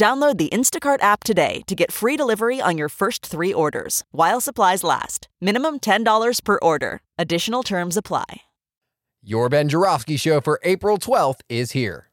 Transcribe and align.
Download 0.00 0.38
the 0.38 0.48
Instacart 0.48 1.02
app 1.02 1.24
today 1.24 1.60
to 1.66 1.74
get 1.74 1.92
free 1.92 2.16
delivery 2.16 2.58
on 2.58 2.78
your 2.78 2.88
first 2.88 3.26
three 3.26 3.52
orders 3.52 4.02
while 4.12 4.40
supplies 4.40 4.82
last. 4.82 5.28
Minimum 5.42 5.80
$10 5.80 6.42
per 6.42 6.58
order. 6.62 7.02
Additional 7.18 7.62
terms 7.62 7.98
apply. 7.98 8.40
Your 9.22 9.50
Ben 9.50 9.68
Joravsky 9.68 10.16
show 10.16 10.40
for 10.40 10.58
April 10.64 10.96
12th 10.96 11.40
is 11.50 11.72
here. 11.72 12.06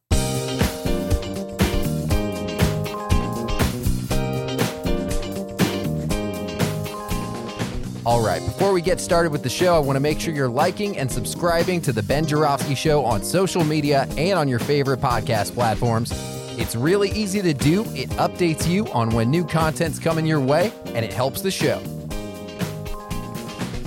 All 8.04 8.22
right, 8.22 8.44
before 8.44 8.74
we 8.74 8.82
get 8.82 9.00
started 9.00 9.32
with 9.32 9.42
the 9.42 9.48
show, 9.48 9.74
I 9.74 9.78
want 9.78 9.96
to 9.96 10.00
make 10.00 10.20
sure 10.20 10.34
you're 10.34 10.46
liking 10.46 10.98
and 10.98 11.10
subscribing 11.10 11.80
to 11.80 11.94
the 11.94 12.02
Ben 12.02 12.26
Joravsky 12.26 12.74
Show 12.74 13.02
on 13.02 13.24
social 13.24 13.64
media 13.64 14.06
and 14.18 14.38
on 14.38 14.46
your 14.46 14.58
favorite 14.58 15.00
podcast 15.00 15.54
platforms. 15.54 16.37
It's 16.58 16.74
really 16.74 17.10
easy 17.12 17.40
to 17.40 17.54
do. 17.54 17.84
It 17.94 18.10
updates 18.10 18.68
you 18.68 18.88
on 18.88 19.10
when 19.10 19.30
new 19.30 19.46
content's 19.46 20.00
coming 20.00 20.26
your 20.26 20.40
way, 20.40 20.72
and 20.86 21.04
it 21.04 21.12
helps 21.12 21.40
the 21.40 21.52
show. 21.52 21.78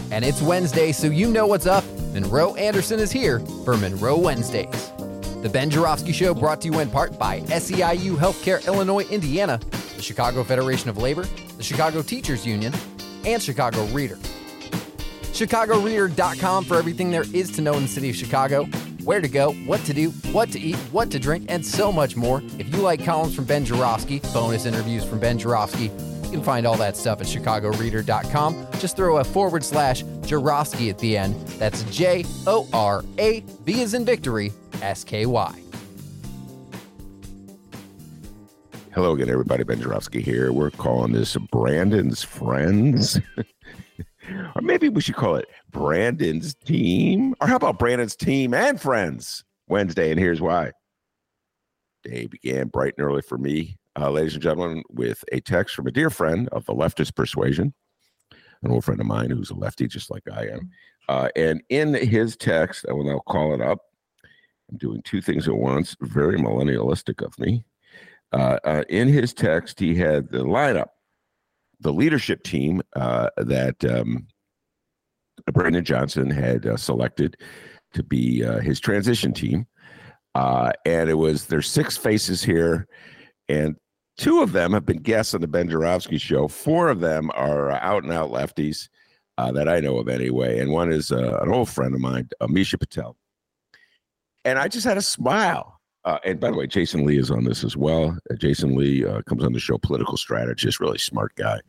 And 0.10 0.24
it's 0.24 0.42
Wednesday, 0.42 0.94
so 0.94 1.08
you 1.08 1.30
know 1.30 1.46
what's 1.46 1.66
up. 1.66 1.84
Monroe 2.14 2.56
Anderson 2.56 3.02
is 3.02 3.12
here 3.12 3.40
for 3.66 3.76
Monroe 3.76 4.18
Wednesdays. 4.18 4.92
The 5.42 5.50
Ben 5.52 5.70
Joravsky 5.70 6.14
Show 6.14 6.34
brought 6.34 6.62
to 6.62 6.70
you 6.70 6.80
in 6.80 6.90
part 6.90 7.20
by 7.20 7.42
SEIU 7.42 8.16
Healthcare 8.16 8.66
Illinois, 8.66 9.06
Indiana, 9.10 9.60
the 9.96 10.02
Chicago 10.02 10.42
Federation 10.42 10.90
of 10.90 10.98
Labor, 10.98 11.24
the 11.58 11.64
Chicago 11.64 12.02
Teachers 12.02 12.46
Union, 12.46 12.74
and 13.26 13.42
Chicago 13.42 13.84
Reader. 13.88 14.16
ChicagoReader.com 15.34 16.64
for 16.66 16.78
everything 16.78 17.12
there 17.12 17.26
is 17.34 17.52
to 17.52 17.62
know 17.62 17.74
in 17.74 17.84
the 17.84 17.90
city 17.90 18.10
of 18.10 18.16
Chicago, 18.16 18.66
where 19.04 19.22
to 19.22 19.28
go, 19.28 19.54
what 19.66 19.82
to 19.86 19.94
do, 19.94 20.10
what 20.32 20.52
to 20.52 20.60
eat, 20.60 20.76
what 20.92 21.12
to 21.12 21.20
drink, 21.20 21.46
and 21.50 21.66
so 21.66 21.92
much 21.92 22.16
more. 22.16 22.42
If 22.58 22.74
you 22.74 22.82
like 22.82 23.04
columns 23.04 23.36
from 23.36 23.46
Ben 23.46 23.66
Joravsky, 23.66 24.20
bonus 24.34 24.66
interviews 24.66 25.04
from 25.04 25.20
Ben 25.20 25.38
Joravsky, 25.38 25.86
you 25.86 26.38
can 26.38 26.44
find 26.44 26.66
all 26.66 26.78
that 26.78 26.96
stuff 26.96 27.20
at 27.20 27.28
ChicagoReader.com. 27.28 28.68
Just 28.80 28.96
throw 28.96 29.18
a 29.18 29.24
forward 29.24 29.64
slash 29.64 30.04
Joravsky 30.26 30.90
at 30.90 30.98
the 31.00 31.18
end. 31.18 31.36
That's 31.60 31.84
J 31.84 32.24
O 32.48 32.68
R 32.72 33.04
A 33.18 33.42
V 33.66 33.82
as 33.82 33.94
in 33.94 34.06
victory, 34.06 34.54
S 34.82 35.04
K 35.04 35.26
Y. 35.26 35.62
Hello 38.94 39.14
again, 39.14 39.30
everybody. 39.30 39.64
Ben 39.64 39.80
Joravsky 39.82 40.22
here. 40.22 40.52
We're 40.52 40.70
calling 40.70 41.14
this 41.14 41.38
Brandon's 41.38 42.24
Friends. 42.24 43.20
or 44.56 44.62
maybe 44.62 44.90
we 44.90 45.02
should 45.02 45.16
call 45.16 45.36
it 45.36 45.48
Brandon's 45.70 46.54
Team. 46.54 47.36
Or 47.42 47.48
how 47.48 47.56
about 47.56 47.80
Brandon's 47.80 48.16
Team 48.16 48.54
and 48.54 48.80
Friends 48.80 49.44
Wednesday? 49.68 50.12
And 50.12 50.20
here's 50.20 50.42
why. 50.42 50.72
Day 52.04 52.28
began 52.28 52.68
bright 52.68 52.96
and 52.98 53.06
early 53.06 53.22
for 53.22 53.38
me, 53.38 53.78
uh, 54.00 54.10
ladies 54.10 54.34
and 54.34 54.42
gentlemen, 54.42 54.84
with 54.90 55.24
a 55.32 55.40
text 55.40 55.76
from 55.76 55.88
a 55.88 55.92
dear 55.92 56.10
friend 56.10 56.50
of 56.50 56.66
the 56.66 56.74
leftist 56.74 57.16
persuasion, 57.16 57.74
an 58.64 58.72
old 58.72 58.84
friend 58.84 59.00
of 59.00 59.06
mine 59.06 59.30
who's 59.30 59.52
a 59.52 59.56
lefty, 59.56 59.88
just 59.88 60.10
like 60.10 60.24
I 60.32 60.48
am. 60.48 60.70
Uh, 61.10 61.30
and 61.36 61.62
in 61.70 61.94
his 61.94 62.36
text, 62.36 62.86
I 62.90 62.94
will 62.94 63.06
now 63.06 63.20
call 63.28 63.54
it 63.54 63.62
up. 63.62 63.80
I'm 64.72 64.78
doing 64.78 65.02
two 65.04 65.22
things 65.22 65.48
at 65.48 65.56
once, 65.56 65.96
very 66.02 66.38
millennialistic 66.40 67.24
of 67.26 67.38
me. 67.38 67.66
Uh, 68.32 68.58
uh, 68.64 68.84
in 68.90 69.08
his 69.08 69.34
text, 69.34 69.80
he 69.80 69.94
had 69.94 70.30
the 70.30 70.40
lineup, 70.40 70.88
the 71.82 71.94
leadership 71.94 72.44
team 72.44 72.82
uh, 72.96 73.30
that 73.38 73.84
um, 73.86 74.28
Brandon 75.52 75.84
Johnson 75.84 76.30
had 76.30 76.66
uh, 76.66 76.78
selected 76.78 77.38
to 77.94 78.04
be 78.04 78.44
uh, 78.46 78.60
his 78.60 78.80
transition 78.80 79.34
team. 79.34 79.66
Uh, 80.34 80.72
and 80.86 81.10
it 81.10 81.16
was 81.16 81.48
there's 81.48 81.70
six 81.70 81.98
faces 81.98 82.42
here, 82.42 82.88
and 83.50 83.76
two 84.18 84.42
of 84.42 84.54
them 84.54 84.72
have 84.72 84.86
been 84.86 85.02
guests 85.02 85.34
on 85.34 85.42
the 85.42 85.48
Ben 85.48 85.70
Joravsky 85.70 86.18
show. 86.18 86.48
Four 86.48 86.88
of 86.88 87.02
them 87.02 87.30
are 87.34 87.72
out 87.72 88.04
and 88.04 88.14
out 88.14 88.32
lefties 88.32 88.88
that 89.38 89.68
I 89.68 89.80
know 89.80 89.98
of 89.98 90.08
anyway, 90.08 90.60
and 90.60 90.72
one 90.72 90.92
is 90.92 91.10
an 91.10 91.52
old 91.52 91.68
friend 91.68 91.96
of 91.96 92.00
mine, 92.00 92.30
Misha 92.48 92.78
Patel. 92.78 93.18
And 94.46 94.60
I 94.60 94.68
just 94.68 94.86
had 94.86 94.98
a 94.98 95.02
smile 95.02 95.81
uh, 96.04 96.18
and 96.26 96.40
by 96.40 96.50
the 96.50 96.58
way, 96.58 96.68
Jason 96.68 97.06
Lee 97.06 97.20
is 97.20 97.30
on 97.30 97.44
this 97.44 97.64
as 97.64 97.78
well. 97.78 98.18
Uh, 98.30 98.36
Jason 98.36 98.76
Lee 98.76 99.06
uh, 99.06 99.22
comes 99.24 99.44
on 99.44 99.54
the 99.54 99.60
show, 99.60 99.78
political 99.78 100.18
strategist, 100.18 100.80
really 100.80 100.98
smart 100.98 101.36
guy, 101.36 101.60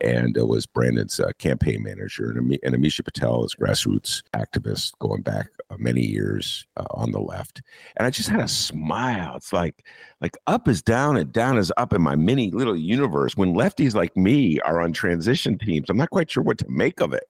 and 0.00 0.36
uh, 0.36 0.46
was 0.46 0.66
Brandon's 0.66 1.18
uh, 1.18 1.30
campaign 1.38 1.82
manager. 1.82 2.30
And, 2.30 2.58
and 2.62 2.74
Amisha 2.74 3.02
Patel 3.02 3.46
is 3.46 3.54
grassroots 3.54 4.22
activist 4.34 4.92
going 4.98 5.22
back 5.22 5.48
uh, 5.70 5.76
many 5.78 6.02
years 6.02 6.66
on 6.90 7.12
the 7.12 7.20
left. 7.20 7.62
And 7.96 8.06
I 8.06 8.10
just 8.10 8.28
had 8.28 8.40
a 8.40 8.48
smile. 8.48 9.36
It's 9.36 9.54
like 9.54 9.86
like 10.20 10.36
up 10.46 10.68
is 10.68 10.82
down 10.82 11.16
and 11.16 11.32
down 11.32 11.56
is 11.56 11.72
up 11.78 11.94
in 11.94 12.02
my 12.02 12.14
mini 12.14 12.50
little 12.50 12.76
universe. 12.76 13.38
When 13.38 13.54
lefties 13.54 13.94
like 13.94 14.14
me 14.18 14.60
are 14.60 14.82
on 14.82 14.92
transition 14.92 15.56
teams, 15.56 15.88
I'm 15.88 15.96
not 15.96 16.10
quite 16.10 16.30
sure 16.30 16.42
what 16.42 16.58
to 16.58 16.68
make 16.68 17.00
of 17.00 17.14
it. 17.14 17.24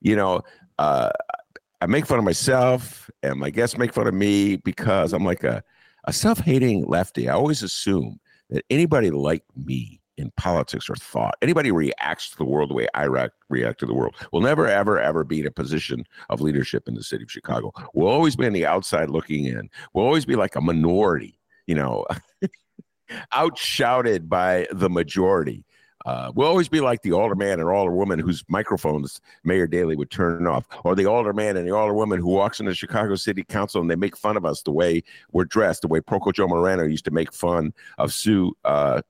You 0.00 0.16
know, 0.16 0.42
I 0.78 1.86
make 1.86 2.06
fun 2.06 2.18
of 2.18 2.24
myself, 2.24 3.08
and 3.22 3.38
my 3.38 3.50
guests 3.50 3.78
make 3.78 3.92
fun 3.92 4.08
of 4.08 4.14
me 4.14 4.56
because 4.56 5.12
I'm 5.12 5.24
like 5.24 5.44
a 5.44 5.62
a 6.06 6.12
self 6.12 6.38
hating 6.38 6.84
lefty, 6.86 7.28
I 7.28 7.34
always 7.34 7.62
assume 7.62 8.20
that 8.50 8.64
anybody 8.70 9.10
like 9.10 9.44
me 9.56 10.00
in 10.16 10.30
politics 10.36 10.88
or 10.88 10.96
thought, 10.96 11.36
anybody 11.42 11.70
reacts 11.70 12.30
to 12.30 12.38
the 12.38 12.44
world 12.44 12.70
the 12.70 12.74
way 12.74 12.88
I 12.94 13.04
re- 13.04 13.28
react 13.50 13.80
to 13.80 13.86
the 13.86 13.94
world, 13.94 14.14
will 14.32 14.40
never, 14.40 14.66
ever, 14.66 14.98
ever 14.98 15.24
be 15.24 15.40
in 15.40 15.46
a 15.46 15.50
position 15.50 16.04
of 16.30 16.40
leadership 16.40 16.88
in 16.88 16.94
the 16.94 17.02
city 17.02 17.24
of 17.24 17.30
Chicago. 17.30 17.72
We'll 17.92 18.08
always 18.08 18.36
be 18.36 18.46
on 18.46 18.52
the 18.52 18.66
outside 18.66 19.10
looking 19.10 19.44
in. 19.44 19.68
We'll 19.92 20.06
always 20.06 20.24
be 20.24 20.36
like 20.36 20.56
a 20.56 20.60
minority, 20.60 21.38
you 21.66 21.74
know, 21.74 22.06
outshouted 23.34 24.28
by 24.28 24.66
the 24.72 24.88
majority. 24.88 25.64
Uh, 26.06 26.30
we'll 26.34 26.46
always 26.46 26.68
be 26.68 26.80
like 26.80 27.02
the 27.02 27.12
alderman 27.12 27.60
or 27.60 27.66
alderwoman 27.66 28.20
whose 28.20 28.44
microphones 28.48 29.20
Mayor 29.42 29.66
Daley 29.66 29.96
would 29.96 30.10
turn 30.10 30.46
off, 30.46 30.64
or 30.84 30.94
the 30.94 31.06
alderman 31.06 31.56
and 31.56 31.66
the 31.66 31.72
alderwoman 31.72 32.18
who 32.18 32.28
walks 32.28 32.60
into 32.60 32.74
Chicago 32.74 33.16
City 33.16 33.42
Council 33.42 33.80
and 33.80 33.90
they 33.90 33.96
make 33.96 34.16
fun 34.16 34.36
of 34.36 34.44
us 34.44 34.62
the 34.62 34.70
way 34.70 35.02
we're 35.32 35.44
dressed, 35.44 35.82
the 35.82 35.88
way 35.88 36.00
Proco 36.00 36.32
Joe 36.32 36.46
Moreno 36.46 36.84
used 36.84 37.04
to 37.06 37.10
make 37.10 37.32
fun 37.32 37.74
of 37.98 38.12
Sue 38.12 38.56
uh, 38.64 39.02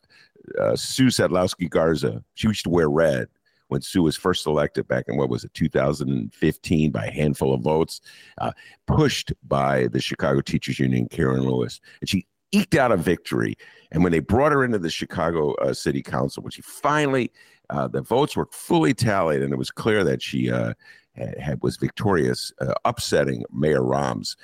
uh, 0.58 0.74
Sue 0.74 1.08
Sadlowski 1.08 1.68
Garza. 1.68 2.24
She 2.34 2.48
used 2.48 2.64
to 2.64 2.70
wear 2.70 2.88
red 2.88 3.28
when 3.68 3.82
Sue 3.82 4.02
was 4.02 4.16
first 4.16 4.46
elected 4.46 4.88
back 4.88 5.06
in 5.08 5.16
what 5.16 5.28
was 5.28 5.44
it 5.44 5.52
2015 5.54 6.90
by 6.92 7.04
a 7.04 7.10
handful 7.10 7.52
of 7.52 7.60
votes, 7.60 8.00
uh, 8.38 8.52
pushed 8.86 9.32
by 9.46 9.88
the 9.88 10.00
Chicago 10.00 10.40
Teachers 10.40 10.78
Union, 10.78 11.08
Karen 11.08 11.42
Lewis, 11.42 11.80
and 12.00 12.08
she 12.08 12.26
eked 12.56 12.74
out 12.74 12.92
a 12.92 12.96
victory. 12.96 13.56
And 13.92 14.02
when 14.02 14.12
they 14.12 14.20
brought 14.20 14.52
her 14.52 14.64
into 14.64 14.78
the 14.78 14.90
Chicago 14.90 15.54
uh, 15.54 15.74
City 15.74 16.02
Council, 16.02 16.42
when 16.42 16.50
she 16.50 16.62
finally, 16.62 17.30
uh, 17.70 17.88
the 17.88 18.02
votes 18.02 18.36
were 18.36 18.48
fully 18.50 18.94
tallied, 18.94 19.42
and 19.42 19.52
it 19.52 19.58
was 19.58 19.70
clear 19.70 20.02
that 20.04 20.22
she 20.22 20.50
uh, 20.50 20.74
had, 21.16 21.62
was 21.62 21.76
victorious, 21.76 22.52
uh, 22.60 22.74
upsetting 22.84 23.44
Mayor 23.52 23.82
Rahm's 23.82 24.36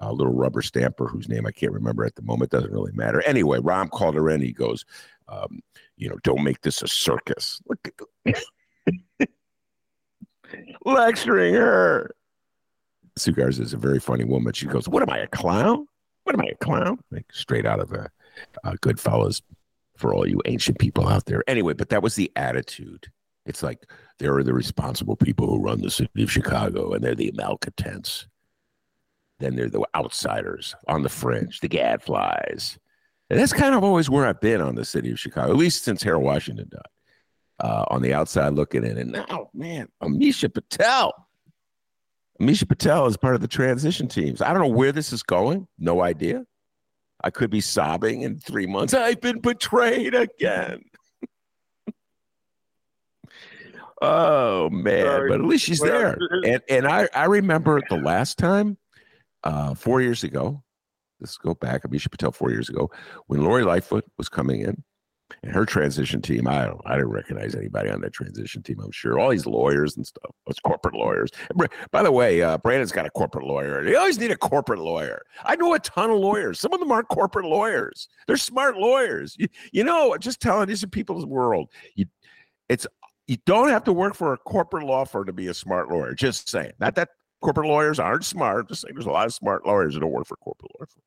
uh, 0.00 0.12
little 0.12 0.32
rubber 0.32 0.62
stamper, 0.62 1.06
whose 1.06 1.28
name 1.28 1.46
I 1.46 1.50
can't 1.50 1.72
remember 1.72 2.04
at 2.04 2.14
the 2.14 2.22
moment. 2.22 2.50
Doesn't 2.50 2.72
really 2.72 2.92
matter. 2.92 3.22
Anyway, 3.26 3.58
Rahm 3.58 3.90
called 3.90 4.14
her 4.14 4.30
in. 4.30 4.40
He 4.40 4.52
goes, 4.52 4.84
um, 5.28 5.60
"You 5.96 6.08
know, 6.08 6.16
don't 6.22 6.44
make 6.44 6.60
this 6.62 6.82
a 6.82 6.88
circus." 6.88 7.60
Look, 7.68 7.88
lecturing 10.84 11.54
her. 11.54 12.14
Sue 13.16 13.32
Garza 13.32 13.62
is 13.62 13.74
a 13.74 13.78
very 13.78 13.98
funny 13.98 14.24
woman. 14.24 14.52
She 14.52 14.66
goes, 14.66 14.88
"What 14.88 15.02
am 15.02 15.10
I, 15.10 15.18
a 15.18 15.26
clown?" 15.26 15.86
What 16.30 16.38
am 16.38 16.46
I, 16.46 16.52
a 16.52 16.64
clown? 16.64 17.00
Like 17.10 17.26
straight 17.32 17.66
out 17.66 17.80
of 17.80 17.90
a, 17.90 18.08
a 18.62 18.76
Goodfellas 18.76 19.42
for 19.96 20.14
all 20.14 20.28
you 20.28 20.40
ancient 20.44 20.78
people 20.78 21.08
out 21.08 21.24
there. 21.24 21.42
Anyway, 21.48 21.72
but 21.72 21.88
that 21.88 22.04
was 22.04 22.14
the 22.14 22.30
attitude. 22.36 23.10
It's 23.46 23.64
like 23.64 23.90
there 24.20 24.36
are 24.36 24.44
the 24.44 24.54
responsible 24.54 25.16
people 25.16 25.48
who 25.48 25.60
run 25.60 25.80
the 25.80 25.90
city 25.90 26.22
of 26.22 26.30
Chicago, 26.30 26.92
and 26.92 27.02
they're 27.02 27.16
the 27.16 27.32
malcontents. 27.34 28.28
Then 29.40 29.56
they're 29.56 29.68
the 29.68 29.84
outsiders 29.96 30.76
on 30.86 31.02
the 31.02 31.08
fringe, 31.08 31.58
the 31.58 31.68
gadflies. 31.68 32.78
And 33.28 33.40
that's 33.40 33.52
kind 33.52 33.74
of 33.74 33.82
always 33.82 34.08
where 34.08 34.24
I've 34.24 34.40
been 34.40 34.60
on 34.60 34.76
the 34.76 34.84
city 34.84 35.10
of 35.10 35.18
Chicago, 35.18 35.50
at 35.50 35.58
least 35.58 35.82
since 35.82 36.00
Harold 36.00 36.22
Washington 36.22 36.68
died. 36.70 36.82
Uh, 37.58 37.84
on 37.88 38.02
the 38.02 38.14
outside 38.14 38.52
looking 38.52 38.84
in, 38.86 38.96
and 38.96 39.10
now, 39.10 39.50
man, 39.52 39.88
Amisha 40.00 40.54
Patel 40.54 41.12
Misha 42.40 42.64
Patel 42.66 43.06
is 43.06 43.16
part 43.18 43.34
of 43.34 43.42
the 43.42 43.48
transition 43.48 44.08
teams. 44.08 44.40
I 44.40 44.52
don't 44.52 44.62
know 44.62 44.74
where 44.74 44.92
this 44.92 45.12
is 45.12 45.22
going. 45.22 45.68
No 45.78 46.00
idea. 46.02 46.46
I 47.22 47.28
could 47.30 47.50
be 47.50 47.60
sobbing 47.60 48.22
in 48.22 48.38
three 48.38 48.66
months. 48.66 48.94
I've 48.94 49.20
been 49.20 49.40
betrayed 49.40 50.14
again. 50.14 50.82
Oh 54.02 54.70
man, 54.70 55.04
Sorry. 55.04 55.28
but 55.28 55.40
at 55.40 55.46
least 55.46 55.62
she's 55.66 55.80
there. 55.80 56.16
And 56.46 56.62
and 56.70 56.86
I 56.86 57.06
I 57.14 57.26
remember 57.26 57.82
the 57.90 57.98
last 57.98 58.38
time, 58.38 58.78
uh, 59.44 59.74
four 59.74 60.00
years 60.00 60.24
ago. 60.24 60.62
Let's 61.20 61.36
go 61.36 61.52
back. 61.52 61.82
Misha 61.90 62.08
Patel 62.08 62.32
four 62.32 62.50
years 62.50 62.70
ago 62.70 62.90
when 63.26 63.44
Lori 63.44 63.62
Lightfoot 63.62 64.06
was 64.16 64.30
coming 64.30 64.62
in, 64.62 64.82
and 65.42 65.52
her 65.52 65.64
transition 65.64 66.20
team. 66.22 66.46
I 66.48 66.66
don't. 66.66 66.80
I 66.84 66.94
didn't 66.96 67.10
recognize 67.10 67.54
anybody 67.54 67.90
on 67.90 68.00
that 68.00 68.12
transition 68.12 68.62
team. 68.62 68.80
I'm 68.80 68.90
sure 68.90 69.18
all 69.18 69.30
these 69.30 69.46
lawyers 69.46 69.96
and 69.96 70.06
stuff. 70.06 70.30
Those 70.46 70.58
corporate 70.60 70.94
lawyers. 70.94 71.30
By 71.90 72.02
the 72.02 72.12
way, 72.12 72.42
uh, 72.42 72.58
Brandon's 72.58 72.92
got 72.92 73.06
a 73.06 73.10
corporate 73.10 73.46
lawyer. 73.46 73.84
They 73.84 73.94
always 73.94 74.18
need 74.18 74.30
a 74.30 74.36
corporate 74.36 74.80
lawyer. 74.80 75.22
I 75.44 75.56
know 75.56 75.74
a 75.74 75.78
ton 75.78 76.10
of 76.10 76.18
lawyers. 76.18 76.60
Some 76.60 76.72
of 76.72 76.80
them 76.80 76.92
aren't 76.92 77.08
corporate 77.08 77.46
lawyers. 77.46 78.08
They're 78.26 78.36
smart 78.36 78.76
lawyers. 78.76 79.36
You, 79.38 79.48
you 79.72 79.84
know, 79.84 80.16
just 80.18 80.40
telling 80.40 80.68
these 80.68 80.82
are 80.84 80.88
people's 80.88 81.26
world. 81.26 81.68
You, 81.94 82.06
it's 82.68 82.86
you 83.26 83.36
don't 83.46 83.68
have 83.68 83.84
to 83.84 83.92
work 83.92 84.14
for 84.14 84.32
a 84.32 84.38
corporate 84.38 84.84
law 84.84 85.04
firm 85.04 85.26
to 85.26 85.32
be 85.32 85.46
a 85.46 85.54
smart 85.54 85.90
lawyer. 85.90 86.14
Just 86.14 86.48
saying. 86.48 86.72
Not 86.80 86.96
that 86.96 87.10
corporate 87.40 87.68
lawyers 87.68 87.98
aren't 87.98 88.24
smart. 88.24 88.68
Just 88.68 88.82
saying 88.82 88.94
there's 88.94 89.06
a 89.06 89.10
lot 89.10 89.26
of 89.26 89.34
smart 89.34 89.66
lawyers 89.66 89.94
that 89.94 90.00
don't 90.00 90.10
work 90.10 90.26
for 90.26 90.36
corporate 90.36 90.72
law 90.78 90.86
firms. 90.86 91.04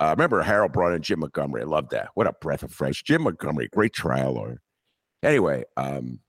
Uh, 0.00 0.14
remember, 0.16 0.42
Harold 0.42 0.72
brought 0.72 0.92
in 0.92 1.02
Jim 1.02 1.20
Montgomery. 1.20 1.62
I 1.62 1.66
love 1.66 1.88
that. 1.90 2.10
What 2.14 2.26
a 2.26 2.32
breath 2.40 2.62
of 2.62 2.72
fresh. 2.72 3.02
Jim 3.02 3.22
Montgomery, 3.22 3.68
great 3.72 3.92
trial 3.92 4.34
lawyer. 4.34 4.60
Anyway, 5.22 5.64
um, 5.76 6.20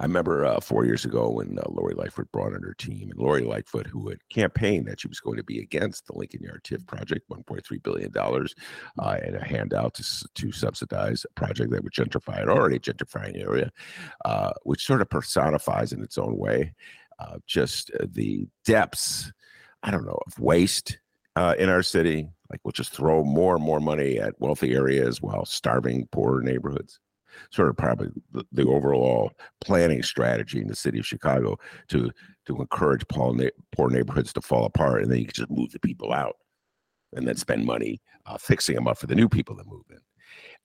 I 0.00 0.04
remember 0.04 0.44
uh, 0.44 0.60
four 0.60 0.86
years 0.86 1.04
ago 1.04 1.30
when 1.30 1.58
uh, 1.58 1.62
Lori 1.68 1.94
Lightfoot 1.94 2.32
brought 2.32 2.54
in 2.54 2.62
her 2.62 2.74
team, 2.74 3.10
and 3.10 3.18
Lori 3.18 3.42
Lightfoot, 3.42 3.86
who 3.86 4.08
had 4.08 4.18
campaigned 4.30 4.86
that 4.86 5.00
she 5.00 5.08
was 5.08 5.20
going 5.20 5.36
to 5.36 5.44
be 5.44 5.60
against 5.60 6.06
the 6.06 6.16
Lincoln 6.16 6.42
Yard 6.42 6.64
TIF 6.64 6.86
project, 6.86 7.28
$1.3 7.30 7.82
billion, 7.82 8.12
uh, 8.16 9.18
and 9.22 9.36
a 9.36 9.44
handout 9.44 9.94
to, 9.94 10.04
to 10.34 10.50
subsidize 10.50 11.24
a 11.24 11.32
project 11.38 11.70
that 11.70 11.84
would 11.84 11.92
gentrify 11.92 12.42
an 12.42 12.48
already 12.48 12.78
gentrifying 12.78 13.40
area, 13.40 13.70
uh, 14.24 14.52
which 14.62 14.84
sort 14.84 15.02
of 15.02 15.10
personifies 15.10 15.92
in 15.92 16.02
its 16.02 16.18
own 16.18 16.36
way 16.36 16.72
uh, 17.18 17.36
just 17.46 17.90
the 18.00 18.46
depths, 18.64 19.32
I 19.82 19.90
don't 19.90 20.06
know, 20.06 20.20
of 20.26 20.38
waste 20.38 20.98
uh, 21.36 21.54
in 21.58 21.68
our 21.68 21.82
city. 21.82 22.28
Like 22.50 22.60
we'll 22.64 22.72
just 22.72 22.92
throw 22.92 23.24
more 23.24 23.56
and 23.56 23.64
more 23.64 23.80
money 23.80 24.18
at 24.18 24.40
wealthy 24.40 24.74
areas 24.74 25.20
while 25.20 25.44
starving 25.44 26.06
poorer 26.12 26.42
neighborhoods. 26.42 27.00
Sort 27.50 27.68
of 27.68 27.76
probably 27.76 28.08
the, 28.32 28.44
the 28.52 28.66
overall 28.66 29.30
planning 29.60 30.02
strategy 30.02 30.60
in 30.60 30.68
the 30.68 30.76
city 30.76 30.98
of 30.98 31.06
Chicago 31.06 31.58
to 31.88 32.10
to 32.46 32.60
encourage 32.60 33.06
poor, 33.08 33.34
na- 33.34 33.50
poor 33.72 33.90
neighborhoods 33.90 34.32
to 34.32 34.40
fall 34.40 34.64
apart, 34.64 35.02
and 35.02 35.10
then 35.10 35.18
you 35.18 35.26
can 35.26 35.34
just 35.34 35.50
move 35.50 35.70
the 35.72 35.80
people 35.80 36.12
out, 36.12 36.36
and 37.14 37.28
then 37.28 37.36
spend 37.36 37.66
money 37.66 38.00
uh, 38.24 38.38
fixing 38.38 38.74
them 38.74 38.88
up 38.88 38.96
for 38.96 39.06
the 39.06 39.14
new 39.14 39.28
people 39.28 39.54
that 39.56 39.66
move 39.66 39.84
in. 39.90 39.98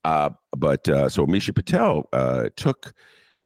Uh, 0.04 0.30
but 0.56 0.88
uh, 0.88 1.08
so 1.08 1.26
Misha 1.26 1.52
Patel 1.52 2.08
uh, 2.12 2.48
took 2.56 2.94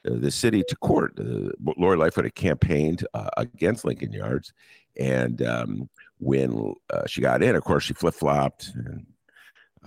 uh, 0.06 0.14
the 0.14 0.30
city 0.30 0.62
to 0.68 0.76
court. 0.76 1.18
Uh, 1.18 1.50
Lori 1.76 1.96
Lightfoot 1.96 2.24
had 2.24 2.34
campaigned 2.34 3.06
uh, 3.14 3.30
against 3.36 3.84
Lincoln 3.84 4.12
Yards, 4.12 4.52
and 4.98 5.42
um, 5.42 5.88
when 6.18 6.74
uh, 6.90 7.06
she 7.06 7.20
got 7.20 7.42
in, 7.42 7.56
of 7.56 7.64
course, 7.64 7.84
she 7.84 7.94
flip 7.94 8.14
flopped, 8.14 8.72
and 8.74 9.06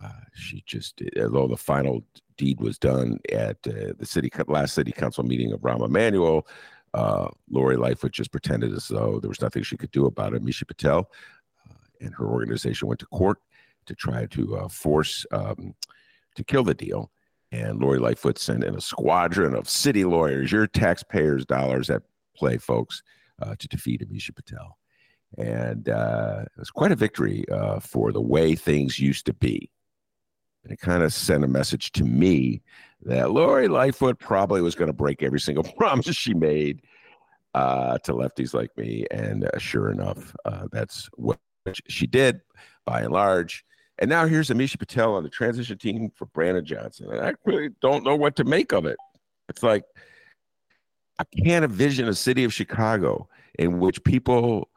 uh, 0.03 0.09
she 0.33 0.63
just, 0.65 1.01
although 1.21 1.47
the 1.47 1.57
final 1.57 2.03
deed 2.37 2.61
was 2.61 2.77
done 2.77 3.19
at 3.33 3.57
uh, 3.67 3.93
the 3.97 4.05
city 4.05 4.31
last 4.47 4.73
city 4.73 4.91
council 4.91 5.23
meeting 5.23 5.51
of 5.51 5.61
Rahm 5.61 5.83
Emanuel, 5.83 6.47
uh, 6.93 7.27
Lori 7.49 7.77
Lightfoot 7.77 8.11
just 8.11 8.31
pretended 8.31 8.73
as 8.73 8.87
though 8.87 9.19
there 9.19 9.29
was 9.29 9.41
nothing 9.41 9.63
she 9.63 9.77
could 9.77 9.91
do 9.91 10.05
about 10.05 10.33
it. 10.33 10.41
Misha 10.41 10.65
Patel 10.65 11.09
uh, 11.69 11.73
and 12.01 12.13
her 12.15 12.27
organization 12.27 12.87
went 12.87 12.99
to 12.99 13.05
court 13.07 13.39
to 13.85 13.95
try 13.95 14.25
to 14.27 14.57
uh, 14.57 14.67
force 14.69 15.25
um, 15.31 15.75
to 16.35 16.43
kill 16.43 16.63
the 16.63 16.73
deal. 16.73 17.11
And 17.51 17.79
Lori 17.79 17.97
Lightfoot 17.97 18.37
sent 18.37 18.63
in 18.63 18.75
a 18.75 18.81
squadron 18.81 19.55
of 19.55 19.67
city 19.67 20.05
lawyers, 20.05 20.51
your 20.51 20.67
taxpayers' 20.67 21.45
dollars 21.45 21.89
at 21.89 22.03
play, 22.35 22.57
folks, 22.57 23.01
to 23.57 23.67
defeat 23.67 24.07
Amisha 24.07 24.35
Patel. 24.35 24.78
And 25.37 25.89
uh, 25.89 26.41
it 26.45 26.59
was 26.59 26.71
quite 26.71 26.91
a 26.91 26.95
victory 26.95 27.45
uh, 27.49 27.79
for 27.79 28.11
the 28.11 28.21
way 28.21 28.55
things 28.55 28.99
used 28.99 29.25
to 29.27 29.33
be. 29.33 29.69
And 30.63 30.73
it 30.73 30.79
kind 30.79 31.03
of 31.03 31.13
sent 31.13 31.43
a 31.43 31.47
message 31.47 31.91
to 31.93 32.03
me 32.03 32.61
that 33.03 33.31
Lori 33.31 33.67
Lightfoot 33.67 34.19
probably 34.19 34.61
was 34.61 34.75
going 34.75 34.87
to 34.87 34.93
break 34.93 35.23
every 35.23 35.39
single 35.39 35.63
promise 35.77 36.07
she 36.07 36.33
made 36.33 36.81
uh, 37.53 37.97
to 37.99 38.13
lefties 38.13 38.53
like 38.53 38.75
me. 38.77 39.05
And 39.11 39.45
uh, 39.45 39.57
sure 39.57 39.91
enough, 39.91 40.35
uh, 40.45 40.67
that's 40.71 41.09
what 41.13 41.39
she 41.87 42.07
did 42.07 42.41
by 42.85 43.01
and 43.01 43.13
large. 43.13 43.63
And 43.99 44.09
now 44.09 44.25
here's 44.25 44.49
Amisha 44.49 44.79
Patel 44.79 45.15
on 45.15 45.23
the 45.23 45.29
transition 45.29 45.77
team 45.77 46.11
for 46.15 46.25
Brandon 46.27 46.65
Johnson. 46.65 47.11
And 47.11 47.21
I 47.21 47.33
really 47.45 47.69
don't 47.81 48.03
know 48.03 48.15
what 48.15 48.35
to 48.37 48.43
make 48.43 48.71
of 48.71 48.85
it. 48.85 48.97
It's 49.49 49.63
like 49.63 49.83
I 51.19 51.25
can't 51.43 51.65
envision 51.65 52.07
a 52.07 52.13
city 52.13 52.45
of 52.45 52.53
Chicago 52.53 53.27
in 53.57 53.79
which 53.79 54.01
people 54.03 54.69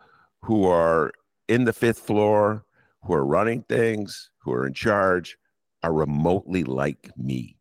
who 0.43 0.67
are 0.67 1.12
in 1.49 1.65
the 1.65 1.73
fifth 1.73 2.00
floor, 2.00 2.65
who 3.05 3.15
are 3.15 3.25
running 3.25 3.62
things, 3.62 4.31
who 4.39 4.53
are 4.53 4.67
in 4.67 4.75
charge, 4.75 5.37
are 5.83 5.93
remotely 5.93 6.65
like 6.65 7.11
me 7.17 7.56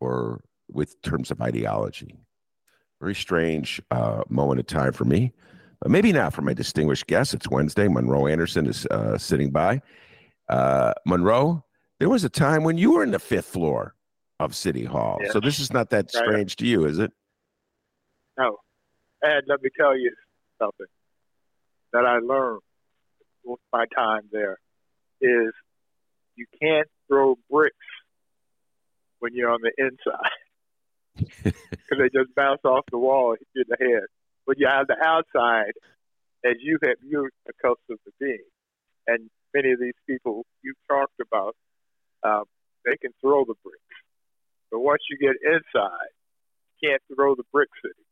or 0.00 0.42
with 0.68 1.00
terms 1.02 1.30
of 1.30 1.40
ideology. 1.40 2.18
Very 3.00 3.14
strange 3.14 3.80
uh, 3.90 4.22
moment 4.28 4.60
of 4.60 4.66
time 4.66 4.92
for 4.92 5.04
me. 5.04 5.32
But 5.80 5.90
maybe 5.92 6.12
not 6.12 6.34
for 6.34 6.42
my 6.42 6.54
distinguished 6.54 7.06
guest. 7.06 7.34
It's 7.34 7.48
Wednesday. 7.48 7.86
Monroe 7.86 8.26
Anderson 8.26 8.66
is 8.66 8.84
uh, 8.86 9.16
sitting 9.16 9.50
by. 9.50 9.80
Uh, 10.48 10.92
Monroe, 11.06 11.64
there 12.00 12.08
was 12.08 12.24
a 12.24 12.28
time 12.28 12.64
when 12.64 12.76
you 12.78 12.92
were 12.92 13.04
in 13.04 13.12
the 13.12 13.18
fifth 13.18 13.46
floor 13.46 13.94
of 14.40 14.56
City 14.56 14.84
Hall. 14.84 15.18
Yeah. 15.22 15.30
So 15.30 15.40
this 15.40 15.60
is 15.60 15.72
not 15.72 15.90
that 15.90 16.10
strange 16.10 16.56
to 16.56 16.66
you, 16.66 16.84
is 16.86 16.98
it? 16.98 17.12
No. 18.36 18.56
And 19.22 19.42
let 19.46 19.62
me 19.62 19.70
tell 19.78 19.96
you 19.96 20.12
something 20.60 20.86
that 21.92 22.04
I 22.04 22.18
learned 22.18 22.60
with 23.44 23.60
my 23.72 23.86
time 23.94 24.22
there 24.30 24.58
is 25.20 25.52
you 26.36 26.46
can't 26.60 26.88
throw 27.08 27.36
bricks 27.50 27.76
when 29.18 29.34
you're 29.34 29.50
on 29.50 29.60
the 29.62 29.72
inside 29.78 30.38
because 31.44 31.98
they 31.98 32.08
just 32.12 32.34
bounce 32.34 32.60
off 32.64 32.84
the 32.90 32.98
wall 32.98 33.30
and 33.30 33.38
hit 33.40 33.48
you 33.54 33.62
in 33.62 33.68
the 33.68 33.94
head. 33.94 34.06
When 34.44 34.56
you're 34.58 34.70
on 34.70 34.86
the 34.88 34.96
outside, 35.02 35.72
as 36.44 36.56
you 36.60 36.78
have 36.82 36.96
you're 37.04 37.30
accustomed 37.48 37.98
to 38.04 38.12
being, 38.20 38.46
and 39.06 39.28
many 39.54 39.72
of 39.72 39.80
these 39.80 39.98
people 40.06 40.44
you've 40.62 40.76
talked 40.88 41.20
about, 41.20 41.56
um, 42.22 42.44
they 42.84 42.96
can 42.96 43.10
throw 43.20 43.44
the 43.44 43.54
bricks, 43.64 43.98
but 44.70 44.80
once 44.80 45.02
you 45.10 45.18
get 45.18 45.36
inside, 45.42 46.12
you 46.80 46.90
can't 46.90 47.02
throw 47.14 47.34
the 47.34 47.44
bricks 47.52 47.78
anymore. 47.84 48.04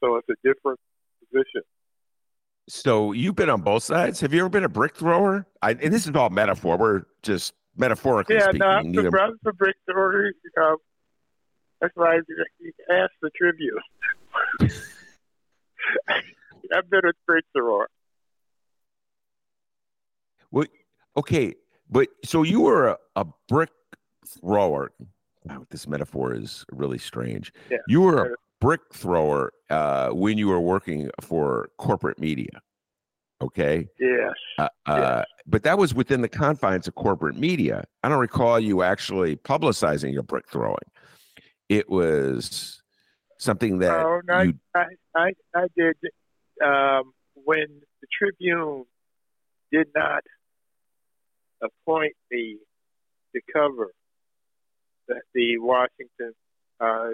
So 0.00 0.16
it's 0.16 0.28
a 0.28 0.38
different 0.46 0.78
position. 1.20 1.62
So 2.68 3.12
you've 3.12 3.36
been 3.36 3.50
on 3.50 3.60
both 3.60 3.82
sides. 3.82 4.20
Have 4.20 4.32
you 4.32 4.40
ever 4.40 4.48
been 4.48 4.64
a 4.64 4.68
brick 4.68 4.96
thrower? 4.96 5.46
I, 5.60 5.70
and 5.72 5.92
this 5.92 6.06
is 6.06 6.14
all 6.14 6.30
metaphor. 6.30 6.78
We're 6.78 7.02
just 7.22 7.52
metaphorically 7.76 8.36
Yeah, 8.36 8.44
speaking. 8.44 8.60
no, 8.60 8.66
I'm 8.66 8.90
Neither- 8.90 9.10
the, 9.10 9.18
I'm 9.20 9.56
brick 9.56 9.76
thrower. 9.90 10.32
Um, 10.62 10.76
that's 11.80 11.92
why 11.96 12.14
you 12.16 12.44
you 12.60 12.72
ask 12.90 13.10
the 13.20 13.30
Tribune. 13.36 13.76
I've 16.74 16.88
been 16.88 17.00
a 17.04 17.12
brick 17.26 17.44
thrower. 17.54 17.88
Well, 20.50 20.64
okay, 21.16 21.54
but 21.90 22.08
so 22.24 22.42
you 22.42 22.62
were 22.62 22.88
a, 22.88 22.98
a 23.16 23.26
brick 23.48 23.70
thrower. 24.26 24.92
Wow, 25.44 25.66
this 25.68 25.86
metaphor 25.86 26.34
is 26.34 26.64
really 26.72 26.96
strange. 26.96 27.52
Yeah. 27.70 27.78
You 27.86 28.00
were 28.00 28.24
a 28.32 28.34
brick 28.64 28.80
thrower 28.94 29.52
uh, 29.68 30.08
when 30.08 30.38
you 30.38 30.48
were 30.48 30.60
working 30.60 31.10
for 31.20 31.68
corporate 31.76 32.18
media. 32.18 32.62
Okay. 33.42 33.86
Yes. 34.00 34.32
Uh, 34.56 34.68
uh, 34.86 35.24
but 35.46 35.64
that 35.64 35.76
was 35.76 35.92
within 35.92 36.22
the 36.22 36.28
confines 36.28 36.88
of 36.88 36.94
corporate 36.94 37.36
media. 37.36 37.84
I 38.02 38.08
don't 38.08 38.20
recall 38.20 38.58
you 38.58 38.82
actually 38.82 39.36
publicizing 39.36 40.14
your 40.14 40.22
brick 40.22 40.48
throwing. 40.48 40.78
It 41.68 41.90
was 41.90 42.80
something 43.38 43.80
that 43.80 44.00
Oh, 44.00 44.22
no, 44.26 44.40
you 44.40 44.54
I, 44.74 44.84
I, 45.14 45.32
I 45.54 45.66
did 45.76 45.96
um, 46.64 47.12
when 47.34 47.66
the 48.00 48.06
Tribune 48.18 48.84
did 49.70 49.88
not 49.94 50.22
appoint 51.60 52.14
me 52.30 52.56
to 53.34 53.42
cover 53.52 53.90
the, 55.06 55.20
the 55.34 55.58
Washington 55.58 56.32
uh, 56.80 57.10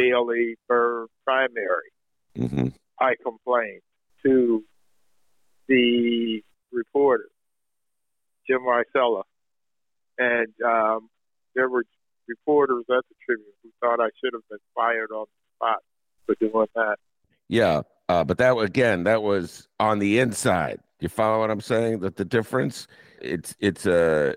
Daley 0.00 0.56
Byrne 0.68 1.08
primary. 1.24 1.90
Mhm. 2.36 2.72
I 2.98 3.14
complained 3.22 3.82
to 4.24 4.64
the 5.68 6.42
reporter, 6.72 7.28
Jim 8.46 8.62
Marcella, 8.64 9.22
and 10.18 10.48
um, 10.64 11.08
there 11.54 11.68
were 11.68 11.84
reporters 12.28 12.84
at 12.88 13.04
the 13.08 13.14
Tribune 13.24 13.52
who 13.62 13.70
thought 13.80 14.00
I 14.00 14.10
should 14.22 14.32
have 14.32 14.46
been 14.48 14.58
fired 14.74 15.10
on 15.10 15.26
the 15.26 15.56
spot 15.56 15.82
for 16.26 16.34
doing 16.40 16.68
that. 16.74 16.98
Yeah, 17.48 17.82
uh, 18.08 18.24
but 18.24 18.38
that 18.38 18.56
again, 18.56 19.04
that 19.04 19.22
was 19.22 19.68
on 19.78 19.98
the 19.98 20.18
inside. 20.20 20.80
You 21.00 21.08
follow 21.08 21.40
what 21.40 21.50
I'm 21.50 21.60
saying? 21.60 22.00
That 22.00 22.16
the 22.16 22.24
difference, 22.24 22.86
it's 23.20 23.54
it's 23.58 23.86
a 23.86 24.34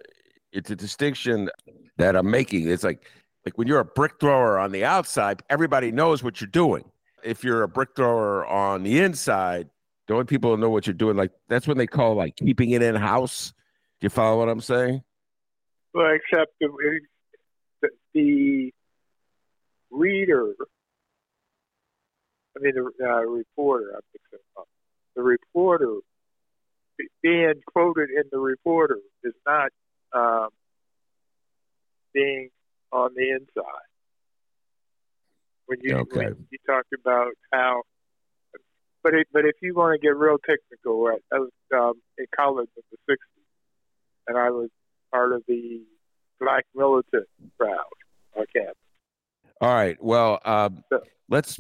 it's 0.51 0.71
a 0.71 0.75
distinction 0.75 1.49
that 1.97 2.15
I'm 2.15 2.29
making. 2.29 2.67
It's 2.69 2.83
like 2.83 3.05
like 3.45 3.57
when 3.57 3.67
you're 3.67 3.79
a 3.79 3.85
brick 3.85 4.13
thrower 4.19 4.57
on 4.57 4.71
the 4.71 4.85
outside, 4.85 5.43
everybody 5.49 5.91
knows 5.91 6.23
what 6.23 6.39
you're 6.39 6.47
doing. 6.47 6.85
If 7.23 7.43
you're 7.43 7.63
a 7.63 7.67
brick 7.67 7.89
thrower 7.95 8.45
on 8.45 8.83
the 8.83 8.99
inside, 8.99 9.69
the 10.07 10.13
only 10.13 10.25
people 10.25 10.51
who 10.51 10.57
know 10.57 10.69
what 10.69 10.87
you're 10.87 10.93
doing, 10.93 11.15
like 11.15 11.31
that's 11.47 11.67
when 11.67 11.77
they 11.77 11.87
call 11.87 12.15
like 12.15 12.35
keeping 12.35 12.71
it 12.71 12.81
in 12.81 12.95
house. 12.95 13.53
Do 13.99 14.05
you 14.05 14.09
follow 14.09 14.39
what 14.39 14.49
I'm 14.49 14.61
saying? 14.61 15.03
Well, 15.93 16.11
except 16.13 16.53
the, 16.59 16.69
the, 18.13 18.73
reader, 19.91 20.55
I 22.57 22.59
mean 22.59 22.73
the 22.75 23.05
uh, 23.05 23.21
reporter, 23.21 23.91
I'm 23.95 24.01
mixing 24.13 24.45
up. 24.57 24.67
The 25.15 25.21
reporter 25.21 25.99
being 27.21 27.53
quoted 27.67 28.09
in 28.09 28.23
the 28.31 28.39
reporter 28.39 28.99
is 29.23 29.33
not 29.45 29.71
um, 30.13 30.49
being 32.13 32.49
on 32.93 33.11
the 33.15 33.29
inside. 33.31 33.89
When 35.65 35.79
you 35.81 35.97
Okay. 35.97 36.17
when 36.27 36.47
you 36.51 36.57
talk 36.67 36.85
about 36.99 37.31
how, 37.51 37.83
but 39.01 39.13
it, 39.13 39.27
but 39.33 39.45
if 39.45 39.55
you 39.61 39.73
want 39.73 39.99
to 39.99 40.05
get 40.05 40.15
real 40.15 40.37
technical, 40.37 41.03
right, 41.03 41.21
I 41.33 41.39
was 41.39 41.51
um, 41.73 41.93
in 42.17 42.25
college 42.35 42.69
in 42.77 42.83
the 42.91 43.13
'60s, 43.13 43.43
and 44.27 44.37
I 44.37 44.49
was 44.51 44.69
part 45.11 45.33
of 45.33 45.43
the 45.47 45.81
black 46.39 46.65
militant 46.75 47.27
crowd 47.57 47.79
on 48.35 48.45
campus. 48.53 48.75
All 49.61 49.73
right. 49.73 50.01
Well, 50.03 50.39
um, 50.45 50.83
So- 50.91 51.03
let's 51.29 51.57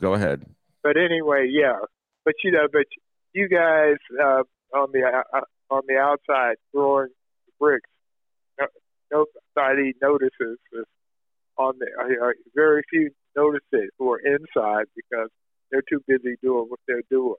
go 0.00 0.14
ahead. 0.14 0.44
But 0.82 0.96
anyway, 0.96 1.48
yeah. 1.50 1.78
But 2.24 2.34
you 2.44 2.50
know, 2.50 2.68
but 2.70 2.86
you 3.32 3.48
guys 3.48 3.96
uh, 4.22 4.42
on 4.74 4.92
the 4.92 5.02
uh, 5.32 5.40
on 5.70 5.82
the 5.88 5.96
outside 5.96 6.56
throwing 6.72 7.08
bricks, 7.58 7.88
no, 9.10 9.24
nobody 9.58 9.92
notices 10.00 10.58
this. 10.72 10.84
On 11.56 11.74
the 11.78 11.86
uh, 12.00 12.30
very 12.54 12.82
few 12.88 13.10
notice 13.36 13.60
it 13.72 13.90
who 13.98 14.12
are 14.12 14.20
inside 14.20 14.86
because 14.94 15.28
they're 15.70 15.82
too 15.88 16.00
busy 16.06 16.36
doing 16.40 16.66
what 16.68 16.78
they're 16.86 17.02
doing. 17.10 17.34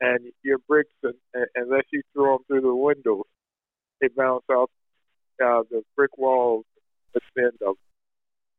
And 0.00 0.32
your 0.44 0.58
bricks, 0.58 0.90
and, 1.02 1.14
and, 1.34 1.46
unless 1.56 1.84
you 1.92 2.02
throw 2.12 2.36
them 2.36 2.44
through 2.46 2.60
the 2.60 2.74
windows, 2.74 3.24
they 4.00 4.08
bounce 4.16 4.44
off 4.48 4.70
uh, 5.44 5.62
the 5.70 5.82
brick 5.96 6.16
walls 6.16 6.64
at 7.16 7.22
the 7.34 7.42
end 7.42 7.58
of 7.66 7.74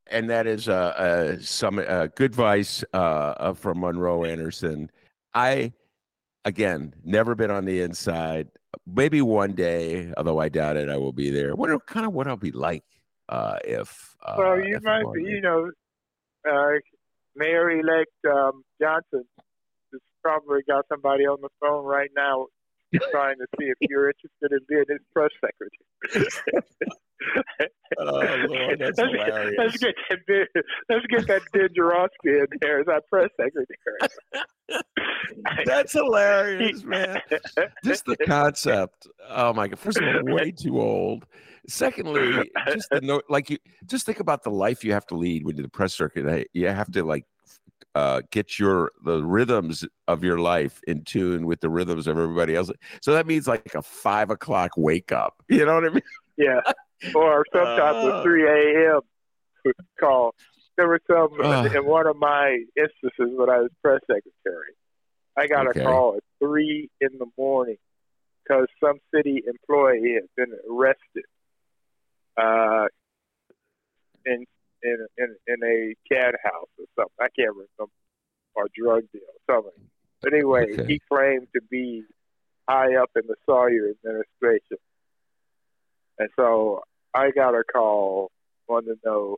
and 0.07 0.29
that 0.29 0.45
is 0.45 0.69
uh, 0.69 0.73
uh, 0.73 1.37
some 1.39 1.79
uh, 1.79 2.07
good 2.13 2.31
advice 2.31 2.83
uh, 2.93 2.97
uh, 2.97 3.53
from 3.53 3.79
Monroe 3.79 4.23
Anderson. 4.23 4.91
I, 5.33 5.73
again, 6.45 6.93
never 7.03 7.35
been 7.35 7.51
on 7.51 7.65
the 7.65 7.81
inside. 7.81 8.47
Maybe 8.87 9.21
one 9.21 9.53
day, 9.53 10.13
although 10.15 10.39
I 10.39 10.49
doubt 10.49 10.77
it, 10.77 10.89
I 10.89 10.97
will 10.97 11.11
be 11.11 11.29
there. 11.29 11.55
What 11.55 11.85
kind 11.87 12.05
of 12.05 12.13
what 12.13 12.27
I'll 12.27 12.37
be 12.37 12.51
like 12.51 12.83
uh, 13.27 13.57
if? 13.65 14.15
Uh, 14.23 14.35
Well, 14.37 14.59
you 14.59 14.77
if 14.77 14.83
might 14.83 15.05
be, 15.13 15.23
you 15.23 15.41
know, 15.41 15.71
uh, 16.49 16.79
Mayor-elect 17.35 18.11
um, 18.31 18.63
Johnson 18.81 19.23
has 19.91 20.01
probably 20.23 20.61
got 20.67 20.85
somebody 20.87 21.25
on 21.25 21.41
the 21.41 21.49
phone 21.59 21.83
right 21.85 22.11
now 22.15 22.47
trying 23.11 23.35
to 23.37 23.45
see 23.59 23.65
if 23.65 23.77
you're 23.81 24.09
interested 24.09 24.51
in 24.51 24.59
being 24.69 24.85
his 24.87 24.99
press 25.13 25.31
secretary. 25.41 26.29
Oh, 27.97 28.03
Lord, 28.49 28.79
that's 28.79 28.97
let's, 28.97 29.11
hilarious. 29.11 29.55
Let's 29.57 29.77
get 29.77 29.95
that 30.09 30.19
Ben, 30.27 30.47
let's 30.89 31.05
get 31.07 31.27
that 31.27 31.41
Ben 31.53 31.69
in 32.23 32.47
there 32.61 32.79
as 32.79 32.87
our 32.87 33.01
press 33.09 33.29
secretary. 33.39 33.75
That's 35.65 35.93
hilarious, 35.93 36.83
man. 36.83 37.21
Just 37.83 38.05
the 38.05 38.17
concept. 38.17 39.07
Oh 39.29 39.53
my 39.53 39.67
god! 39.67 39.79
First 39.79 39.99
of 39.99 40.03
all, 40.03 40.33
way 40.33 40.51
too 40.51 40.79
old. 40.81 41.25
Secondly, 41.67 42.51
just 42.67 42.89
the 42.89 43.01
note, 43.01 43.23
like 43.29 43.49
you, 43.49 43.57
just 43.85 44.05
think 44.05 44.19
about 44.19 44.43
the 44.43 44.49
life 44.49 44.83
you 44.83 44.93
have 44.93 45.05
to 45.07 45.15
lead 45.15 45.45
when 45.45 45.55
you're 45.55 45.63
the 45.63 45.69
press 45.69 45.93
circuit. 45.93 46.47
You 46.53 46.67
have 46.67 46.91
to 46.91 47.03
like 47.03 47.25
uh, 47.95 48.21
get 48.31 48.59
your 48.59 48.91
the 49.03 49.23
rhythms 49.23 49.85
of 50.07 50.23
your 50.23 50.37
life 50.37 50.81
in 50.87 51.03
tune 51.03 51.45
with 51.45 51.61
the 51.61 51.69
rhythms 51.69 52.07
of 52.07 52.17
everybody 52.17 52.55
else. 52.55 52.69
So 53.01 53.13
that 53.13 53.25
means 53.25 53.47
like 53.47 53.73
a 53.73 53.81
five 53.81 54.29
o'clock 54.29 54.71
wake 54.77 55.11
up. 55.11 55.41
You 55.49 55.65
know 55.65 55.75
what 55.75 55.85
I 55.85 55.89
mean? 55.89 56.01
Yeah, 56.37 56.59
or 57.13 57.45
sometimes 57.53 57.97
Oh. 58.01 58.19
a 58.19 58.23
3 58.23 58.47
a.m. 58.47 59.01
call. 59.99 60.33
There 60.77 60.87
was 60.89 60.99
some 61.07 61.29
Ugh. 61.41 61.75
in 61.75 61.85
one 61.85 62.05
of 62.07 62.17
my 62.17 62.63
instances 62.75 63.33
when 63.37 63.49
I 63.49 63.59
was 63.59 63.71
press 63.81 64.01
secretary. 64.01 64.73
I 65.37 65.47
got 65.47 65.67
Okay. 65.67 65.79
a 65.81 65.83
call 65.83 66.15
at 66.17 66.23
three 66.39 66.89
in 67.01 67.09
the 67.17 67.27
morning 67.37 67.77
because 68.43 68.67
some 68.83 68.99
city 69.13 69.43
employee 69.47 70.13
had 70.15 70.29
been 70.35 70.57
arrested 70.69 71.25
uh, 72.37 72.87
in 74.25 74.45
in 74.83 75.07
in 75.17 75.35
in 75.47 75.63
a 75.63 75.95
cat 76.13 76.35
house 76.43 76.69
or 76.77 76.85
something. 76.95 77.15
I 77.19 77.27
can't 77.37 77.53
remember 77.53 77.91
or 78.55 78.67
drug 78.75 79.03
deal 79.11 79.21
or 79.23 79.55
something. 79.55 79.83
But 80.21 80.33
anyway, 80.33 80.73
Okay. 80.73 80.85
he 80.87 81.01
claimed 81.11 81.47
to 81.53 81.61
be 81.69 82.03
high 82.67 82.95
up 82.95 83.11
in 83.15 83.23
the 83.27 83.35
Sawyer 83.45 83.89
administration. 83.91 84.77
And 86.19 86.29
so 86.37 86.81
I 87.13 87.31
got 87.31 87.55
a 87.55 87.63
call, 87.63 88.31
wanted 88.67 88.95
to 88.95 88.99
know 89.05 89.37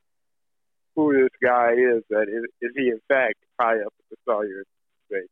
who 0.96 1.14
this 1.14 1.30
guy 1.44 1.74
is. 1.74 2.04
That 2.10 2.28
is, 2.30 2.44
is 2.62 2.72
he 2.76 2.90
in 2.90 3.00
fact 3.08 3.36
high 3.60 3.76
up 3.82 3.94
in 4.00 4.06
the 4.12 4.18
Sawyer 4.26 4.64
administration? 5.10 5.30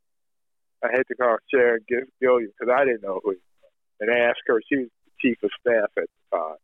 I 0.83 0.91
had 0.91 1.07
to 1.07 1.15
call 1.15 1.37
Sharon 1.51 1.81
Gil- 1.87 2.11
Gilliam 2.21 2.51
because 2.59 2.73
I 2.75 2.85
didn't 2.85 3.03
know 3.03 3.19
who 3.23 3.31
he 3.31 3.37
was, 3.37 3.71
and 4.01 4.09
ask 4.11 4.37
her. 4.47 4.61
She 4.69 4.77
was 4.77 4.87
the 5.05 5.11
chief 5.21 5.37
of 5.43 5.49
staff 5.59 5.89
at 5.97 6.03
the 6.31 6.37
time. 6.37 6.57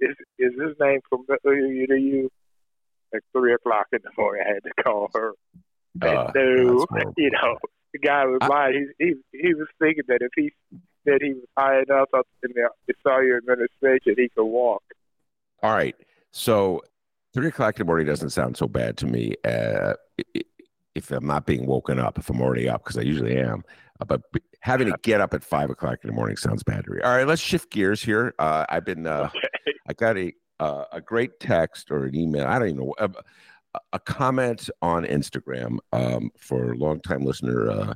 Is 0.00 0.16
is 0.38 0.52
his 0.60 0.76
name 0.80 1.00
familiar 1.08 1.86
to 1.86 1.96
you? 1.96 2.30
At 3.14 3.20
three 3.32 3.52
o'clock 3.52 3.88
in 3.92 3.98
the 4.02 4.10
morning, 4.16 4.42
I 4.48 4.54
had 4.54 4.62
to 4.64 4.82
call 4.82 5.10
her. 5.14 5.32
Uh, 6.00 6.30
no, 6.34 6.86
you 7.18 7.30
know, 7.30 7.58
the 7.92 7.98
guy 7.98 8.24
was 8.24 8.38
I- 8.40 8.46
lying. 8.46 8.92
He, 8.98 9.14
he 9.32 9.38
he 9.48 9.54
was 9.54 9.68
thinking 9.78 10.04
that 10.08 10.18
if 10.22 10.30
he 10.36 10.52
said 11.04 11.18
he 11.20 11.32
was 11.32 11.44
high 11.56 11.80
enough 11.82 12.08
up 12.14 12.26
in 12.42 12.50
the, 12.54 12.68
the 12.86 12.94
Sawyer 13.02 13.38
administration, 13.38 14.14
he 14.16 14.28
could 14.28 14.44
walk. 14.44 14.82
All 15.62 15.74
right. 15.74 15.96
So 16.30 16.82
three 17.34 17.48
o'clock 17.48 17.76
in 17.76 17.80
the 17.80 17.84
morning 17.86 18.06
doesn't 18.06 18.30
sound 18.30 18.56
so 18.56 18.66
bad 18.66 18.96
to 18.98 19.06
me. 19.06 19.34
Uh, 19.44 19.94
if 20.94 21.10
I'm 21.10 21.26
not 21.26 21.46
being 21.46 21.66
woken 21.66 21.98
up, 21.98 22.18
if 22.18 22.28
I'm 22.28 22.40
already 22.40 22.68
up, 22.68 22.84
because 22.84 22.98
I 22.98 23.02
usually 23.02 23.38
am. 23.38 23.62
Uh, 24.00 24.04
but 24.04 24.22
having 24.60 24.88
to 24.88 24.96
get 25.02 25.20
up 25.20 25.34
at 25.34 25.44
five 25.44 25.70
o'clock 25.70 25.98
in 26.02 26.08
the 26.08 26.14
morning 26.14 26.36
sounds 26.36 26.62
bad 26.62 26.84
to 26.84 26.90
me. 26.90 27.00
All 27.00 27.16
right, 27.16 27.26
let's 27.26 27.40
shift 27.42 27.70
gears 27.70 28.02
here. 28.02 28.34
Uh, 28.38 28.66
I've 28.68 28.84
been, 28.84 29.06
uh, 29.06 29.30
I 29.86 29.92
got 29.94 30.16
a 30.18 30.32
uh, 30.60 30.84
a 30.92 31.00
great 31.00 31.40
text 31.40 31.90
or 31.90 32.04
an 32.04 32.14
email. 32.14 32.46
I 32.46 32.58
don't 32.58 32.68
even 32.68 32.84
know. 32.84 32.94
A, 32.98 33.10
a 33.92 33.98
comment 33.98 34.70
on 34.80 35.04
Instagram 35.04 35.78
um, 35.92 36.30
for 36.38 36.76
longtime 36.76 37.24
listener 37.24 37.70
uh, 37.70 37.94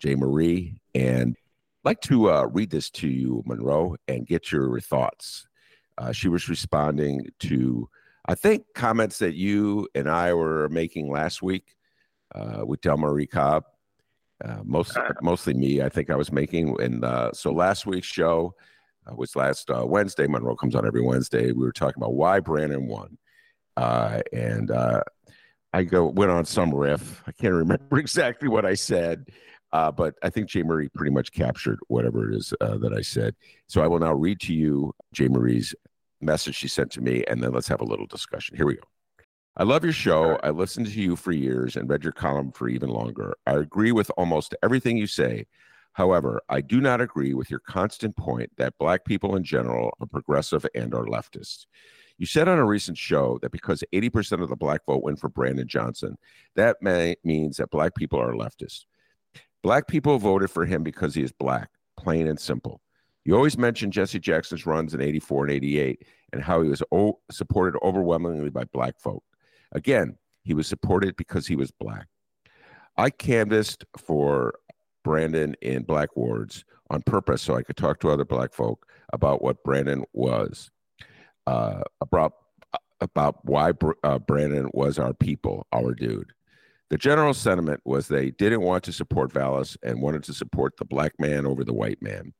J 0.00 0.14
Marie, 0.14 0.76
and 0.94 1.36
like 1.84 2.00
to 2.02 2.30
uh, 2.30 2.46
read 2.52 2.70
this 2.70 2.90
to 2.90 3.08
you, 3.08 3.42
Monroe, 3.46 3.96
and 4.08 4.26
get 4.26 4.50
your 4.50 4.80
thoughts. 4.80 5.46
Uh, 5.98 6.12
she 6.12 6.28
was 6.28 6.48
responding 6.48 7.28
to, 7.40 7.88
I 8.26 8.34
think, 8.34 8.64
comments 8.74 9.18
that 9.18 9.34
you 9.34 9.88
and 9.94 10.08
I 10.08 10.34
were 10.34 10.68
making 10.70 11.10
last 11.10 11.42
week 11.42 11.76
uh, 12.34 12.62
with 12.64 12.80
Delmarie 12.80 13.30
Cobb. 13.30 13.64
Uh, 14.44 14.58
most, 14.64 14.96
mostly 15.22 15.54
me, 15.54 15.82
I 15.82 15.88
think 15.88 16.10
I 16.10 16.16
was 16.16 16.32
making. 16.32 16.76
And 16.80 17.04
uh, 17.04 17.30
so 17.32 17.52
last 17.52 17.86
week's 17.86 18.08
show 18.08 18.54
uh, 19.06 19.14
was 19.14 19.36
last 19.36 19.70
uh, 19.70 19.86
Wednesday. 19.86 20.26
Monroe 20.26 20.56
comes 20.56 20.74
on 20.74 20.86
every 20.86 21.02
Wednesday. 21.02 21.52
We 21.52 21.64
were 21.64 21.72
talking 21.72 22.02
about 22.02 22.14
why 22.14 22.40
Brandon 22.40 22.86
won. 22.88 23.16
Uh, 23.76 24.20
and 24.32 24.70
uh, 24.70 25.02
I 25.72 25.82
go 25.84 26.06
went 26.06 26.30
on 26.30 26.44
some 26.44 26.74
riff. 26.74 27.22
I 27.26 27.32
can't 27.32 27.54
remember 27.54 27.98
exactly 27.98 28.48
what 28.48 28.64
I 28.64 28.74
said, 28.74 29.28
uh, 29.74 29.90
but 29.90 30.14
I 30.22 30.30
think 30.30 30.48
J 30.48 30.62
Marie 30.62 30.88
pretty 30.88 31.12
much 31.12 31.32
captured 31.32 31.80
whatever 31.88 32.30
it 32.30 32.36
is 32.36 32.54
uh, 32.60 32.78
that 32.78 32.94
I 32.94 33.02
said. 33.02 33.34
So 33.66 33.82
I 33.82 33.88
will 33.88 33.98
now 33.98 34.14
read 34.14 34.38
to 34.42 34.54
you 34.54 34.94
J 35.12 35.26
Marie's 35.26 35.74
message 36.20 36.54
she 36.54 36.68
sent 36.68 36.92
to 36.92 37.00
me, 37.00 37.24
and 37.26 37.42
then 37.42 37.52
let's 37.52 37.66
have 37.66 37.80
a 37.80 37.84
little 37.84 38.06
discussion. 38.06 38.56
Here 38.56 38.66
we 38.66 38.76
go. 38.76 38.84
I 39.56 39.64
love 39.64 39.82
your 39.82 39.92
show. 39.92 40.38
I 40.44 40.50
listened 40.50 40.86
to 40.86 41.00
you 41.00 41.16
for 41.16 41.32
years 41.32 41.74
and 41.74 41.90
read 41.90 42.04
your 42.04 42.12
column 42.12 42.52
for 42.52 42.68
even 42.68 42.88
longer. 42.88 43.34
I 43.48 43.54
agree 43.54 43.90
with 43.90 44.10
almost 44.16 44.54
everything 44.62 44.96
you 44.96 45.08
say. 45.08 45.46
However, 45.92 46.40
I 46.48 46.60
do 46.60 46.80
not 46.80 47.00
agree 47.00 47.34
with 47.34 47.50
your 47.50 47.60
constant 47.60 48.16
point 48.16 48.50
that 48.56 48.78
black 48.78 49.04
people 49.04 49.34
in 49.34 49.42
general 49.42 49.92
are 50.00 50.06
progressive 50.06 50.64
and 50.76 50.94
are 50.94 51.06
leftists. 51.06 51.66
You 52.16 52.26
said 52.26 52.46
on 52.46 52.58
a 52.58 52.64
recent 52.64 52.96
show 52.96 53.40
that 53.42 53.50
because 53.50 53.82
80% 53.92 54.40
of 54.40 54.48
the 54.48 54.56
black 54.56 54.82
vote 54.86 55.02
went 55.02 55.18
for 55.18 55.28
Brandon 55.28 55.66
Johnson, 55.66 56.16
that 56.54 56.76
may, 56.80 57.16
means 57.24 57.56
that 57.56 57.70
black 57.70 57.96
people 57.96 58.20
are 58.20 58.34
leftists. 58.34 58.84
Black 59.64 59.88
people 59.88 60.18
voted 60.18 60.50
for 60.50 60.66
him 60.66 60.82
because 60.82 61.14
he 61.14 61.22
is 61.22 61.32
black, 61.32 61.70
plain 61.96 62.26
and 62.26 62.38
simple. 62.38 62.82
You 63.24 63.34
always 63.34 63.56
mention 63.56 63.90
Jesse 63.90 64.18
Jackson's 64.18 64.66
runs 64.66 64.92
in 64.92 65.00
84 65.00 65.44
and 65.44 65.52
88 65.54 66.02
and 66.34 66.42
how 66.42 66.60
he 66.60 66.68
was 66.68 66.82
o- 66.92 67.18
supported 67.30 67.78
overwhelmingly 67.82 68.50
by 68.50 68.64
black 68.64 69.00
folk. 69.00 69.24
Again, 69.72 70.18
he 70.42 70.52
was 70.52 70.66
supported 70.66 71.16
because 71.16 71.46
he 71.46 71.56
was 71.56 71.70
black. 71.70 72.06
I 72.98 73.08
canvassed 73.08 73.86
for 73.96 74.56
Brandon 75.02 75.56
in 75.62 75.84
black 75.84 76.14
wards 76.14 76.66
on 76.90 77.00
purpose 77.00 77.40
so 77.40 77.56
I 77.56 77.62
could 77.62 77.78
talk 77.78 78.00
to 78.00 78.10
other 78.10 78.26
black 78.26 78.52
folk 78.52 78.86
about 79.14 79.42
what 79.42 79.64
Brandon 79.64 80.04
was. 80.12 80.70
Uh, 81.46 81.80
about 82.02 82.34
about 83.00 83.42
why 83.44 83.72
uh, 84.02 84.18
Brandon 84.18 84.68
was 84.74 84.98
our 84.98 85.14
people, 85.14 85.66
our 85.72 85.94
dude. 85.94 86.32
The 86.90 86.98
general 86.98 87.34
sentiment 87.34 87.80
was 87.84 88.08
they 88.08 88.30
didn't 88.30 88.60
want 88.60 88.84
to 88.84 88.92
support 88.92 89.32
Vallas 89.32 89.76
and 89.82 90.02
wanted 90.02 90.22
to 90.24 90.34
support 90.34 90.76
the 90.76 90.84
black 90.84 91.12
man 91.18 91.46
over 91.46 91.64
the 91.64 91.72
white 91.72 92.02
man. 92.02 92.34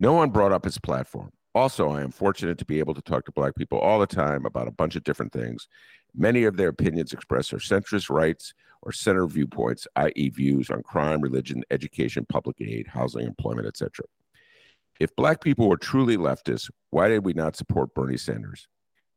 No 0.00 0.12
one 0.12 0.30
brought 0.30 0.52
up 0.52 0.64
his 0.64 0.78
platform. 0.78 1.30
Also, 1.54 1.88
I 1.88 2.02
am 2.02 2.10
fortunate 2.10 2.58
to 2.58 2.66
be 2.66 2.80
able 2.80 2.94
to 2.94 3.00
talk 3.00 3.24
to 3.24 3.32
black 3.32 3.54
people 3.54 3.78
all 3.78 3.98
the 3.98 4.06
time 4.06 4.44
about 4.44 4.68
a 4.68 4.72
bunch 4.72 4.96
of 4.96 5.04
different 5.04 5.32
things. 5.32 5.68
Many 6.14 6.44
of 6.44 6.56
their 6.56 6.68
opinions 6.68 7.12
expressed 7.12 7.54
are 7.54 7.58
centrist 7.58 8.10
rights 8.10 8.52
or 8.82 8.92
center 8.92 9.26
viewpoints, 9.26 9.86
i.e., 9.96 10.28
views 10.28 10.68
on 10.68 10.82
crime, 10.82 11.20
religion, 11.20 11.62
education, 11.70 12.26
public 12.28 12.60
aid, 12.60 12.88
housing, 12.88 13.26
employment, 13.26 13.66
etc. 13.66 14.04
If 15.00 15.16
black 15.16 15.40
people 15.42 15.68
were 15.68 15.78
truly 15.78 16.16
leftists, 16.16 16.70
why 16.90 17.08
did 17.08 17.24
we 17.24 17.32
not 17.32 17.56
support 17.56 17.94
Bernie 17.94 18.18
Sanders? 18.18 18.68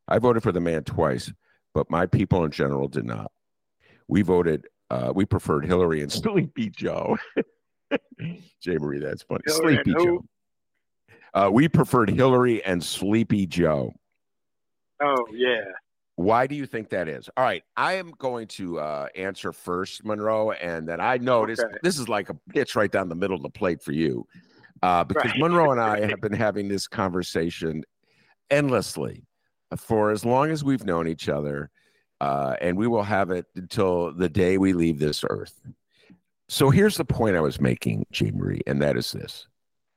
I 0.07 0.19
voted 0.19 0.43
for 0.43 0.51
the 0.51 0.61
man 0.61 0.83
twice, 0.83 1.33
but 1.73 1.91
my 1.91 2.05
people 2.05 2.45
in 2.45 2.51
general 2.51 2.88
did 2.88 3.05
not 3.05 3.31
we 4.10 4.24
voted, 4.24 4.68
uh, 4.89 5.13
we 5.16 5.24
preferred 5.24 5.66
Hillary 5.66 6.01
and 6.01 6.12
Sleepy 6.12 6.70
Joe. 6.70 7.18
J 8.62 8.78
Marie, 8.78 9.00
that's 9.00 9.24
funny. 9.24 9.42
Hillary 9.46 9.75
Sleepy 9.75 9.94
Joe. 10.04 10.25
Uh, 11.34 11.50
we 11.54 11.70
preferred 11.70 12.10
Hillary 12.10 12.63
and 12.66 12.84
Sleepy 12.84 13.46
Joe. 13.46 13.94
Oh, 15.01 15.25
yeah. 15.32 15.63
Why 16.16 16.48
do 16.48 16.56
you 16.56 16.66
think 16.66 16.89
that 16.89 17.08
is? 17.08 17.30
All 17.38 17.46
right, 17.46 17.63
I 17.78 17.94
am 17.94 18.12
going 18.18 18.48
to 18.48 18.80
uh, 18.80 19.08
answer 19.16 19.54
first, 19.54 20.04
Monroe, 20.04 20.51
and 20.51 20.86
then 20.86 21.00
I 21.00 21.18
noticed 21.18 21.62
okay. 21.62 21.78
this 21.82 21.98
is 21.98 22.10
like 22.10 22.30
a 22.30 22.34
pitch 22.50 22.75
right 22.75 22.92
down 22.92 23.08
the 23.08 23.16
middle 23.16 23.38
of 23.38 23.44
the 23.44 23.50
plate 23.50 23.82
for 23.82 23.94
you, 23.94 24.28
uh, 24.82 25.06
because 25.06 25.32
right. 25.32 25.39
Monroe 25.39 25.72
and 25.72 25.80
I 25.80 26.06
have 26.10 26.20
been 26.20 26.34
having 26.34 26.68
this 26.68 26.89
conversation 26.89 27.86
endlessly 28.50 29.24
for 29.78 30.12
as 30.12 30.25
long 30.25 30.50
as 30.50 30.62
we've 30.62 30.84
known 30.84 31.08
each 31.08 31.30
other 31.30 31.70
uh, 32.21 32.55
and 32.61 32.77
we 32.77 32.88
will 32.88 33.03
have 33.03 33.31
it 33.31 33.45
until 33.55 34.13
the 34.13 34.29
day 34.29 34.57
we 34.57 34.73
leave 34.73 34.99
this 34.99 35.23
earth. 35.29 35.59
So 36.47 36.69
here's 36.69 36.97
the 36.97 37.05
point 37.05 37.35
I 37.35 37.41
was 37.41 37.61
making, 37.61 38.05
J 38.11 38.31
Marie, 38.31 38.61
and 38.65 38.81
that 38.81 38.97
is 38.97 39.11
this 39.11 39.47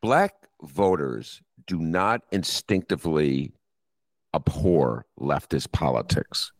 Black 0.02 0.34
voters 0.62 1.42
do 1.66 1.78
not 1.78 2.22
instinctively 2.30 3.52
abhor 4.34 5.06
leftist 5.18 5.72
politics. 5.72 6.52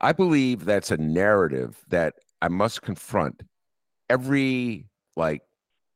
I 0.00 0.12
believe 0.12 0.64
that's 0.64 0.90
a 0.90 0.96
narrative 0.96 1.80
that 1.88 2.14
I 2.40 2.48
must 2.48 2.82
confront 2.82 3.42
every 4.10 4.86
like 5.16 5.42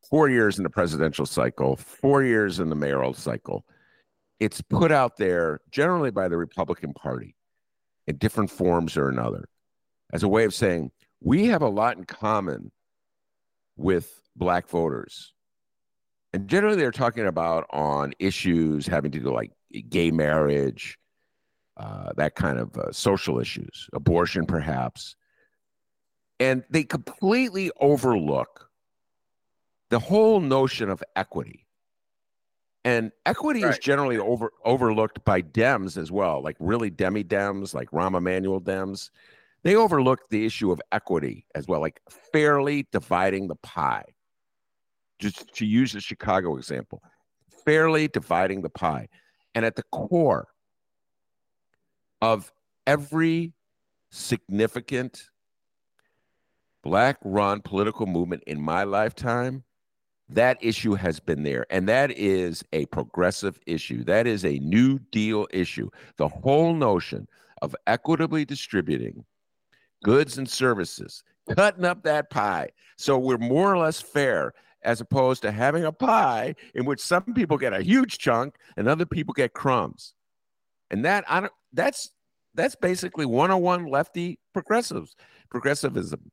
four 0.08 0.28
years 0.28 0.58
in 0.58 0.62
the 0.62 0.70
presidential 0.70 1.26
cycle, 1.26 1.76
four 1.76 2.22
years 2.22 2.60
in 2.60 2.68
the 2.68 2.76
mayoral 2.76 3.14
cycle. 3.14 3.64
It's 4.38 4.60
put 4.60 4.92
out 4.92 5.16
there 5.16 5.60
generally 5.70 6.10
by 6.10 6.28
the 6.28 6.36
Republican 6.36 6.92
Party 6.92 7.34
in 8.06 8.16
different 8.16 8.50
forms 8.50 8.96
or 8.96 9.08
another. 9.08 9.48
As 10.12 10.22
a 10.22 10.28
way 10.28 10.44
of 10.44 10.54
saying 10.54 10.90
we 11.20 11.46
have 11.46 11.62
a 11.62 11.68
lot 11.68 11.96
in 11.96 12.04
common 12.04 12.70
with 13.76 14.22
black 14.36 14.68
voters. 14.68 15.32
And 16.32 16.48
generally 16.48 16.76
they're 16.76 16.90
talking 16.90 17.26
about 17.26 17.66
on 17.70 18.12
issues 18.18 18.86
having 18.86 19.10
to 19.12 19.20
do 19.20 19.32
like 19.32 19.52
gay 19.88 20.10
marriage 20.10 20.98
uh, 21.76 22.12
that 22.16 22.34
kind 22.34 22.58
of 22.58 22.76
uh, 22.76 22.92
social 22.92 23.38
issues 23.38 23.88
abortion 23.92 24.46
perhaps. 24.46 25.16
And 26.38 26.64
they 26.70 26.84
completely 26.84 27.70
overlook 27.80 28.70
the 29.88 29.98
whole 29.98 30.40
notion 30.40 30.90
of 30.90 31.02
equity 31.14 31.65
and 32.86 33.10
equity 33.26 33.64
right. 33.64 33.72
is 33.72 33.78
generally 33.80 34.16
over 34.16 34.52
overlooked 34.64 35.22
by 35.24 35.42
Dems 35.42 35.98
as 35.98 36.12
well, 36.12 36.40
like 36.40 36.56
really 36.60 36.88
demi 36.88 37.24
Dems, 37.24 37.74
like 37.74 37.90
Rahm 37.90 38.16
Emanuel 38.16 38.60
Dems. 38.60 39.10
They 39.64 39.74
overlook 39.74 40.28
the 40.30 40.46
issue 40.46 40.70
of 40.70 40.80
equity 40.92 41.44
as 41.56 41.66
well, 41.66 41.80
like 41.80 42.00
fairly 42.32 42.86
dividing 42.92 43.48
the 43.48 43.56
pie. 43.56 44.04
Just 45.18 45.52
to 45.54 45.66
use 45.66 45.92
the 45.94 46.00
Chicago 46.00 46.56
example, 46.56 47.02
fairly 47.64 48.06
dividing 48.06 48.62
the 48.62 48.70
pie. 48.70 49.08
And 49.56 49.64
at 49.64 49.74
the 49.74 49.82
core 49.90 50.46
of 52.22 52.52
every 52.86 53.52
significant 54.10 55.24
black 56.84 57.18
run 57.24 57.62
political 57.62 58.06
movement 58.06 58.44
in 58.46 58.60
my 58.60 58.84
lifetime 58.84 59.64
that 60.28 60.58
issue 60.60 60.94
has 60.94 61.20
been 61.20 61.42
there. 61.42 61.66
And 61.70 61.88
that 61.88 62.10
is 62.12 62.64
a 62.72 62.86
progressive 62.86 63.58
issue. 63.66 64.04
That 64.04 64.26
is 64.26 64.44
a 64.44 64.58
New 64.58 64.98
Deal 64.98 65.46
issue. 65.52 65.88
The 66.16 66.28
whole 66.28 66.74
notion 66.74 67.28
of 67.62 67.76
equitably 67.86 68.44
distributing 68.44 69.24
goods 70.02 70.38
and 70.38 70.48
services, 70.48 71.22
cutting 71.54 71.84
up 71.84 72.02
that 72.02 72.30
pie. 72.30 72.68
So 72.96 73.18
we're 73.18 73.38
more 73.38 73.72
or 73.72 73.78
less 73.78 74.00
fair 74.00 74.52
as 74.82 75.00
opposed 75.00 75.42
to 75.42 75.50
having 75.50 75.84
a 75.84 75.92
pie 75.92 76.54
in 76.74 76.84
which 76.84 77.00
some 77.00 77.34
people 77.34 77.58
get 77.58 77.72
a 77.72 77.82
huge 77.82 78.18
chunk 78.18 78.56
and 78.76 78.88
other 78.88 79.06
people 79.06 79.34
get 79.34 79.52
crumbs. 79.52 80.14
And 80.90 81.04
that 81.04 81.24
I 81.28 81.40
don't 81.40 81.52
that's 81.72 82.10
that's 82.54 82.76
basically 82.76 83.26
101 83.26 83.86
lefty 83.86 84.38
progressives, 84.54 85.14
progressivism. 85.50 86.30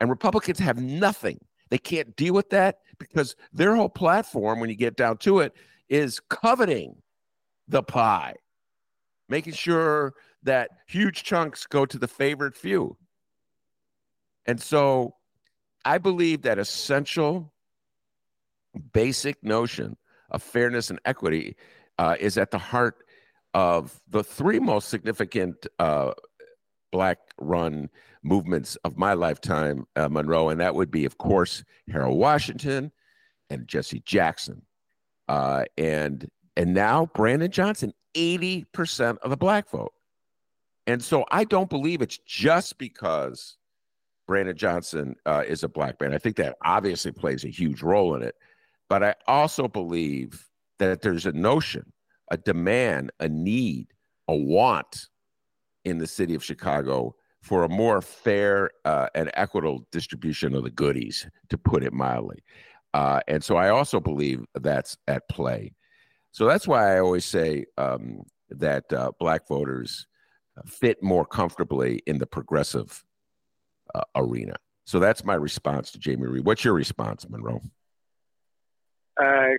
And 0.00 0.10
Republicans 0.10 0.58
have 0.58 0.78
nothing 0.78 1.38
they 1.72 1.78
can't 1.78 2.14
deal 2.16 2.34
with 2.34 2.50
that 2.50 2.80
because 2.98 3.34
their 3.50 3.74
whole 3.74 3.88
platform, 3.88 4.60
when 4.60 4.68
you 4.68 4.76
get 4.76 4.94
down 4.94 5.16
to 5.16 5.38
it, 5.38 5.54
is 5.88 6.20
coveting 6.28 6.96
the 7.66 7.82
pie, 7.82 8.34
making 9.30 9.54
sure 9.54 10.12
that 10.42 10.68
huge 10.86 11.22
chunks 11.22 11.64
go 11.64 11.86
to 11.86 11.96
the 11.96 12.06
favored 12.06 12.54
few. 12.54 12.98
And 14.44 14.60
so 14.60 15.14
I 15.82 15.96
believe 15.96 16.42
that 16.42 16.58
essential, 16.58 17.54
basic 18.92 19.42
notion 19.42 19.96
of 20.30 20.42
fairness 20.42 20.90
and 20.90 21.00
equity 21.06 21.56
uh, 21.98 22.16
is 22.20 22.36
at 22.36 22.50
the 22.50 22.58
heart 22.58 22.98
of 23.54 23.98
the 24.10 24.22
three 24.22 24.60
most 24.60 24.90
significant 24.90 25.66
uh, 25.78 26.12
black 26.92 27.18
run 27.38 27.90
movements 28.22 28.76
of 28.84 28.96
my 28.96 29.14
lifetime, 29.14 29.86
uh, 29.96 30.08
Monroe, 30.08 30.50
and 30.50 30.60
that 30.60 30.76
would 30.76 30.90
be, 30.90 31.04
of 31.04 31.18
course, 31.18 31.64
Harold 31.90 32.18
Washington 32.18 32.92
and 33.50 33.66
Jesse 33.66 34.00
Jackson, 34.00 34.62
uh, 35.28 35.64
and 35.76 36.30
and 36.56 36.72
now 36.72 37.06
Brandon 37.14 37.50
Johnson, 37.50 37.92
eighty 38.14 38.64
percent 38.72 39.18
of 39.22 39.30
the 39.30 39.36
black 39.36 39.68
vote, 39.70 39.92
and 40.86 41.02
so 41.02 41.24
I 41.32 41.44
don't 41.44 41.70
believe 41.70 42.02
it's 42.02 42.18
just 42.18 42.78
because 42.78 43.56
Brandon 44.28 44.56
Johnson 44.56 45.16
uh, 45.26 45.42
is 45.46 45.64
a 45.64 45.68
black 45.68 46.00
man. 46.00 46.14
I 46.14 46.18
think 46.18 46.36
that 46.36 46.56
obviously 46.64 47.10
plays 47.10 47.44
a 47.44 47.48
huge 47.48 47.82
role 47.82 48.14
in 48.14 48.22
it, 48.22 48.36
but 48.88 49.02
I 49.02 49.14
also 49.26 49.66
believe 49.66 50.48
that 50.78 51.02
there's 51.02 51.26
a 51.26 51.32
notion, 51.32 51.92
a 52.30 52.36
demand, 52.36 53.10
a 53.20 53.28
need, 53.28 53.88
a 54.28 54.36
want 54.36 55.08
in 55.84 55.98
the 55.98 56.06
city 56.06 56.34
of 56.34 56.44
Chicago 56.44 57.14
for 57.40 57.64
a 57.64 57.68
more 57.68 58.00
fair 58.00 58.70
uh, 58.84 59.08
and 59.14 59.30
equitable 59.34 59.84
distribution 59.90 60.54
of 60.54 60.62
the 60.62 60.70
goodies, 60.70 61.28
to 61.48 61.58
put 61.58 61.82
it 61.82 61.92
mildly. 61.92 62.42
Uh, 62.94 63.20
and 63.26 63.42
so 63.42 63.56
I 63.56 63.70
also 63.70 63.98
believe 63.98 64.44
that's 64.54 64.96
at 65.08 65.28
play. 65.28 65.74
So 66.30 66.46
that's 66.46 66.68
why 66.68 66.94
I 66.94 67.00
always 67.00 67.24
say 67.24 67.66
um, 67.76 68.22
that 68.50 68.92
uh, 68.92 69.10
black 69.18 69.48
voters 69.48 70.06
fit 70.66 71.02
more 71.02 71.24
comfortably 71.24 72.02
in 72.06 72.18
the 72.18 72.26
progressive 72.26 73.04
uh, 73.94 74.02
arena. 74.14 74.56
So 74.84 74.98
that's 74.98 75.24
my 75.24 75.34
response 75.34 75.90
to 75.92 75.98
J 75.98 76.16
Marie. 76.16 76.40
What's 76.40 76.64
your 76.64 76.74
response, 76.74 77.28
Monroe? 77.28 77.60
Uh, 79.20 79.56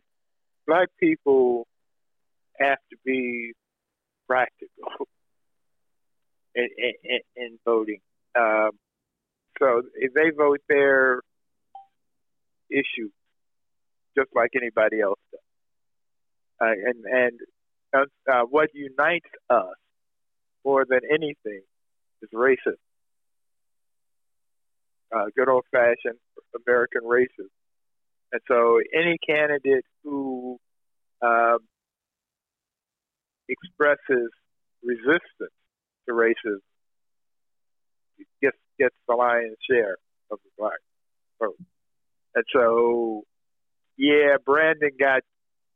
black 0.68 0.90
people 1.00 1.68
have 2.60 2.80
to 2.92 2.98
be 3.06 3.54
practical 4.28 5.08
in, 6.56 6.68
in, 7.04 7.20
in 7.36 7.60
voting. 7.66 8.00
Um, 8.36 8.72
so 9.60 9.84
if 9.96 10.14
they 10.14 10.32
vote 10.36 10.60
their 10.68 11.22
issues 12.70 13.12
just 14.18 14.30
like 14.36 14.52
anybody 14.56 15.02
else 15.02 15.20
does, 15.32 15.40
uh, 16.62 16.72
and 16.72 17.06
and 17.06 17.40
uh, 17.96 18.32
uh, 18.32 18.42
what 18.50 18.70
unites 18.74 19.30
us 19.50 19.76
more 20.66 20.86
than 20.88 21.02
anything 21.12 21.62
is 22.22 22.30
racism. 22.34 22.78
Uh, 25.16 25.26
good 25.36 25.50
old 25.50 25.64
fashioned 25.72 26.18
American 26.66 27.02
racism. 27.04 27.50
And 28.32 28.42
so 28.48 28.80
any 28.94 29.18
candidate 29.28 29.86
who 30.04 30.58
um, 31.22 31.60
expresses 33.48 34.30
resistance 34.84 35.54
to 36.08 36.14
racism 36.14 36.60
gets 38.42 38.58
gets 38.80 38.96
the 39.08 39.16
lion's 39.16 39.58
share 39.70 39.98
of 40.32 40.40
the 40.44 40.50
black 40.58 40.80
vote. 41.40 41.58
And 42.36 42.44
so, 42.52 43.24
yeah, 43.98 44.38
Brandon 44.44 44.92
got 45.00 45.22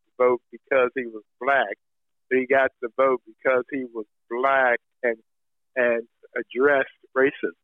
the 0.05 0.23
vote 0.23 0.41
because 0.51 0.89
he 0.95 1.05
was 1.05 1.23
black, 1.39 1.77
but 2.29 2.39
he 2.39 2.47
got 2.47 2.71
the 2.81 2.89
vote 2.97 3.21
because 3.25 3.63
he 3.71 3.85
was 3.93 4.05
black 4.29 4.79
and 5.03 5.17
and 5.75 6.03
addressed 6.35 6.89
racism 7.15 7.55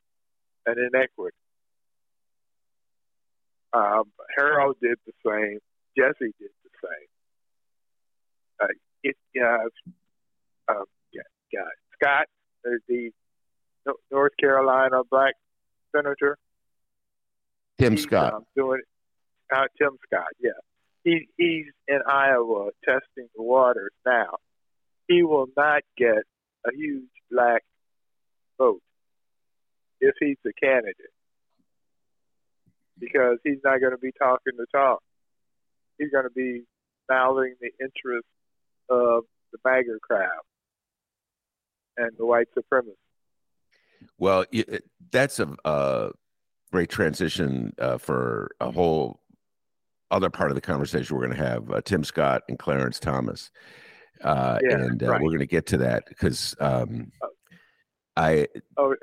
and 0.66 0.78
inequity. 0.78 1.36
Um, 3.74 4.04
Harold 4.38 4.78
did 4.82 4.98
the 5.06 5.14
same. 5.26 5.60
Jesse 5.98 6.34
did 6.40 6.50
the 6.64 6.70
same. 6.84 7.10
Uh, 8.62 8.68
it, 9.02 9.16
uh, 9.42 10.72
uh, 10.72 10.84
yeah, 11.12 11.22
yeah. 11.52 11.62
Scott, 11.96 12.28
the 12.64 13.12
North 14.12 14.34
Carolina 14.40 15.02
black 15.10 15.34
senator. 15.96 16.38
Tim 17.80 17.98
Scott. 17.98 18.34
Um, 18.34 18.44
doing 18.56 18.82
uh, 19.54 19.66
Tim 19.78 19.98
Scott, 20.06 20.28
yeah. 20.40 20.52
He, 21.04 21.28
he's 21.38 21.66
in 21.88 22.00
Iowa 22.08 22.70
testing 22.86 23.28
the 23.36 23.44
waters 23.44 23.92
now. 24.06 24.38
He 25.08 25.24
will 25.24 25.48
not 25.58 25.82
get 25.98 26.24
a 26.66 26.74
huge 26.74 27.10
black 27.30 27.64
vote 28.58 28.82
if 30.00 30.16
he's 30.20 30.38
a 30.46 30.54
candidate 30.54 30.96
because 32.98 33.38
he's 33.44 33.60
not 33.64 33.82
going 33.82 33.92
to 33.92 33.98
be 33.98 34.12
talking 34.18 34.54
the 34.58 34.66
talk. 34.72 35.02
He's 35.98 36.10
going 36.10 36.24
to 36.24 36.32
be 36.32 36.64
mouthing 37.10 37.56
the 37.60 37.72
interests 37.84 38.30
of 38.90 39.24
the 39.52 39.58
MAGA 39.66 40.00
crowd 40.02 40.42
and 41.98 42.12
the 42.18 42.26
white 42.26 42.48
supremacists. 42.58 42.96
Well, 44.18 44.46
that's 45.12 45.40
a, 45.40 45.56
a 45.66 46.12
great 46.72 46.90
transition 46.90 47.74
uh, 47.78 47.98
for 47.98 48.52
a 48.60 48.72
whole 48.72 49.20
other 50.12 50.30
part 50.30 50.52
of 50.52 50.56
the 50.56 50.62
conversation 50.62 51.16
we're 51.16 51.26
going 51.26 51.38
to 51.38 51.44
have 51.44 51.72
uh, 51.72 51.82
Tim 51.82 52.04
Scott 52.04 52.44
and 52.48 52.60
Clarence 52.60 53.00
Thomas. 53.00 53.52
Uh, 54.24 54.60
yeah, 54.62 54.76
and 54.76 55.04
uh, 55.04 55.08
right. 55.08 55.22
we're 55.22 55.30
going 55.30 55.40
to 55.40 55.46
get 55.46 55.66
to 55.68 55.78
that 55.78 56.06
because 56.08 56.56
um, 56.60 57.12
oh. 57.22 57.30
I 58.16 58.48
oh, 58.78 58.96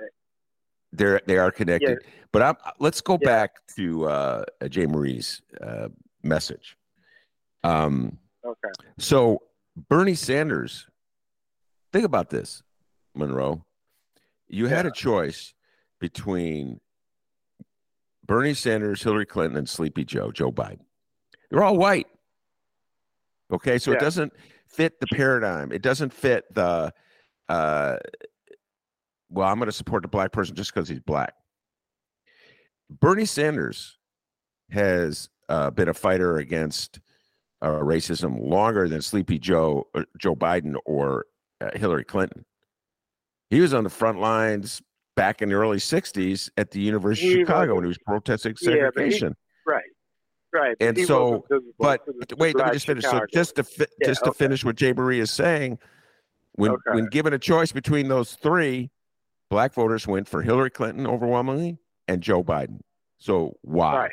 they're 0.93 1.21
they 1.27 1.37
are 1.37 1.51
connected. 1.51 1.99
Yeah. 2.03 2.11
But 2.33 2.43
I'm, 2.43 2.55
let's 2.79 3.01
go 3.01 3.19
yeah. 3.21 3.27
back 3.27 3.51
to 3.77 4.09
uh, 4.09 4.45
J 4.69 4.87
Marie's 4.87 5.43
uh, 5.61 5.89
message. 6.23 6.77
Um, 7.65 8.19
okay. 8.45 8.71
So 8.99 9.43
Bernie 9.89 10.15
Sanders, 10.15 10.87
think 11.93 12.05
about 12.05 12.31
this, 12.31 12.63
Monroe. 13.15 13.65
You 14.49 14.69
yeah. 14.69 14.77
had 14.77 14.87
a 14.87 14.91
choice 14.91 15.55
between 16.01 16.81
Bernie 18.27 18.55
Sanders, 18.55 19.03
Hillary 19.03 19.27
Clinton, 19.27 19.59
and 19.59 19.69
Sleepy 19.69 20.05
Joe, 20.05 20.31
Joe 20.31 20.53
Biden. 20.53 20.81
They're 21.51 21.65
all 21.65 21.77
white. 21.77 22.07
Okay, 23.53 23.79
so 23.79 23.91
yeah. 23.91 23.97
it 23.97 24.01
doesn't 24.01 24.33
fit 24.67 25.01
the 25.01 25.07
paradigm. 25.13 25.73
It 25.73 25.83
doesn't 25.83 26.13
fit 26.13 26.45
the 26.55 26.93
uh, 27.49 27.97
well, 29.31 29.49
I'm 29.49 29.59
going 29.59 29.67
to 29.67 29.73
support 29.73 30.03
the 30.03 30.09
black 30.09 30.33
person 30.33 30.55
just 30.55 30.75
because 30.75 30.89
he's 30.89 31.01
black. 31.01 31.35
Bernie 32.89 33.25
Sanders 33.25 33.99
has 34.71 35.29
uh, 35.49 35.71
been 35.71 35.89
a 35.89 35.95
fighter 35.95 36.39
against 36.39 37.01
uh, 37.63 37.71
racism 37.71 38.41
longer 38.41 38.89
than 38.89 39.01
Sleepy 39.01 39.39
Joe, 39.39 39.87
uh, 39.95 40.05
Joe 40.19 40.35
Biden, 40.35 40.75
or 40.85 41.27
uh, 41.61 41.71
Hillary 41.75 42.05
Clinton. 42.05 42.45
He 43.51 43.61
was 43.61 43.75
on 43.75 43.85
the 43.85 43.91
front 43.91 44.21
lines 44.21 44.81
back 45.17 45.43
in 45.43 45.49
the 45.49 45.57
early 45.57 45.79
'60s 45.79 46.51
at 46.57 46.71
the 46.71 46.81
University 46.81 47.29
he 47.29 47.33
of 47.35 47.39
Chicago 47.41 47.75
when 47.75 47.85
he 47.85 47.89
was 47.89 47.99
protesting 47.99 48.57
segregation. 48.57 49.29
Yeah, 49.29 49.35
he, 49.67 49.73
right. 49.73 49.85
Right, 50.53 50.77
and 50.81 50.99
so, 50.99 51.45
but 51.79 52.01
wait, 52.37 52.57
let 52.57 52.67
me 52.67 52.73
just 52.73 52.87
finish. 52.87 53.05
Chicago. 53.05 53.27
So, 53.31 53.39
just 53.39 53.55
to 53.55 53.63
fi- 53.63 53.87
yeah, 54.01 54.09
just 54.09 54.25
to 54.25 54.31
okay. 54.31 54.39
finish 54.39 54.65
what 54.65 54.75
J 54.75 54.93
Marie 54.93 55.21
is 55.21 55.31
saying, 55.31 55.79
when 56.55 56.73
okay. 56.73 56.81
when 56.93 57.07
given 57.07 57.33
a 57.33 57.39
choice 57.39 57.71
between 57.71 58.09
those 58.09 58.35
three, 58.35 58.91
black 59.49 59.75
voters 59.75 60.09
went 60.09 60.29
for 60.29 60.43
Hillary 60.43 60.71
Clinton 60.71 61.07
overwhelmingly 61.07 61.79
and 62.09 62.21
Joe 62.21 62.43
Biden. 62.43 62.81
So 63.19 63.59
why? 63.63 63.97
Right. 63.97 64.13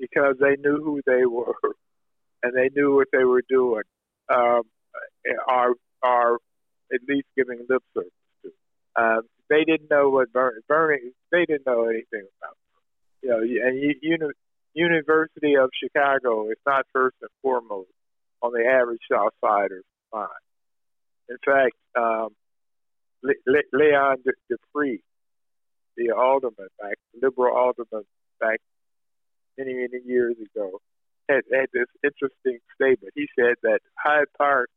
Because 0.00 0.34
they 0.40 0.56
knew 0.56 0.82
who 0.82 1.00
they 1.06 1.26
were, 1.26 1.54
and 2.42 2.52
they 2.56 2.68
knew 2.74 2.96
what 2.96 3.06
they 3.12 3.22
were 3.22 3.42
doing. 3.48 3.82
Um, 4.34 4.62
are 5.48 5.74
are 6.02 6.38
at 6.92 7.00
least 7.08 7.26
giving 7.36 7.64
lip 7.68 7.82
service 7.94 8.10
to. 8.44 8.50
Um, 9.00 9.22
they 9.48 9.64
didn't 9.64 9.90
know 9.90 10.10
what 10.10 10.32
Bernie, 10.32 10.60
Bernie. 10.68 11.12
They 11.30 11.44
didn't 11.46 11.66
know 11.66 11.84
anything 11.84 12.26
about. 12.40 12.56
You 13.22 13.28
know, 13.30 13.38
and 13.40 13.96
uni, 14.02 14.32
University 14.74 15.54
of 15.56 15.70
Chicago 15.82 16.48
is 16.50 16.58
not 16.66 16.86
first 16.92 17.16
and 17.20 17.30
foremost 17.42 17.90
on 18.42 18.52
the 18.52 18.64
average 18.66 19.00
South 19.10 19.32
Sider's 19.40 19.84
mind. 20.12 20.28
In 21.28 21.36
fact, 21.44 21.76
um, 21.96 22.30
Le- 23.22 23.68
Leon 23.72 24.16
Despres, 24.50 25.00
the 25.96 26.10
alderman 26.10 26.68
back, 26.80 26.96
liberal 27.20 27.54
alderman 27.54 28.04
back 28.40 28.58
many, 29.56 29.74
many 29.74 30.02
years 30.04 30.34
ago, 30.38 30.80
had, 31.28 31.42
had 31.52 31.66
this 31.72 31.86
interesting 32.02 32.58
statement. 32.74 33.12
He 33.14 33.28
said 33.38 33.54
that 33.62 33.80
Hyde 33.94 34.26
Park 34.36 34.68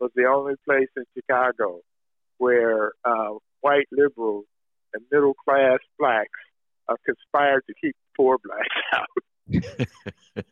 was 0.00 0.10
the 0.14 0.26
only 0.26 0.54
place 0.64 0.88
in 0.96 1.04
Chicago 1.16 1.80
where 2.38 2.92
uh, 3.04 3.34
white 3.60 3.88
liberals 3.90 4.46
and 4.94 5.02
middle 5.10 5.34
class 5.34 5.78
blacks 5.98 6.30
uh, 6.88 6.94
conspired 7.04 7.64
to 7.66 7.74
keep 7.80 7.96
poor 8.16 8.38
blacks 8.38 8.68
out. 8.94 9.06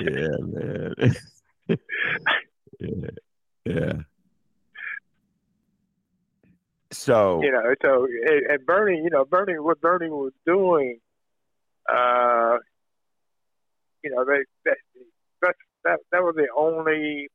yeah, 0.00 0.28
man. 0.40 0.94
yeah. 2.80 3.10
Yeah. 3.64 3.92
So 6.92 7.42
you 7.42 7.50
know, 7.50 7.74
so 7.82 8.06
and 8.48 8.64
Bernie, 8.64 9.00
you 9.02 9.10
know, 9.10 9.24
Bernie, 9.24 9.58
what 9.58 9.80
Bernie 9.80 10.08
was 10.08 10.32
doing, 10.46 11.00
uh, 11.88 12.58
you 14.02 14.10
know, 14.10 14.24
they, 14.24 14.44
that 14.64 14.76
that 15.86 16.00
that 16.12 16.22
was 16.22 16.34
the 16.36 16.48
only 16.56 17.28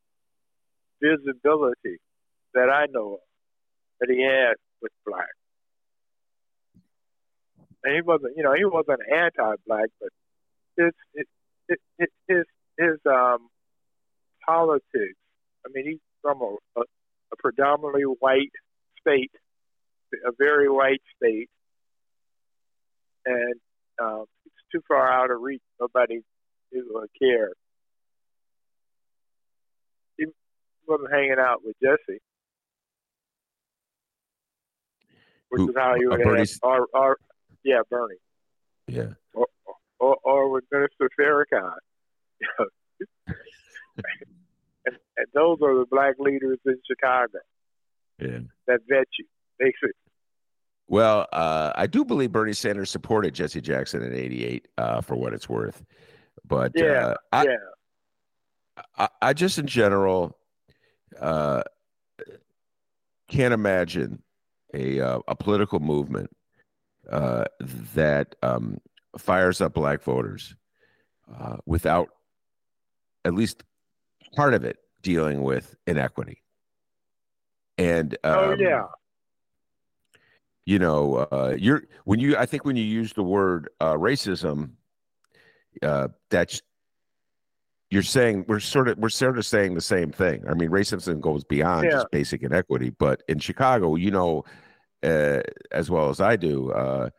visibility 1.01 1.97
that 2.53 2.69
I 2.69 2.85
know 2.91 3.13
of 3.13 3.19
that 3.99 4.09
he 4.09 4.21
had 4.21 4.55
with 4.81 4.91
black. 5.05 5.33
And 7.83 7.95
he 7.95 8.01
wasn't, 8.01 8.37
you 8.37 8.43
know, 8.43 8.53
he 8.53 8.65
wasn't 8.65 8.99
anti-black, 9.11 9.89
but 9.99 10.09
his 10.77 10.93
his 11.67 11.77
his 12.27 12.45
his, 12.77 12.97
um 13.05 13.47
politics. 14.45 15.17
I 15.65 15.69
mean, 15.73 15.85
he 15.85 15.99
from 16.21 16.41
a, 16.41 16.55
a, 16.77 16.81
a 16.81 17.35
predominantly 17.37 18.03
white 18.03 18.51
state, 18.99 19.31
a 20.25 20.31
very 20.37 20.69
white 20.69 21.01
state, 21.17 21.49
and 23.25 23.55
um, 24.01 24.25
it's 24.45 24.55
too 24.71 24.81
far 24.87 25.11
out 25.11 25.31
of 25.31 25.41
reach. 25.41 25.61
Nobody 25.79 26.21
who 26.71 26.99
uh, 26.99 27.05
cared. 27.21 27.53
He 30.17 30.25
wasn't 30.91 31.11
hanging 31.11 31.39
out 31.39 31.63
with 31.63 31.75
Jesse, 31.81 32.19
which 35.49 35.59
who, 35.59 35.69
is 35.69 35.75
how 35.75 35.95
you 35.95 36.09
would 36.09 36.19
have. 36.19 36.47
Or, 36.63 36.87
or, 36.93 37.17
yeah, 37.63 37.81
Bernie. 37.89 38.15
Yeah. 38.87 39.13
Or, 39.33 39.47
or, 39.99 40.17
or 40.23 40.49
with 40.49 40.65
Minister 40.71 41.09
Farrakhan. 41.19 41.73
And, 44.83 44.97
and 45.17 45.27
those 45.33 45.59
are 45.61 45.75
the 45.75 45.85
black 45.91 46.15
leaders 46.17 46.57
in 46.65 46.79
Chicago 46.89 47.37
yeah. 48.19 48.39
that 48.67 48.79
vet 48.89 49.07
you, 49.19 49.25
basically. 49.59 49.91
Well, 50.87 51.27
uh, 51.31 51.71
I 51.75 51.87
do 51.87 52.03
believe 52.03 52.31
Bernie 52.31 52.53
Sanders 52.53 52.89
supported 52.89 53.33
Jesse 53.33 53.61
Jackson 53.61 54.01
in 54.01 54.13
'88, 54.13 54.67
uh, 54.77 55.01
for 55.01 55.15
what 55.15 55.33
it's 55.33 55.47
worth. 55.47 55.83
But 56.45 56.71
yeah, 56.75 56.83
uh, 56.83 57.15
I, 57.31 57.43
yeah. 57.43 57.55
I, 58.97 59.07
I, 59.21 59.33
just 59.33 59.57
in 59.57 59.67
general 59.67 60.37
uh, 61.19 61.63
can't 63.27 63.53
imagine 63.53 64.21
a 64.73 64.99
uh, 64.99 65.19
a 65.27 65.35
political 65.35 65.79
movement 65.79 66.29
uh, 67.09 67.45
that 67.95 68.35
um, 68.41 68.79
fires 69.17 69.61
up 69.61 69.73
black 69.73 70.03
voters 70.03 70.55
uh, 71.39 71.57
without 71.65 72.09
at 73.25 73.33
least 73.33 73.63
part 74.35 74.53
of 74.53 74.63
it 74.63 74.77
dealing 75.01 75.43
with 75.43 75.75
inequity. 75.87 76.43
And 77.77 78.17
oh, 78.23 78.51
um, 78.51 78.59
oh 78.59 78.61
yeah, 78.61 78.83
you 80.65 80.79
know, 80.79 81.27
uh, 81.31 81.55
you're 81.57 81.83
when 82.05 82.19
you 82.19 82.37
I 82.37 82.45
think 82.45 82.65
when 82.65 82.75
you 82.75 82.83
use 82.83 83.13
the 83.13 83.23
word 83.23 83.69
uh, 83.79 83.95
racism, 83.95 84.71
uh, 85.81 86.09
that's 86.29 86.61
you're 87.91 88.01
saying 88.01 88.45
we're 88.47 88.61
sort 88.61 88.87
of 88.87 88.97
we're 88.97 89.09
sort 89.09 89.37
of 89.37 89.45
saying 89.45 89.75
the 89.75 89.81
same 89.81 90.11
thing. 90.11 90.43
I 90.49 90.53
mean, 90.53 90.69
racism 90.69 91.19
goes 91.19 91.43
beyond 91.43 91.83
yeah. 91.85 91.91
just 91.91 92.11
basic 92.11 92.41
inequity, 92.41 92.89
but 92.89 93.21
in 93.27 93.37
Chicago, 93.37 93.95
you 93.95 94.11
know, 94.11 94.45
uh, 95.03 95.41
as 95.71 95.91
well 95.91 96.09
as 96.09 96.21
I 96.21 96.37
do, 96.37 96.71
uh, 96.71 97.09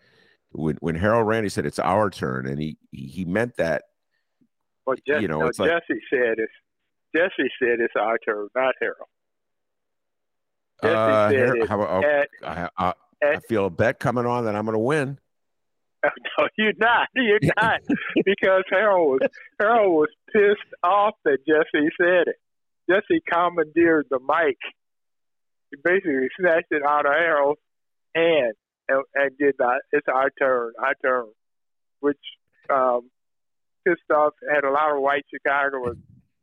when 0.50 0.76
when 0.80 0.94
Harold 0.94 1.28
Randy 1.28 1.50
said 1.50 1.66
it's 1.66 1.78
our 1.78 2.08
turn, 2.08 2.48
and 2.48 2.58
he 2.58 2.78
he 2.90 3.26
meant 3.26 3.56
that. 3.58 3.84
What 4.84 4.98
Jesse, 5.06 5.22
you 5.22 5.28
know, 5.28 5.40
no, 5.40 5.46
Jesse 5.48 5.62
like, 5.62 6.02
said 6.10 6.38
it's 6.38 6.52
Jesse 7.14 7.50
said 7.60 7.78
it's 7.78 7.94
our 8.00 8.18
turn, 8.18 8.48
not 8.56 8.74
Harold. 8.80 9.08
Jesse 10.82 10.94
Uh, 10.96 11.30
said 11.30 11.56
it 11.56 11.68
how 11.68 11.80
about- 11.80 12.04
at, 12.04 12.28
I, 12.42 12.68
I, 12.76 12.88
at 12.88 12.96
I 13.22 13.40
feel 13.48 13.66
a 13.66 13.70
bet 13.70 14.00
coming 14.00 14.26
on 14.26 14.46
that 14.46 14.56
I'm 14.56 14.64
going 14.64 14.74
to 14.74 14.80
win. 14.80 15.18
No, 16.38 16.48
you're 16.56 16.72
not. 16.78 17.08
You're 17.14 17.38
not. 17.56 17.80
because 18.24 18.64
Harold 18.70 19.20
was 19.20 19.30
Harold 19.60 19.94
was 19.94 20.08
pissed 20.32 20.74
off 20.82 21.14
that 21.24 21.38
Jesse 21.46 21.88
said 21.96 22.28
it. 22.28 22.36
Jesse 22.90 23.22
commandeered 23.30 24.06
the 24.10 24.18
mic. 24.18 24.56
He 25.70 25.76
basically 25.82 26.28
snatched 26.38 26.72
it 26.72 26.82
out 26.82 27.06
of 27.06 27.12
Harold's 27.12 27.60
hand 28.14 28.54
and, 28.88 29.04
and 29.14 29.38
did 29.38 29.54
that. 29.58 29.82
It's 29.92 30.06
our 30.12 30.30
turn, 30.38 30.72
our 30.78 30.94
turn, 31.02 31.26
which 32.00 32.18
um, 32.68 33.08
pissed 33.86 34.10
off. 34.10 34.32
Had 34.52 34.64
a 34.64 34.70
lot 34.70 34.94
of 34.94 35.00
white 35.02 35.24
Chicagoans 35.32 35.98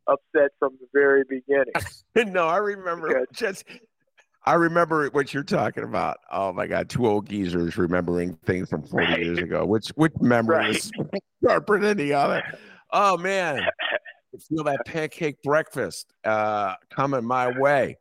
upset 0.07 0.51
from 0.57 0.77
the 0.79 0.87
very 0.93 1.23
beginning. 1.27 1.73
no, 2.33 2.47
I 2.47 2.57
remember 2.57 3.09
Good. 3.09 3.27
just. 3.33 3.65
I 4.45 4.53
remember 4.53 5.07
what 5.09 5.33
you're 5.33 5.43
talking 5.43 5.83
about. 5.83 6.17
Oh 6.31 6.53
my 6.53 6.65
God, 6.65 6.89
two 6.89 7.05
old 7.05 7.27
geezers 7.29 7.77
remembering 7.77 8.35
things 8.45 8.69
from 8.69 8.83
40 8.83 9.05
Right. 9.05 9.23
years 9.23 9.39
ago. 9.39 9.65
Which 9.65 9.89
which 9.89 10.13
memory 10.21 10.55
Right. 10.55 10.69
is 10.75 10.91
sharper 11.45 11.79
than 11.79 11.97
the 11.97 12.13
other? 12.13 12.43
Oh 12.91 13.17
man, 13.17 13.67
feel 14.49 14.63
that 14.63 14.85
pancake 14.85 15.41
breakfast 15.43 16.13
uh, 16.23 16.75
coming 16.89 17.25
my 17.25 17.47
way. 17.47 17.97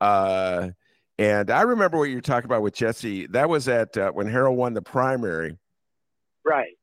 Uh, 0.00 0.70
and 1.18 1.50
I 1.50 1.62
remember 1.62 1.98
what 1.98 2.10
you're 2.10 2.20
talking 2.20 2.46
about 2.46 2.62
with 2.62 2.74
Jesse. 2.74 3.26
That 3.28 3.48
was 3.48 3.68
at 3.68 3.96
uh, 3.96 4.10
when 4.12 4.26
Harold 4.28 4.56
won 4.56 4.72
the 4.74 4.82
primary. 4.82 5.58
Right. 6.44 6.74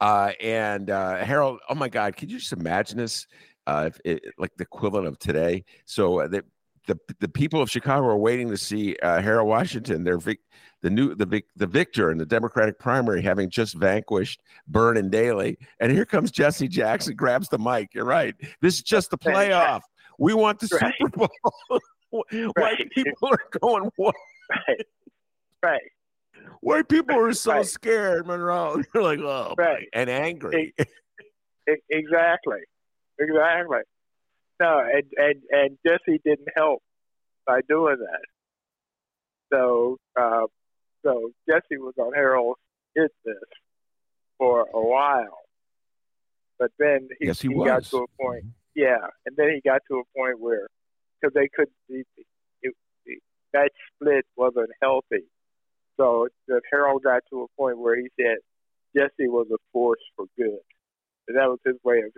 Uh, 0.00 0.32
and 0.40 0.90
uh, 0.90 1.16
Harold, 1.24 1.60
oh 1.68 1.74
my 1.74 1.88
God, 1.88 2.16
could 2.16 2.30
you 2.30 2.38
just 2.38 2.52
imagine 2.52 2.98
this? 2.98 3.26
Uh, 3.66 3.84
if 3.88 4.00
it, 4.04 4.22
like 4.38 4.50
the 4.56 4.62
equivalent 4.62 5.06
of 5.06 5.18
today. 5.18 5.62
So 5.84 6.20
uh, 6.20 6.28
the, 6.28 6.42
the 6.88 6.98
the 7.20 7.28
people 7.28 7.62
of 7.62 7.70
Chicago 7.70 8.06
are 8.06 8.16
waiting 8.16 8.48
to 8.48 8.56
see 8.56 8.96
uh, 9.02 9.20
Harold 9.22 9.46
Washington, 9.48 10.02
their 10.02 10.18
vic, 10.18 10.40
the 10.82 10.90
new 10.90 11.14
the 11.14 11.26
vic, 11.26 11.44
the 11.54 11.66
victor 11.66 12.10
in 12.10 12.18
the 12.18 12.26
Democratic 12.26 12.78
primary, 12.78 13.22
having 13.22 13.48
just 13.50 13.74
vanquished 13.74 14.40
Vernon 14.68 15.08
Daly, 15.10 15.56
and 15.80 15.92
here 15.92 16.04
comes 16.06 16.30
Jesse 16.32 16.66
Jackson, 16.66 17.14
grabs 17.14 17.48
the 17.48 17.58
mic. 17.58 17.94
You're 17.94 18.04
right. 18.06 18.34
This 18.60 18.74
is 18.74 18.82
just 18.82 19.10
the 19.10 19.18
playoff. 19.18 19.82
We 20.18 20.34
want 20.34 20.58
the 20.58 20.68
Right. 20.82 20.94
Super 20.98 21.28
Bowl. 21.70 21.80
White 22.10 22.52
Right. 22.56 22.90
people 22.90 23.28
are 23.30 23.58
going. 23.60 23.90
What? 23.96 24.14
Right. 24.50 24.86
Right. 25.62 25.82
White 26.60 26.88
people 26.88 27.16
are 27.18 27.32
so 27.34 27.52
Right. 27.52 27.66
scared, 27.66 28.26
Monroe. 28.26 28.82
They're 28.94 29.02
like, 29.02 29.18
oh, 29.20 29.54
boy," 29.56 29.62
Right. 29.62 29.88
and 29.92 30.08
angry. 30.08 30.74
Exactly, 31.90 32.60
exactly. 33.18 33.80
No, 34.60 34.80
and 34.80 35.04
and 35.16 35.42
and 35.50 35.78
Jesse 35.86 36.20
didn't 36.24 36.48
help 36.56 36.82
by 37.46 37.60
doing 37.68 37.96
that. 37.98 38.24
So, 39.52 39.98
uh, 40.20 40.46
so 41.04 41.30
Jesse 41.48 41.78
was 41.78 41.94
on 41.98 42.12
Harold's 42.12 42.60
hit 42.94 43.12
list 43.24 43.38
for 44.36 44.66
a 44.74 44.80
while, 44.80 45.38
but 46.58 46.70
then 46.78 47.08
he, 47.18 47.26
yes, 47.26 47.40
he, 47.40 47.48
he 47.48 47.54
got 47.54 47.84
to 47.84 47.98
a 47.98 48.22
point. 48.22 48.44
Yeah, 48.74 49.06
and 49.26 49.36
then 49.36 49.50
he 49.54 49.60
got 49.66 49.82
to 49.90 49.98
a 49.98 50.18
point 50.18 50.40
where 50.40 50.68
because 51.20 51.34
they 51.34 51.48
couldn't, 51.48 51.72
it, 51.88 52.06
it, 52.62 52.74
it, 53.06 53.22
that 53.52 53.70
split 53.94 54.24
wasn't 54.36 54.70
healthy. 54.82 55.24
So 55.96 56.28
that 56.46 56.62
Harold 56.70 57.02
got 57.02 57.22
to 57.30 57.42
a 57.42 57.46
point 57.60 57.78
where 57.78 57.96
he 57.96 58.08
said 58.20 58.38
Jesse 58.96 59.28
was 59.28 59.46
a 59.52 59.58
force 59.72 60.00
for 60.16 60.26
good. 60.36 60.60
And 61.26 61.36
that 61.36 61.48
was 61.48 61.58
his 61.64 61.76
way 61.84 61.98
of 61.98 62.12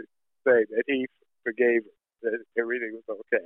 saying 0.47 0.67
that 0.71 0.85
he 0.87 1.07
forgave 1.45 1.83
him, 1.83 2.00
everything 2.59 3.01
was 3.07 3.19
okay. 3.33 3.45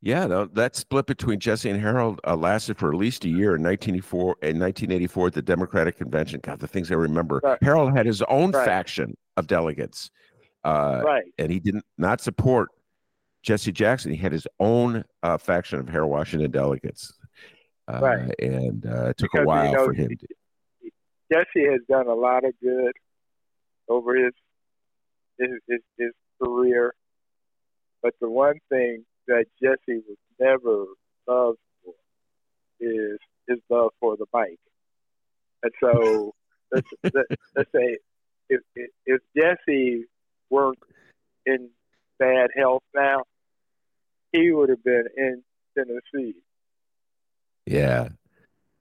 Yeah, 0.00 0.26
no, 0.26 0.44
that 0.46 0.76
split 0.76 1.06
between 1.06 1.40
Jesse 1.40 1.68
and 1.68 1.80
Harold 1.80 2.20
uh, 2.24 2.36
lasted 2.36 2.78
for 2.78 2.90
at 2.92 2.96
least 2.96 3.24
a 3.24 3.28
year 3.28 3.56
in 3.56 3.62
1984 3.64 4.36
in 4.42 4.58
1984 4.60 5.26
at 5.26 5.32
the 5.34 5.42
Democratic 5.42 5.98
Convention. 5.98 6.38
God, 6.40 6.60
the 6.60 6.68
things 6.68 6.92
I 6.92 6.94
remember. 6.94 7.40
Right. 7.42 7.58
Harold 7.62 7.96
had 7.96 8.06
his 8.06 8.22
own 8.22 8.52
Right. 8.52 8.64
faction 8.64 9.16
of 9.36 9.48
delegates, 9.48 10.10
uh, 10.64 11.02
right, 11.04 11.24
and 11.38 11.50
he 11.50 11.58
didn't 11.58 11.84
not 11.96 12.20
support 12.20 12.68
Jesse 13.42 13.72
Jackson. 13.72 14.12
He 14.12 14.18
had 14.18 14.30
his 14.30 14.46
own 14.60 15.04
uh, 15.24 15.36
faction 15.36 15.80
of 15.80 15.88
Harold 15.88 16.12
Washington 16.12 16.52
delegates, 16.52 17.12
uh, 17.88 17.98
Right. 18.00 18.34
and 18.38 18.86
uh, 18.86 19.08
it 19.08 19.16
took 19.16 19.32
Because, 19.32 19.38
a 19.38 19.40
you 19.40 19.46
while 19.48 19.72
know, 19.72 19.84
for 19.84 19.92
him. 19.94 20.10
To, 20.10 20.26
Jesse 21.32 21.66
has 21.72 21.80
done 21.88 22.06
a 22.06 22.14
lot 22.14 22.44
of 22.44 22.52
good 22.62 22.92
over 23.88 24.14
his 24.14 24.32
his, 25.40 25.50
his 25.68 25.80
his 25.98 26.12
career, 26.40 26.94
but 28.02 28.14
the 28.20 28.30
one 28.30 28.58
thing 28.68 29.04
that 29.26 29.46
Jesse 29.62 30.02
was 30.08 30.16
never 30.38 30.84
loved 31.26 31.58
for 31.84 31.94
is 32.80 33.18
his 33.48 33.58
love 33.68 33.90
for 34.00 34.16
the 34.16 34.26
mic. 34.34 34.58
And 35.62 35.72
so 35.82 36.34
let's 36.72 36.86
let, 37.14 37.26
let's 37.56 37.70
say 37.74 37.98
if, 38.48 38.60
if 38.74 38.90
if 39.06 39.20
Jesse 39.36 40.04
weren't 40.50 40.78
in 41.46 41.70
bad 42.18 42.50
health 42.56 42.82
now, 42.94 43.24
he 44.32 44.52
would 44.52 44.68
have 44.68 44.84
been 44.84 45.04
in 45.16 45.42
Tennessee 45.76 46.34
yeah, 47.66 48.08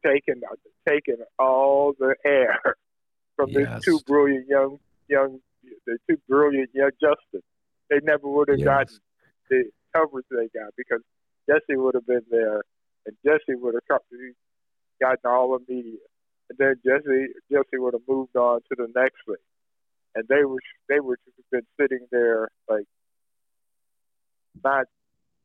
taking 0.06 0.42
taking 0.88 1.18
all 1.38 1.94
the 2.00 2.16
air 2.26 2.60
from 3.36 3.52
Yes. 3.52 3.82
these 3.84 3.84
two 3.86 4.00
brilliant 4.08 4.48
young 4.48 4.80
young 5.10 5.40
the 5.86 5.98
two 6.10 6.18
brilliant 6.30 6.70
young 6.74 6.92
Justin. 7.02 7.42
They 7.90 8.00
never 8.04 8.28
would 8.28 8.50
have 8.50 8.60
Yes. 8.60 8.66
gotten 8.66 9.00
the 9.50 9.66
coverage 9.94 10.26
they 10.30 10.50
got 10.54 10.74
because 10.78 11.02
Jesse 11.50 11.78
would 11.78 11.96
have 11.96 12.06
been 12.06 12.26
there 12.30 12.62
and 13.06 13.16
Jesse 13.26 13.56
would 13.56 13.76
have 13.76 13.88
come- 13.88 14.34
gotten 15.02 15.20
all 15.26 15.58
the 15.58 15.74
media. 15.74 16.00
And 16.50 16.58
then 16.58 16.76
Jesse 16.86 17.34
Jesse 17.52 17.78
would 17.78 17.94
have 17.94 18.08
moved 18.08 18.36
on 18.36 18.62
to 18.62 18.76
the 18.76 18.88
next 18.96 19.18
thing. 19.26 19.36
And 20.16 20.28
they 20.28 20.44
were 20.46 20.60
they 20.90 21.00
would 21.00 21.20
have 21.26 21.46
been 21.52 21.68
sitting 21.80 22.08
there 22.12 22.50
like 22.70 22.86
not 24.64 24.86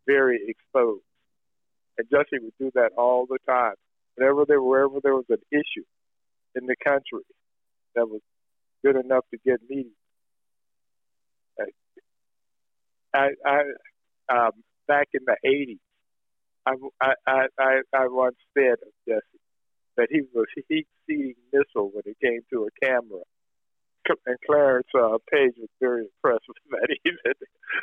very 0.07 0.41
exposed. 0.49 1.05
And 1.99 2.09
Jesse 2.11 2.43
would 2.43 2.55
do 2.59 2.71
that 2.75 2.93
all 2.97 3.27
the 3.27 3.39
time. 3.47 3.75
Whenever 4.17 4.45
there 4.47 4.63
wherever 4.63 5.01
there 5.03 5.15
was 5.15 5.27
an 5.29 5.43
issue 5.51 5.85
in 6.55 6.67
the 6.67 6.77
country 6.85 7.25
that 7.95 8.09
was 8.09 8.21
good 8.85 8.97
enough 8.97 9.25
to 9.31 9.39
get 9.45 9.61
media. 9.69 9.91
I, 13.15 13.31
I 13.45 13.63
um, 14.29 14.51
back 14.89 15.09
in 15.15 15.21
the 15.27 15.37
'80s, 15.45 15.79
I, 17.01 17.15
I, 17.27 17.47
I, 17.59 17.81
I 17.95 18.07
once 18.09 18.37
said 18.55 18.75
of 18.83 18.93
Jesse 19.07 19.41
that 19.97 20.09
he 20.11 20.23
was 20.33 20.47
a 20.57 20.63
heat-seeking 20.69 21.35
missile 21.53 21.91
when 21.93 22.03
it 22.07 22.17
came 22.23 22.41
to 22.51 22.67
a 22.67 22.87
camera. 22.87 23.21
And 24.27 24.37
Clarence 24.47 24.89
uh, 24.95 25.19
Page 25.31 25.53
was 25.59 25.69
very 25.81 26.03
impressed 26.03 26.45
with 26.49 26.57
that. 26.71 26.89
He 27.05 27.11
said, 27.25 27.35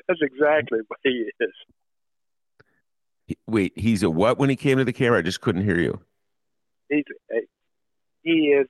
"That's 0.08 0.20
exactly 0.22 0.80
what 0.88 1.00
he 1.04 1.32
is." 1.40 3.38
Wait, 3.48 3.74
he's 3.78 4.04
a 4.04 4.10
what 4.10 4.38
when 4.38 4.50
he 4.50 4.56
came 4.56 4.78
to 4.80 4.86
the 4.86 4.94
camera? 4.94 5.20
I 5.20 5.22
just 5.22 5.40
couldn't 5.40 5.64
hear 5.64 5.80
you. 5.80 6.00
He's 6.90 7.06
a, 7.32 7.40
he 8.24 8.32
is 8.50 8.68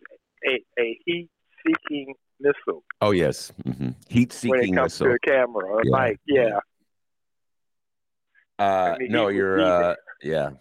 a, 0.47 0.59
a 0.79 0.99
heat-seeking 1.05 2.13
missile 2.39 2.83
Oh 3.01 3.11
yes, 3.11 3.51
hmm 3.63 3.71
when 3.71 3.93
heat-seeking 4.09 4.73
it 4.73 4.77
comes 4.77 4.93
missile. 4.93 5.07
to 5.07 5.13
a 5.13 5.19
camera, 5.19 5.77
a 5.77 5.85
Yeah. 5.85 6.07
mic. 6.09 6.19
Yeah, 6.27 6.59
Uh, 8.59 8.93
I 8.95 8.97
mean, 8.97 9.11
no, 9.11 9.29
you're 9.29 9.61
uh, 9.61 9.95
yeah, 10.21 10.51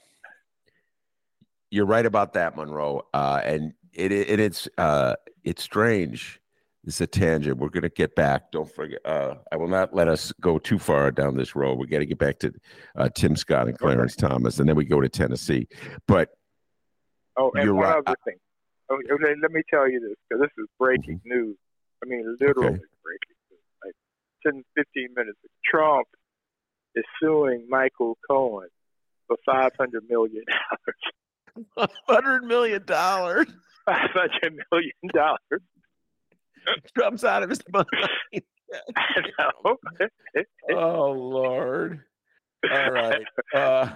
you're 1.71 1.87
right 1.87 2.07
about 2.07 2.33
that, 2.35 2.57
Monroe. 2.57 3.03
Uh, 3.13 3.41
and 3.45 3.75
it, 3.93 4.13
it 4.13 4.39
it's 4.41 4.69
uh, 4.79 5.15
it's 5.45 5.63
strange. 5.63 6.41
It's 6.85 7.01
a 7.01 7.07
tangent. 7.07 7.59
We're 7.59 7.69
gonna 7.71 7.89
get 7.89 8.15
back. 8.15 8.53
Don't 8.53 8.73
forget. 8.73 9.01
Uh, 9.05 9.35
I 9.53 9.57
will 9.57 9.69
not 9.69 9.95
let 9.95 10.09
us 10.09 10.33
go 10.41 10.59
too 10.59 10.79
far 10.79 11.11
down 11.11 11.37
this 11.37 11.57
road. 11.57 11.79
We 11.79 11.87
got 11.89 11.99
to 11.99 12.07
get 12.07 12.19
back 12.19 12.39
to 12.39 12.53
uh, 12.97 13.09
Tim 13.15 13.37
Scott 13.37 13.69
and 13.69 13.77
Clarence 13.77 14.15
Thomas, 14.17 14.61
and 14.61 14.69
then 14.69 14.77
we 14.77 14.85
go 14.85 15.01
to 15.01 15.09
Tennessee. 15.09 15.67
But 16.07 16.31
Oh, 17.37 17.53
and 17.55 17.65
You're 17.65 17.75
one 17.75 17.85
right. 17.85 17.99
other 17.99 18.17
thing. 18.25 18.35
Okay, 18.91 19.13
okay, 19.13 19.35
let 19.41 19.53
me 19.53 19.63
tell 19.71 19.89
you 19.89 20.01
this 20.01 20.17
because 20.29 20.41
this 20.43 20.51
is 20.59 20.67
breaking 20.79 21.21
news. 21.25 21.57
I 22.03 22.07
mean, 22.07 22.37
literally 22.41 22.69
Okay. 22.71 22.81
breaking 23.05 23.37
news. 23.51 23.61
Like 23.85 23.95
10, 24.55 24.65
15 24.77 25.09
minutes. 25.15 25.39
Trump 25.65 26.09
is 26.99 27.05
suing 27.23 27.67
Michael 27.69 28.19
Cohen 28.29 28.69
for 29.27 29.37
five 29.47 29.73
hundred 29.79 30.05
million 30.09 30.45
dollars. 31.67 31.89
hundred 32.09 32.45
million 32.45 32.85
dollars 32.85 33.47
Five 33.85 34.11
hundred 34.13 34.59
million 34.71 34.93
dollars. 35.15 35.63
comes 36.99 37.25
out 37.25 37.43
of 37.43 37.51
his 37.51 37.61
mind. 37.73 37.87
I 38.97 39.23
know. 39.39 39.77
oh 40.73 41.13
Lord! 41.13 42.01
All 42.71 42.91
right, 42.93 43.23
uh, 43.55 43.89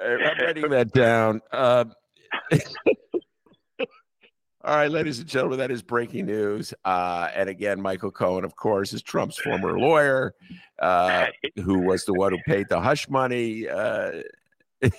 I'm 0.00 0.38
writing 0.40 0.70
that 0.70 0.92
down. 0.92 1.40
Uh, 1.50 1.84
All 4.62 4.76
right, 4.76 4.90
ladies 4.90 5.18
and 5.18 5.26
gentlemen, 5.26 5.58
that 5.60 5.70
is 5.70 5.80
breaking 5.80 6.26
news. 6.26 6.74
Uh, 6.84 7.28
and 7.34 7.48
again, 7.48 7.80
Michael 7.80 8.10
Cohen, 8.10 8.44
of 8.44 8.56
course, 8.56 8.92
is 8.92 9.00
Trump's 9.00 9.38
former 9.38 9.78
lawyer, 9.78 10.34
uh, 10.78 11.28
who 11.64 11.80
was 11.80 12.04
the 12.04 12.12
one 12.12 12.32
who 12.32 12.38
paid 12.46 12.68
the 12.68 12.78
hush 12.78 13.08
money 13.08 13.66
uh, 13.66 14.20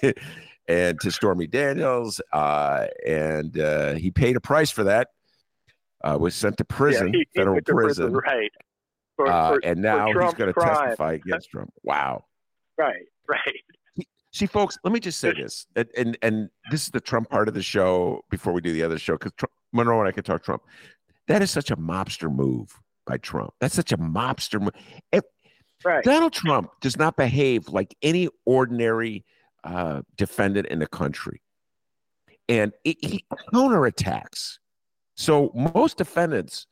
and 0.68 1.00
to 1.02 1.12
Stormy 1.12 1.46
Daniels, 1.46 2.20
uh, 2.34 2.88
and 3.06 3.60
uh, 3.60 3.94
he 3.94 4.10
paid 4.10 4.36
a 4.36 4.42
price 4.42 4.72
for 4.72 4.86
that. 4.86 5.10
Uh, 6.04 6.18
was 6.20 6.34
sent 6.34 6.58
to 6.58 6.66
prison, 6.66 7.14
yeah, 7.14 7.20
he, 7.20 7.40
federal 7.40 7.58
he 7.58 7.62
prison, 7.62 8.14
right? 8.14 8.52
For, 9.16 9.28
for, 9.28 9.60
and 9.64 9.80
now 9.80 10.08
he's 10.08 10.34
going 10.34 10.52
to 10.52 10.60
testify 10.60 11.14
against 11.14 11.52
Trump. 11.52 11.72
Wow. 11.84 12.26
Right, 12.80 13.06
right. 13.28 13.62
See, 14.34 14.46
folks, 14.46 14.78
let 14.84 14.94
me 14.94 15.00
just 15.02 15.20
say 15.20 15.34
this, 15.34 15.68
and, 15.76 15.90
and, 15.98 16.18
and 16.22 16.50
this 16.72 16.84
is 16.84 16.90
the 16.90 17.02
Trump 17.02 17.30
part 17.30 17.50
of 17.50 17.54
the 17.54 17.62
show 17.62 18.24
before 18.30 18.54
we 18.54 18.62
do 18.62 18.72
the 18.72 18.82
other 18.82 18.98
show, 18.98 19.18
because 19.18 19.34
Monroe 19.74 20.00
and 20.00 20.08
I 20.08 20.14
can 20.14 20.24
talk 20.24 20.42
Trump. 20.42 20.64
That 21.28 21.42
is 21.42 21.52
such 21.52 21.70
a 21.70 21.76
mobster 21.76 22.34
move 22.34 22.80
by 23.06 23.18
Trump. 23.18 23.54
That's 23.60 23.76
such 23.76 23.92
a 23.92 23.98
mobster 23.98 24.62
move. 24.62 24.74
If, 25.12 25.26
right. 25.84 26.04
Donald 26.04 26.32
Trump 26.32 26.72
does 26.80 26.98
not 26.98 27.18
behave 27.18 27.68
like 27.68 27.94
any 28.02 28.30
ordinary 28.46 29.26
uh, 29.66 30.02
defendant 30.16 30.68
in 30.68 30.80
the 30.80 30.88
country, 30.88 31.42
and 32.48 32.72
it, 32.86 33.04
he 33.04 33.26
counterattacks. 33.54 34.60
So 35.16 35.52
most 35.54 35.98
defendants, 35.98 36.68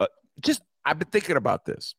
uh, 0.00 0.08
just 0.40 0.62
I've 0.84 0.98
been 0.98 1.08
thinking 1.08 1.36
about 1.36 1.64
this. 1.64 1.94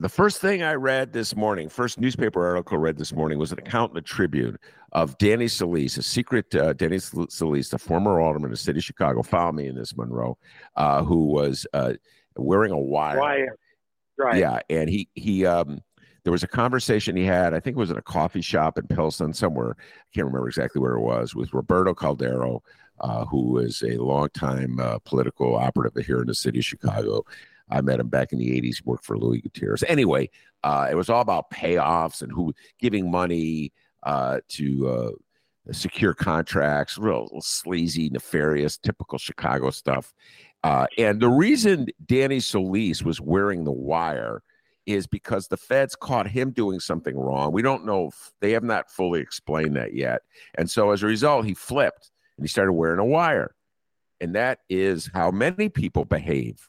The 0.00 0.08
first 0.08 0.40
thing 0.40 0.62
I 0.62 0.74
read 0.74 1.12
this 1.12 1.36
morning, 1.36 1.68
first 1.68 2.00
newspaper 2.00 2.44
article 2.44 2.76
I 2.76 2.80
read 2.80 2.98
this 2.98 3.12
morning 3.12 3.38
was 3.38 3.52
an 3.52 3.60
account 3.60 3.92
in 3.92 3.94
the 3.94 4.00
Tribune 4.00 4.58
of 4.90 5.16
Danny 5.18 5.46
Solis, 5.46 5.96
a 5.96 6.02
secret 6.02 6.52
uh, 6.54 6.72
Danny 6.72 6.98
Solis, 6.98 7.68
the 7.68 7.78
former 7.78 8.20
alderman 8.20 8.46
of 8.46 8.50
the 8.50 8.56
city 8.56 8.80
of 8.80 8.84
Chicago. 8.84 9.22
Follow 9.22 9.52
me 9.52 9.68
in 9.68 9.76
this, 9.76 9.96
Monroe, 9.96 10.36
uh, 10.76 11.04
who 11.04 11.26
was 11.26 11.64
uh, 11.74 11.92
wearing 12.36 12.72
a 12.72 12.78
wire. 12.78 13.20
Wire, 13.20 13.58
right? 14.18 14.38
Yeah, 14.40 14.58
and 14.68 14.90
he 14.90 15.08
he 15.14 15.46
um, 15.46 15.80
there 16.24 16.32
was 16.32 16.42
a 16.42 16.48
conversation 16.48 17.14
he 17.14 17.24
had. 17.24 17.54
I 17.54 17.60
think 17.60 17.76
it 17.76 17.80
was 17.80 17.92
in 17.92 17.96
a 17.96 18.02
coffee 18.02 18.42
shop 18.42 18.78
in 18.78 18.88
Pilsen 18.88 19.32
somewhere. 19.32 19.76
I 19.78 20.10
can't 20.12 20.26
remember 20.26 20.48
exactly 20.48 20.80
where 20.80 20.94
it 20.94 21.02
was. 21.02 21.36
With 21.36 21.54
Roberto 21.54 21.94
Caldero, 21.94 22.62
uh, 22.98 23.24
who 23.26 23.58
is 23.58 23.82
a 23.82 23.96
longtime 23.98 24.80
uh, 24.80 24.98
political 25.04 25.54
operative 25.54 26.04
here 26.04 26.20
in 26.20 26.26
the 26.26 26.34
city 26.34 26.58
of 26.58 26.64
Chicago. 26.64 27.24
I 27.70 27.80
met 27.80 28.00
him 28.00 28.08
back 28.08 28.32
in 28.32 28.38
the 28.38 28.60
80s, 28.60 28.84
worked 28.84 29.04
for 29.04 29.18
Luis 29.18 29.42
Gutierrez. 29.42 29.84
Anyway, 29.88 30.30
uh, 30.62 30.88
it 30.90 30.94
was 30.94 31.08
all 31.08 31.20
about 31.20 31.50
payoffs 31.50 32.22
and 32.22 32.30
who 32.30 32.54
giving 32.78 33.10
money 33.10 33.72
uh, 34.02 34.40
to 34.48 34.88
uh, 34.88 35.72
secure 35.72 36.14
contracts, 36.14 36.98
real, 36.98 37.28
real, 37.32 37.40
sleazy, 37.40 38.10
nefarious, 38.10 38.76
typical 38.76 39.18
Chicago 39.18 39.70
stuff. 39.70 40.12
Uh, 40.62 40.86
and 40.98 41.20
the 41.20 41.28
reason 41.28 41.86
Danny 42.06 42.40
Solis 42.40 43.02
was 43.02 43.20
wearing 43.20 43.64
the 43.64 43.72
wire 43.72 44.42
is 44.86 45.06
because 45.06 45.48
the 45.48 45.56
feds 45.56 45.96
caught 45.96 46.28
him 46.28 46.50
doing 46.50 46.80
something 46.80 47.16
wrong. 47.16 47.52
We 47.52 47.62
don't 47.62 47.86
know, 47.86 48.10
they 48.40 48.52
have 48.52 48.64
not 48.64 48.90
fully 48.90 49.20
explained 49.20 49.76
that 49.76 49.94
yet. 49.94 50.22
And 50.56 50.70
so 50.70 50.90
as 50.90 51.02
a 51.02 51.06
result, 51.06 51.46
he 51.46 51.54
flipped 51.54 52.10
and 52.36 52.44
he 52.44 52.48
started 52.48 52.72
wearing 52.72 52.98
a 52.98 53.04
wire. 53.04 53.54
And 54.20 54.34
that 54.34 54.60
is 54.68 55.10
how 55.12 55.30
many 55.30 55.68
people 55.68 56.04
behave 56.04 56.68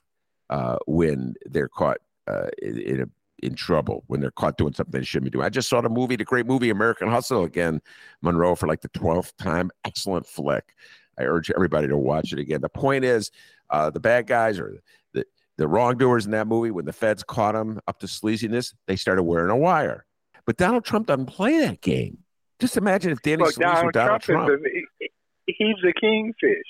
uh, 0.49 0.77
when 0.87 1.35
they're 1.45 1.67
caught 1.67 1.97
uh, 2.27 2.47
in, 2.61 2.77
in, 2.79 3.01
a, 3.01 3.05
in 3.45 3.55
trouble, 3.55 4.03
when 4.07 4.21
they're 4.21 4.31
caught 4.31 4.57
doing 4.57 4.73
something 4.73 4.99
they 4.99 5.05
shouldn't 5.05 5.31
be 5.31 5.35
doing. 5.35 5.45
I 5.45 5.49
just 5.49 5.69
saw 5.69 5.81
the 5.81 5.89
movie, 5.89 6.15
the 6.15 6.23
great 6.23 6.45
movie 6.45 6.69
American 6.69 7.09
Hustle 7.09 7.43
again, 7.43 7.81
Monroe, 8.21 8.55
for 8.55 8.67
like 8.67 8.81
the 8.81 8.89
12th 8.89 9.35
time. 9.37 9.71
Excellent 9.83 10.25
flick. 10.25 10.75
I 11.17 11.23
urge 11.23 11.51
everybody 11.51 11.87
to 11.87 11.97
watch 11.97 12.33
it 12.33 12.39
again. 12.39 12.61
The 12.61 12.69
point 12.69 13.05
is, 13.05 13.31
uh, 13.69 13.89
the 13.89 13.99
bad 13.99 14.27
guys 14.27 14.59
or 14.59 14.79
the, 15.13 15.25
the 15.57 15.67
wrongdoers 15.67 16.25
in 16.25 16.31
that 16.31 16.47
movie, 16.47 16.71
when 16.71 16.85
the 16.85 16.93
feds 16.93 17.23
caught 17.23 17.53
them 17.53 17.79
up 17.87 17.99
to 17.99 18.07
sleaziness, 18.07 18.73
they 18.87 18.95
started 18.95 19.23
wearing 19.23 19.49
a 19.49 19.57
wire. 19.57 20.05
But 20.45 20.57
Donald 20.57 20.85
Trump 20.85 21.07
doesn't 21.07 21.25
play 21.27 21.59
that 21.59 21.81
game. 21.81 22.19
Just 22.59 22.77
imagine 22.77 23.11
if 23.11 23.21
Danny 23.21 23.43
well, 23.43 23.51
Donald, 23.57 23.93
Donald 23.93 24.21
Trump. 24.21 24.47
Trump. 24.47 24.63
A, 24.65 25.09
he's 25.47 25.75
a 25.83 25.93
kingfish. 25.99 26.63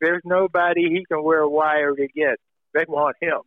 There's 0.00 0.22
nobody 0.24 0.90
he 0.90 1.04
can 1.06 1.22
wear 1.22 1.40
a 1.40 1.48
wire 1.48 1.94
to 1.94 2.08
get. 2.08 2.38
They 2.74 2.84
want 2.88 3.16
him. 3.20 3.40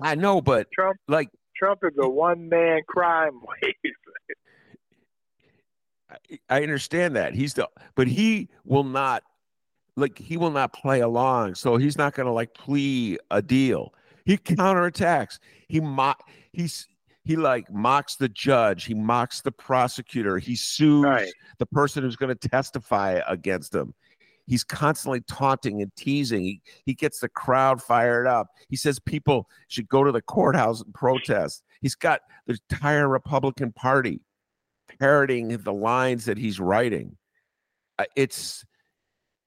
I 0.00 0.14
know, 0.14 0.40
but 0.40 0.70
Trump, 0.72 0.98
like 1.08 1.30
Trump 1.56 1.80
is 1.82 1.94
a 1.98 2.08
one 2.08 2.48
man 2.48 2.80
crime 2.86 3.40
wave. 3.62 3.74
I 6.48 6.62
understand 6.62 7.16
that 7.16 7.34
he's 7.34 7.54
the, 7.54 7.68
but 7.94 8.06
he 8.06 8.48
will 8.64 8.84
not, 8.84 9.22
like 9.96 10.18
he 10.18 10.36
will 10.36 10.50
not 10.50 10.72
play 10.72 11.00
along. 11.00 11.54
So 11.54 11.76
he's 11.76 11.98
not 11.98 12.14
going 12.14 12.26
to 12.26 12.32
like 12.32 12.54
plea 12.54 13.18
a 13.30 13.42
deal. 13.42 13.94
He 14.24 14.36
counterattacks. 14.36 15.38
He 15.68 15.80
mock. 15.80 16.28
He's 16.52 16.86
he 17.24 17.36
like 17.36 17.72
mocks 17.72 18.16
the 18.16 18.28
judge. 18.28 18.84
He 18.84 18.94
mocks 18.94 19.40
the 19.40 19.52
prosecutor. 19.52 20.38
He 20.38 20.54
sues 20.56 21.04
right. 21.04 21.32
the 21.58 21.66
person 21.66 22.04
who's 22.04 22.16
going 22.16 22.36
to 22.36 22.48
testify 22.48 23.20
against 23.26 23.74
him. 23.74 23.94
He's 24.46 24.64
constantly 24.64 25.22
taunting 25.22 25.82
and 25.82 25.94
teasing. 25.96 26.44
He, 26.44 26.60
he 26.84 26.94
gets 26.94 27.18
the 27.18 27.28
crowd 27.28 27.82
fired 27.82 28.26
up. 28.26 28.48
He 28.68 28.76
says 28.76 28.98
people 29.00 29.48
should 29.68 29.88
go 29.88 30.04
to 30.04 30.12
the 30.12 30.22
courthouse 30.22 30.80
and 30.82 30.94
protest. 30.94 31.64
He's 31.80 31.96
got 31.96 32.20
the 32.46 32.58
entire 32.70 33.08
Republican 33.08 33.72
Party 33.72 34.20
parroting 35.00 35.48
the 35.48 35.72
lines 35.72 36.26
that 36.26 36.38
he's 36.38 36.60
writing. 36.60 37.16
Uh, 37.98 38.04
it's 38.14 38.64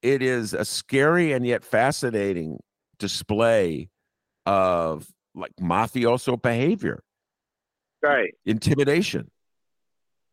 it 0.02 0.22
is 0.22 0.54
a 0.54 0.64
scary 0.64 1.32
and 1.32 1.46
yet 1.46 1.64
fascinating 1.64 2.58
display 2.98 3.88
of 4.46 5.06
like 5.34 5.52
mafioso 5.60 6.40
behavior, 6.40 7.02
right? 8.02 8.34
Intimidation, 8.44 9.30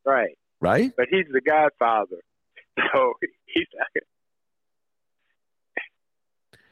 right? 0.05 0.37
Right. 0.59 0.91
But 0.97 1.07
he's 1.11 1.27
the 1.31 1.41
Godfather, 1.41 2.17
so 2.93 3.13
he's 3.45 3.67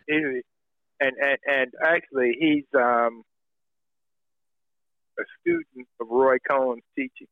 and 0.07 0.43
and 0.99 1.37
and 1.45 1.73
actually 1.83 2.35
he's 2.39 2.65
um, 2.75 3.23
a 5.19 5.23
student 5.41 5.87
of 5.99 6.07
Roy 6.09 6.37
Cohn's 6.49 6.83
teaching 6.95 7.27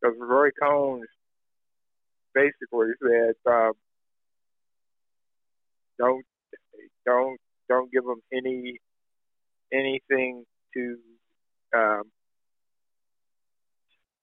because 0.00 0.16
Roy 0.18 0.50
Cohn 0.60 1.02
basically 2.34 2.88
said 3.02 3.34
um, 3.50 3.72
don't 5.98 6.24
don't 7.06 7.38
don't 7.68 7.90
give 7.92 8.04
them 8.04 8.20
any 8.32 8.78
anything 9.72 10.44
to 10.74 10.96
um, 11.76 12.02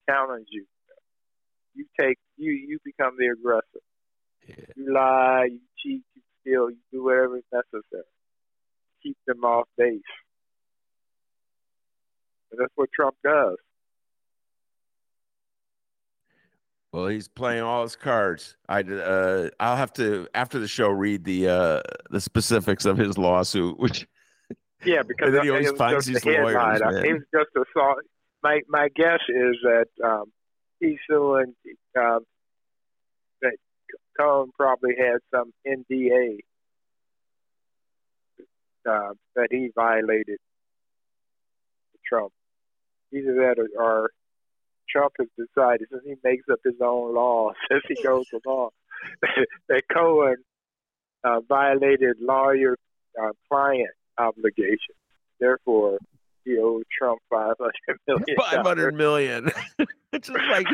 challenge 0.10 0.48
you. 0.50 0.66
You 1.76 1.86
take 2.00 2.18
you 2.38 2.52
you 2.52 2.80
become 2.84 3.16
the 3.18 3.28
aggressor. 3.28 3.64
Yeah. 4.48 4.56
You 4.76 4.94
lie, 4.94 5.50
you 5.52 5.60
cheat, 5.82 6.04
you 6.16 6.22
steal, 6.42 6.70
you 6.70 6.78
do 6.92 7.04
whatever 7.04 7.38
is 7.38 7.44
necessary. 7.52 8.04
Keep 9.04 9.18
them 9.28 9.44
off 9.44 9.68
base. 9.78 10.02
And 12.52 12.60
that's 12.60 12.72
what 12.76 12.90
Trump 12.94 13.16
does. 13.24 13.58
Well, 16.94 17.08
he's 17.08 17.28
playing 17.28 17.64
all 17.64 17.84
his 17.84 17.96
cards. 17.96 18.56
I 18.68 18.82
uh, 18.82 19.50
I'll 19.60 19.76
have 19.76 19.94
to 19.94 20.28
after 20.34 20.58
the 20.58 20.68
show 20.68 20.90
read 20.90 21.26
the 21.26 21.50
uh, 21.50 21.82
the 22.10 22.22
specifics 22.22 22.86
of 22.86 22.98
his 22.98 23.18
lawsuit, 23.18 23.78
which 23.78 24.08
yeah, 24.86 25.04
because 25.04 25.40
he 25.44 25.50
always 25.50 25.72
finds 25.72 26.06
these 26.06 26.26
lawyers. 26.26 26.82
It 26.82 27.14
was 27.14 27.24
just 27.34 27.50
a 27.56 27.66
thought. 27.74 27.98
My 28.42 28.62
my 28.70 28.88
guess 28.96 29.20
is 29.28 29.58
that 29.64 29.88
um, 30.04 30.32
he's 30.80 30.98
suing 31.10 31.54
um, 32.00 32.20
that 32.20 32.22
Cohen 34.18 34.52
probably 34.58 34.96
had 34.98 35.20
some 35.32 35.54
NDA 35.66 36.40
uh, 38.90 39.14
that 39.36 39.48
he 39.52 39.70
violated 39.76 40.40
Trump. 42.06 42.32
Either 43.14 43.34
that 43.36 43.56
or, 43.58 43.84
or 43.84 44.10
Trump 44.90 45.14
has 45.20 45.28
decided, 45.38 45.88
since 45.92 46.04
he 46.06 46.16
makes 46.24 46.46
up 46.52 46.60
his 46.64 46.76
own 46.82 47.14
laws 47.14 47.56
as 47.72 47.82
he 47.88 48.02
goes 48.02 48.26
along, 48.46 48.70
that 49.70 49.84
Cohen 49.94 50.38
uh, 51.24 51.42
violated 51.48 52.18
lawyer 52.20 52.76
uh, 53.22 53.32
client 53.50 53.90
obligations. 54.18 54.98
Therefore, 55.40 56.00
he 56.46 56.58
owed 56.58 56.84
Trump 56.98 57.20
five 57.30 57.56
hundred 57.60 58.00
million. 58.08 58.38
Five 58.38 58.66
hundred 58.66 58.96
million. 58.96 59.52
it's 60.14 60.28
just 60.30 60.50
like 60.50 60.68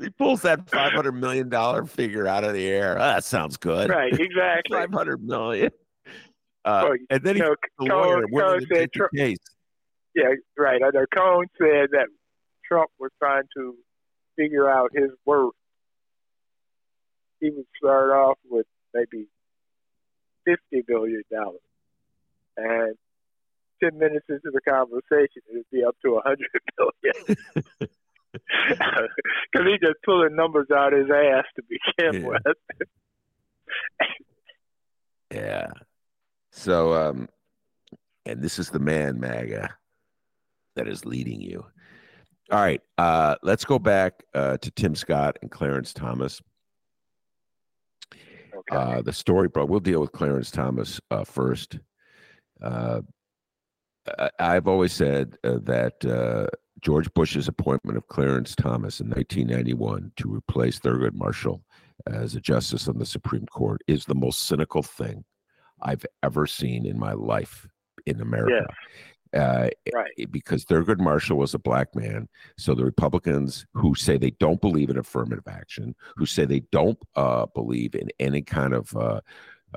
he 0.00 0.10
pulls 0.10 0.42
that 0.42 0.68
five 0.70 0.92
hundred 0.92 1.12
million 1.12 1.48
dollar 1.48 1.84
figure 1.84 2.26
out 2.26 2.44
of 2.44 2.54
the 2.54 2.66
air. 2.66 2.96
Oh, 2.96 3.00
that 3.00 3.24
sounds 3.24 3.56
good. 3.56 3.90
Right, 3.90 4.12
exactly. 4.18 4.76
five 4.76 4.92
hundred 4.92 5.22
million. 5.22 5.70
Uh, 6.64 6.86
well, 6.88 6.96
and 7.10 7.24
then 7.24 7.36
he 7.36 7.42
know, 7.42 7.56
the 7.78 7.84
lawyer 7.86 8.22
Cohen 8.28 8.66
said, 8.72 8.90
the 8.94 9.08
case. 9.16 9.38
Yeah, 10.14 10.34
right. 10.56 10.80
I 10.82 10.90
know 10.92 11.04
Cohen 11.14 11.48
said 11.58 11.90
that 11.92 12.06
Trump 12.66 12.90
was 12.98 13.10
trying 13.18 13.44
to 13.56 13.76
figure 14.36 14.70
out 14.70 14.90
his 14.94 15.10
worth 15.26 15.54
he 17.42 17.50
would 17.50 17.66
start 17.76 18.10
off 18.10 18.38
with 18.48 18.66
maybe 18.94 19.26
fifty 20.44 20.82
billion 20.86 21.22
dollars, 21.30 21.60
and 22.56 22.94
ten 23.82 23.98
minutes 23.98 24.26
into 24.28 24.50
the 24.52 24.60
conversation, 24.60 25.42
it'd 25.50 25.66
be 25.70 25.84
up 25.84 25.96
to 26.04 26.16
a 26.16 26.22
hundred 26.22 26.48
billion. 26.78 27.88
Because 29.52 29.66
he 29.66 29.78
just 29.80 29.98
pulling 30.04 30.34
numbers 30.34 30.68
out 30.74 30.92
his 30.92 31.10
ass 31.10 31.44
to 31.56 31.62
begin 31.68 32.22
Yeah. 32.22 32.28
with. 32.28 32.56
Yeah. 35.32 35.68
So, 36.50 36.92
um, 36.92 37.28
and 38.26 38.42
this 38.42 38.58
is 38.58 38.68
the 38.68 38.78
man, 38.78 39.18
MAGA, 39.18 39.74
that 40.76 40.86
is 40.88 41.06
leading 41.06 41.40
you. 41.40 41.64
All 42.50 42.60
right. 42.60 42.82
Uh, 42.98 43.36
let's 43.42 43.64
go 43.64 43.78
back 43.78 44.22
uh, 44.34 44.58
to 44.58 44.70
Tim 44.72 44.94
Scott 44.94 45.38
and 45.40 45.50
Clarence 45.50 45.94
Thomas. 45.94 46.42
Okay. 48.12 48.76
Uh, 48.76 49.00
the 49.00 49.12
story, 49.12 49.48
but 49.48 49.66
we'll 49.70 49.80
deal 49.80 50.00
with 50.00 50.12
Clarence 50.12 50.50
Thomas 50.50 51.00
uh, 51.10 51.24
first. 51.24 51.78
Uh, 52.60 53.00
I, 54.18 54.30
I've 54.38 54.68
always 54.68 54.92
said 54.92 55.38
uh, 55.44 55.58
that 55.62 56.04
uh, 56.04 56.46
George 56.82 57.12
Bush's 57.14 57.46
appointment 57.46 57.96
of 57.96 58.08
Clarence 58.08 58.56
Thomas 58.56 59.00
in 59.00 59.08
1991 59.08 60.12
to 60.16 60.34
replace 60.34 60.80
Thurgood 60.80 61.14
Marshall 61.14 61.62
as 62.06 62.34
a 62.34 62.40
justice 62.40 62.88
on 62.88 62.98
the 62.98 63.06
Supreme 63.06 63.46
Court 63.46 63.80
is 63.86 64.04
the 64.04 64.16
most 64.16 64.46
cynical 64.46 64.82
thing 64.82 65.24
I've 65.80 66.04
ever 66.24 66.46
seen 66.46 66.84
in 66.84 66.98
my 66.98 67.12
life 67.12 67.68
in 68.04 68.20
America. 68.20 68.66
Uh, 69.34 69.70
right. 69.94 70.30
because 70.30 70.64
Thurgood 70.66 70.98
Marshall 70.98 71.38
was 71.38 71.54
a 71.54 71.58
black 71.58 71.94
man. 71.94 72.28
So 72.58 72.74
the 72.74 72.84
Republicans 72.84 73.64
who 73.72 73.94
say 73.94 74.18
they 74.18 74.32
don't 74.32 74.60
believe 74.60 74.90
in 74.90 74.98
affirmative 74.98 75.48
action, 75.48 75.94
who 76.16 76.26
say 76.26 76.44
they 76.44 76.64
don't 76.70 76.98
uh, 77.16 77.46
believe 77.46 77.94
in 77.94 78.08
any 78.20 78.42
kind 78.42 78.74
of 78.74 78.94
uh, 78.96 79.20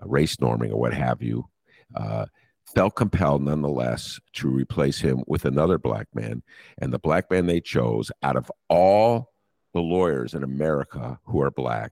race 0.01 0.37
norming 0.37 0.71
or 0.71 0.77
what 0.77 0.93
have 0.93 1.21
you, 1.21 1.47
uh, 1.95 2.25
felt 2.73 2.95
compelled 2.95 3.43
nonetheless 3.43 4.19
to 4.33 4.49
replace 4.49 4.99
him 4.99 5.23
with 5.27 5.45
another 5.45 5.77
black 5.77 6.07
man. 6.13 6.41
And 6.79 6.91
the 6.91 6.99
black 6.99 7.29
man 7.29 7.45
they 7.45 7.61
chose 7.61 8.11
out 8.23 8.35
of 8.35 8.51
all 8.69 9.31
the 9.73 9.81
lawyers 9.81 10.33
in 10.33 10.43
America 10.43 11.19
who 11.25 11.41
are 11.41 11.51
black 11.51 11.91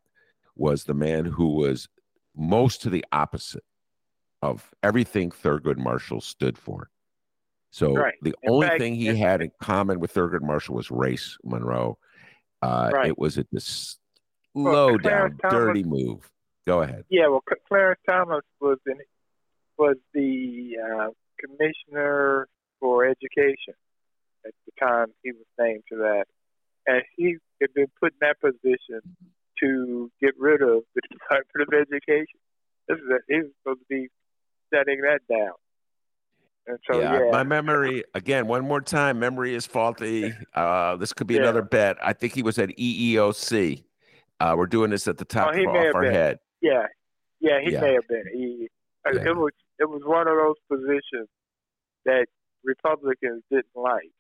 was 0.55 0.83
the 0.83 0.93
man 0.93 1.25
who 1.25 1.49
was 1.55 1.87
most 2.35 2.81
to 2.81 2.89
the 2.89 3.05
opposite 3.11 3.63
of 4.41 4.71
everything 4.81 5.29
Thurgood 5.31 5.77
Marshall 5.77 6.21
stood 6.21 6.57
for. 6.57 6.89
So 7.71 7.93
Right. 7.95 8.13
the 8.21 8.35
In 8.43 8.51
only 8.51 8.67
fact, 8.67 8.79
thing 8.79 8.95
he 8.95 9.05
had 9.15 9.41
in 9.41 9.51
common 9.61 9.99
with 9.99 10.13
Thurgood 10.13 10.41
Marshall 10.41 10.75
was 10.75 10.91
race, 10.91 11.37
Monroe. 11.43 11.97
Uh, 12.61 12.91
Right. 12.93 13.07
It 13.09 13.17
was 13.17 13.37
a 13.37 13.43
dis- 13.45 13.97
Well, 14.53 14.73
low 14.73 14.97
Clarence 14.99 15.37
down, 15.41 15.51
Thomas- 15.51 15.65
dirty 15.67 15.83
move. 15.83 16.29
Go 16.65 16.81
ahead. 16.81 17.05
Yeah, 17.09 17.27
well, 17.27 17.43
Cl- 17.49 17.59
Clarence 17.67 17.99
Thomas 18.07 18.43
was 18.59 18.77
in, 18.85 18.97
was 19.77 19.95
the 20.13 20.77
uh, 20.83 21.07
commissioner 21.39 22.47
for 22.79 23.05
education 23.05 23.73
at 24.45 24.53
the 24.65 24.71
time 24.85 25.07
he 25.23 25.31
was 25.31 25.45
named 25.59 25.83
to 25.89 25.97
that, 25.97 26.25
and 26.87 27.01
he 27.15 27.37
had 27.61 27.73
been 27.73 27.87
put 27.99 28.13
in 28.13 28.17
that 28.21 28.39
position 28.41 29.01
to 29.61 30.11
get 30.21 30.33
rid 30.37 30.61
of 30.61 30.83
the 30.95 31.01
Department 31.11 31.67
of 31.67 31.73
Education. 31.73 32.39
This 32.87 32.97
is 32.97 33.03
a, 33.09 33.17
he 33.27 33.35
was 33.41 33.51
supposed 33.63 33.79
to 33.79 33.85
be 33.89 34.07
setting 34.73 35.01
that 35.01 35.21
down, 35.29 35.53
and 36.67 36.77
so 36.89 36.99
yeah, 36.99 37.19
yeah, 37.25 37.31
my 37.31 37.43
memory 37.43 38.03
again. 38.13 38.47
One 38.47 38.67
more 38.67 38.81
time, 38.81 39.19
memory 39.19 39.55
is 39.55 39.65
faulty. 39.65 40.33
Uh, 40.53 40.95
this 40.97 41.13
could 41.13 41.25
be 41.27 41.33
Yeah. 41.35 41.41
another 41.41 41.63
bet. 41.63 41.97
I 42.01 42.13
think 42.13 42.35
he 42.35 42.43
was 42.43 42.59
at 42.59 42.69
EEOC. 42.77 43.83
Uh, 44.39 44.53
we're 44.57 44.67
doing 44.67 44.91
this 44.91 45.07
at 45.07 45.17
the 45.17 45.25
top 45.25 45.51
Oh, 45.55 45.59
of 45.61 45.67
off 45.67 45.95
our 45.95 46.03
been. 46.03 46.11
head. 46.13 46.39
yeah, 46.61 46.85
yeah, 47.39 47.59
he 47.63 47.71
Yeah. 47.71 47.81
may 47.81 47.93
have 47.93 48.07
been. 48.07 48.23
He, 48.33 48.67
uh, 49.07 49.13
Yeah. 49.13 49.29
It 49.29 49.35
was 49.35 49.51
it 49.79 49.89
was 49.89 50.01
one 50.05 50.27
of 50.27 50.35
those 50.37 50.55
positions 50.69 51.27
that 52.05 52.27
Republicans 52.63 53.43
didn't 53.51 53.65
like. 53.75 54.11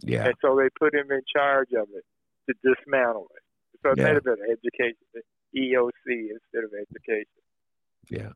Yeah, 0.00 0.26
And 0.26 0.34
so 0.40 0.56
they 0.56 0.68
put 0.78 0.94
him 0.94 1.10
in 1.10 1.20
charge 1.34 1.70
of 1.72 1.88
it 1.94 2.04
to 2.48 2.54
dismantle 2.62 3.28
it. 3.34 3.42
So 3.82 3.90
it 3.92 3.98
Yeah. 3.98 4.14
have 4.14 4.24
been 4.24 4.36
education, 4.50 4.96
EOC 5.56 6.30
instead 6.30 6.64
of 6.64 6.70
education. 6.74 7.26
yeah. 8.08 8.30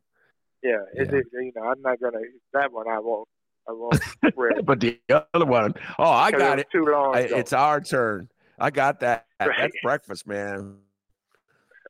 Yeah, 0.62 0.83
it 0.95 1.09
Yeah. 1.12 1.18
is, 1.18 1.25
you 1.33 1.53
know, 1.57 1.62
I'm 1.64 1.83
not 1.83 2.01
gonna 2.01 2.20
that 2.53 2.73
one. 2.73 2.87
I 2.89 2.99
won't. 3.01 3.29
I 3.68 3.73
won't 3.73 4.01
spread. 4.33 4.64
but 4.64 4.79
the 4.81 4.99
other 5.35 5.45
one, 5.47 5.75
oh, 5.99 6.05
I 6.05 6.31
got 6.31 6.57
was 6.59 6.62
it. 6.62 6.70
Too 6.70 6.85
long. 6.85 7.16
I, 7.16 7.20
it's 7.20 7.53
our 7.53 7.81
turn. 7.81 8.29
I 8.59 8.70
got 8.70 9.01
that. 9.01 9.27
Right. 9.41 9.51
That's 9.59 9.75
breakfast, 9.83 10.27
man. 10.27 10.79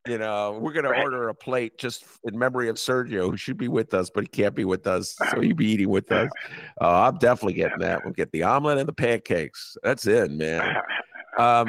You 0.06 0.18
know, 0.18 0.58
we're 0.60 0.72
gonna 0.72 0.90
Right. 0.90 1.00
order 1.02 1.28
a 1.28 1.34
plate 1.34 1.78
just 1.78 2.04
in 2.24 2.36
memory 2.36 2.68
of 2.68 2.74
Sergio, 2.76 3.30
who 3.30 3.36
should 3.36 3.56
be 3.56 3.68
with 3.68 3.94
us, 3.94 4.10
but 4.10 4.24
he 4.24 4.28
can't 4.28 4.54
be 4.54 4.64
with 4.64 4.86
us, 4.88 5.14
so 5.30 5.40
he'll 5.40 5.54
be 5.54 5.66
eating 5.66 5.90
with 5.90 6.10
us. 6.10 6.30
Uh, 6.80 7.02
I'm 7.08 7.18
definitely 7.18 7.52
getting 7.52 7.78
that. 7.78 8.00
We'll 8.02 8.14
get 8.14 8.32
the 8.32 8.42
omelet 8.42 8.78
and 8.78 8.88
the 8.88 8.92
pancakes. 8.92 9.76
That's 9.84 10.04
it, 10.06 10.32
man. 10.32 10.74
Um, 11.38 11.68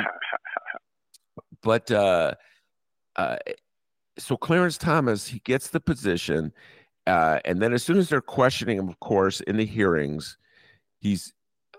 but 1.61 1.91
uh, 1.91 2.33
uh, 3.15 3.35
so 4.17 4.35
Clarence 4.37 4.77
Thomas, 4.79 5.27
he 5.27 5.39
gets 5.39 5.67
the 5.69 5.79
position, 5.79 6.51
uh, 7.05 7.39
and 7.45 7.61
then 7.61 7.73
as 7.73 7.83
soon 7.83 7.97
as 7.97 8.09
they're 8.09 8.21
questioning 8.21 8.77
him, 8.79 8.89
of 8.89 8.99
course, 9.01 9.41
in 9.41 9.57
the 9.57 9.65
hearings, 9.65 10.37
he's 10.99 11.33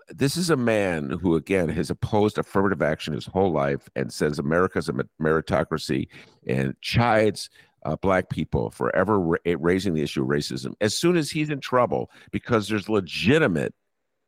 this 0.09 0.37
is 0.37 0.49
a 0.49 0.55
man 0.55 1.09
who 1.21 1.35
again 1.35 1.69
has 1.69 1.89
opposed 1.89 2.37
affirmative 2.37 2.81
action 2.81 3.13
his 3.13 3.25
whole 3.25 3.51
life 3.51 3.89
and 3.95 4.11
says 4.13 4.37
America's 4.39 4.87
a 4.89 4.93
meritocracy 5.21 6.07
and 6.47 6.75
chides 6.81 7.49
uh, 7.85 7.95
black 7.97 8.29
people 8.29 8.69
for 8.69 8.95
ever 8.95 9.19
ra- 9.19 9.37
raising 9.59 9.93
the 9.93 10.01
issue 10.03 10.21
of 10.23 10.27
racism. 10.29 10.73
As 10.81 10.95
soon 10.97 11.17
as 11.17 11.31
he's 11.31 11.49
in 11.49 11.59
trouble 11.59 12.09
because 12.31 12.67
there's 12.67 12.89
legitimate 12.89 13.73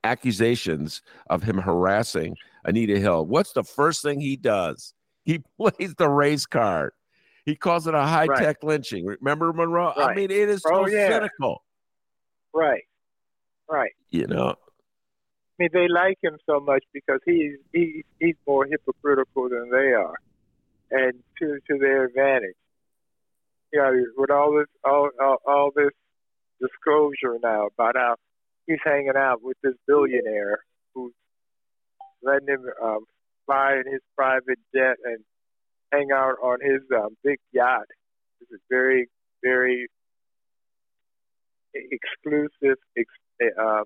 accusations 0.04 1.02
of 1.30 1.44
him 1.44 1.58
harassing 1.58 2.36
Anita 2.66 3.00
Hill, 3.00 3.26
what's 3.26 3.54
the 3.54 3.64
first 3.64 4.02
thing 4.02 4.20
he 4.20 4.36
does? 4.36 4.94
He 5.26 5.40
plays 5.58 5.94
the 5.98 6.10
race 6.10 6.46
card. 6.46 6.92
He 7.46 7.56
calls 7.56 7.88
it 7.88 7.94
a 7.94 8.02
high 8.02 8.28
tech 8.28 8.62
lynching. 8.64 9.06
Remember 9.06 9.54
Monroe? 9.54 9.94
I 9.96 10.14
mean, 10.14 10.32
it 10.32 10.50
is 10.50 10.62
Oh, 10.68 10.86
so 10.86 10.92
yeah. 10.92 11.08
cynical. 11.10 11.64
right, 12.54 12.84
right. 13.70 13.92
You 14.10 14.28
know, 14.28 14.56
I 15.60 15.64
mean, 15.64 15.70
they 15.74 15.88
like 15.88 16.18
him 16.22 16.38
so 16.46 16.60
much 16.60 16.84
because 16.94 17.20
he's 17.26 17.58
he, 17.74 18.04
he's 18.20 18.36
more 18.46 18.66
hypocritical 18.66 19.50
than 19.50 19.70
they 19.72 19.94
are, 19.94 20.16
and 20.92 21.14
to 21.40 21.60
to 21.68 21.80
their 21.80 22.06
advantage. 22.06 22.56
You 23.74 23.82
know, 23.82 24.06
with 24.18 24.30
all 24.30 24.56
this 24.56 24.68
all 24.84 25.10
all, 25.20 25.38
all 25.48 25.72
this 25.76 25.92
disclosure 26.62 27.40
now 27.42 27.68
about 27.68 27.96
how 27.96 28.16
he's 28.68 28.78
hanging 28.84 29.14
out 29.16 29.42
with 29.42 29.58
this 29.64 29.74
billionaire 29.88 30.60
who's 30.94 31.14
letting 32.22 32.48
him 32.48 32.66
um, 32.82 33.06
fly 33.48 33.82
in 33.84 33.92
his 33.92 34.02
private 34.16 34.60
jet 34.76 34.98
and 35.04 35.24
hang 35.92 36.10
out 36.14 36.36
on 36.44 36.60
his 36.62 36.82
um, 36.96 37.18
big 37.24 37.40
yacht. 37.52 37.86
This 38.40 38.50
is 38.52 38.62
very 38.70 39.08
very 39.42 39.88
exclusive, 41.74 42.78
ex- 42.96 43.56
um, 43.60 43.86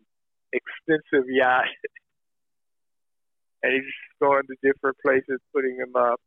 expensive 0.53 1.29
yacht, 1.29 1.65
and 3.63 3.73
he's 3.73 3.93
going 4.19 4.43
to 4.47 4.55
different 4.63 4.97
places, 5.03 5.39
putting 5.53 5.77
them 5.77 5.95
up, 5.95 6.19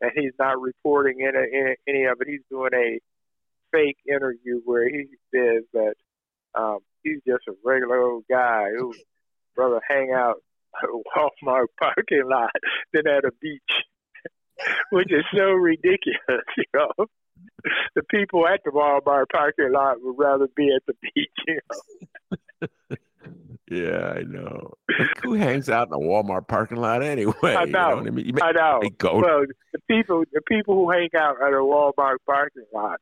and 0.00 0.10
he's 0.14 0.32
not 0.38 0.60
reporting 0.60 1.26
any, 1.26 2.04
of 2.04 2.20
it. 2.20 2.28
He's 2.28 2.40
doing 2.50 2.70
a 2.74 2.98
fake 3.72 3.98
interview 4.08 4.60
where 4.64 4.88
he 4.88 5.06
says 5.34 5.64
that 5.72 5.94
um, 6.54 6.78
he's 7.02 7.20
just 7.26 7.44
a 7.48 7.52
regular 7.64 8.00
old 8.00 8.24
guy 8.28 8.68
who 8.76 8.94
rather 9.56 9.80
hang 9.88 10.12
out 10.12 10.36
at 10.82 10.88
a 10.88 11.02
Walmart 11.16 11.66
parking 11.78 12.28
lot 12.28 12.50
than 12.92 13.06
at 13.06 13.24
a 13.24 13.32
beach, 13.40 13.60
which 14.90 15.10
is 15.10 15.24
so 15.34 15.50
ridiculous, 15.52 16.44
you 16.56 16.64
know. 16.74 17.06
The 17.94 18.02
people 18.10 18.46
at 18.46 18.60
the 18.64 18.70
Walmart 18.70 19.28
parking 19.30 19.72
lot 19.72 19.96
would 20.00 20.18
rather 20.18 20.46
be 20.54 20.70
at 20.74 20.82
the 20.86 20.94
beach, 21.02 21.30
you 21.46 21.58
know. 21.70 22.96
Yeah, 23.70 24.14
I 24.16 24.22
know. 24.22 24.74
Like, 24.98 25.08
who 25.22 25.32
hangs 25.46 25.68
out 25.68 25.88
in 25.88 25.94
a 25.94 25.98
Walmart 25.98 26.46
parking 26.48 26.78
lot 26.78 27.02
anyway? 27.02 27.34
I 27.42 27.64
You 27.64 27.72
know 27.72 27.90
know. 27.90 27.96
what 27.96 28.06
I 28.06 28.10
mean? 28.10 28.26
You 28.26 28.32
I 28.42 28.52
know. 28.52 28.80
Go. 28.98 29.20
Well, 29.20 29.44
the 29.72 29.80
people 29.90 30.24
the 30.32 30.40
people 30.48 30.74
who 30.74 30.90
hang 30.90 31.08
out 31.16 31.36
at 31.42 31.48
a 31.52 31.56
Walmart 31.56 32.16
parking 32.26 32.64
lot 32.72 33.00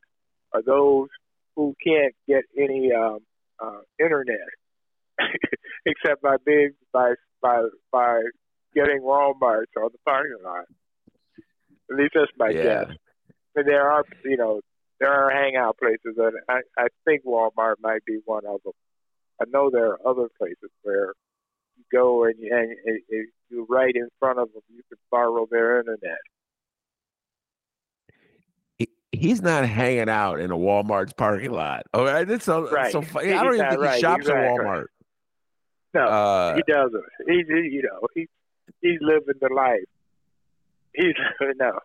are 0.53 0.63
those 0.63 1.09
who 1.57 1.75
can't 1.87 2.15
get 2.27 2.45
any 2.59 2.93
um, 2.93 3.19
uh, 3.63 3.81
internet 4.01 4.39
except 5.87 6.23
by 6.23 6.37
being 6.45 6.73
by 6.93 7.15
by 7.43 7.63
by 7.93 8.23
getting 8.75 9.01
Walmarts 9.03 9.67
on 9.77 9.91
the 9.93 9.99
parking 10.07 10.39
lot. 10.43 10.65
At 11.91 11.97
least 11.99 12.13
that's 12.15 12.31
my 12.39 12.49
Yeah. 12.51 12.85
guess. 12.87 12.97
And 13.57 13.69
there 13.69 13.89
are 13.91 14.03
you 14.25 14.37
know 14.37 14.61
there 14.99 15.13
are 15.13 15.31
hangout 15.31 15.77
places, 15.79 16.17
and 16.17 16.33
I 16.49 16.61
I 16.79 16.87
think 17.05 17.25
Walmart 17.25 17.75
might 17.81 18.05
be 18.05 18.21
one 18.25 18.47
of 18.47 18.61
them. 18.65 18.73
I 19.41 19.45
know 19.49 19.71
there 19.71 19.89
are 19.93 20.07
other 20.07 20.29
places 20.39 20.71
where 20.83 21.13
you 21.77 21.85
go 21.93 22.25
and 22.25 22.35
you, 22.39 22.51
and 22.55 22.75
and- 22.87 23.29
you're 23.51 23.67
right 23.67 23.95
in 23.95 24.09
front 24.19 24.39
of 24.39 24.53
them. 24.53 24.63
You 24.75 24.83
can 24.89 24.99
borrow 25.11 25.47
their 25.51 25.79
internet. 25.81 26.19
He's 29.13 29.41
not 29.43 29.65
hanging 29.65 30.09
out 30.09 30.41
in 30.41 30.51
a 30.51 30.57
Walmart's 30.57 31.13
parking 31.13 31.53
lot. 31.53 31.85
Oh, 31.95 32.25
that's 32.25 32.45
so, 32.45 32.69
Right. 32.69 32.91
so 32.91 33.01
funny. 33.01 33.33
I 33.33 33.45
don't 33.45 33.55
even 33.55 33.69
think 33.69 33.81
right. 33.81 33.95
he 33.95 34.01
shops 34.01 34.23
Exactly. 34.23 34.45
at 34.45 34.61
Walmart. 34.61 34.87
No, 35.95 36.01
Uh, 36.01 36.57
he 36.57 36.63
doesn't. 36.67 37.05
He's 37.29 37.47
he- 37.47 37.71
you 37.77 37.83
know 37.83 38.01
he's 38.15 38.27
he's 38.81 38.99
living 39.01 39.35
the 39.41 39.49
life. 39.55 39.85
He's 40.95 41.15
no. 41.61 41.79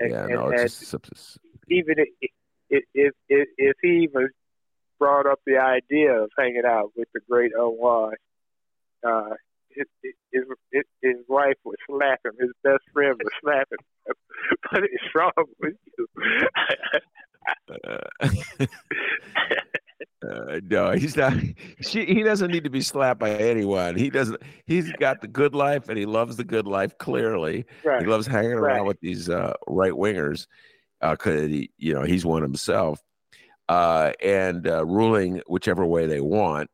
And, 0.00 0.10
yeah, 0.10 0.26
no, 0.26 0.46
and 0.46 0.60
it's 0.60 0.80
just, 0.80 0.94
it's- 0.94 1.38
even 1.68 1.96
if 1.98 2.30
if 2.70 3.12
if 3.28 3.48
if 3.58 3.76
he 3.82 4.04
even 4.04 4.30
brought 4.98 5.26
up 5.26 5.40
the 5.46 5.58
idea 5.58 6.12
of 6.12 6.30
hanging 6.38 6.64
out 6.66 6.90
with 6.96 7.08
the 7.14 7.20
great 7.28 7.52
unwashed, 7.56 8.16
uh, 9.06 9.30
his, 9.70 9.86
his 10.32 10.44
his 10.72 10.84
his 11.02 11.16
wife 11.28 11.56
was 11.64 11.76
slapping 11.88 12.32
his 12.38 12.50
best 12.62 12.82
friend 12.92 13.14
was 13.22 13.32
slapping. 13.42 13.78
him. 14.06 14.14
what 14.70 14.84
is 14.84 15.14
wrong 15.14 15.32
with 15.60 15.74
you? 15.98 16.06
uh, 17.84 18.28
uh, 20.28 20.60
no, 20.70 20.92
he's 20.92 21.16
not. 21.16 21.34
She, 21.80 22.04
he 22.06 22.22
doesn't 22.22 22.50
need 22.50 22.64
to 22.64 22.70
be 22.70 22.80
slapped 22.80 23.20
by 23.20 23.30
anyone. 23.30 23.96
He 23.96 24.10
doesn't. 24.10 24.40
He's 24.66 24.90
got 24.92 25.20
the 25.20 25.28
good 25.28 25.54
life, 25.54 25.88
and 25.88 25.98
he 25.98 26.06
loves 26.06 26.36
the 26.36 26.44
good 26.44 26.66
life. 26.66 26.96
Clearly, 26.98 27.66
right. 27.84 28.00
he 28.00 28.06
loves 28.06 28.26
hanging 28.26 28.52
around 28.52 28.78
Right. 28.78 28.86
with 28.86 29.00
these 29.00 29.28
uh, 29.28 29.54
right 29.66 29.92
wingers 29.92 30.46
because 31.00 31.48
he, 31.50 31.70
you 31.76 31.92
know, 31.94 32.02
he's 32.02 32.24
one 32.24 32.42
himself, 32.42 33.02
uh, 33.68 34.12
and 34.22 34.66
uh, 34.66 34.84
ruling 34.84 35.40
whichever 35.46 35.84
way 35.84 36.06
they 36.06 36.20
want. 36.20 36.70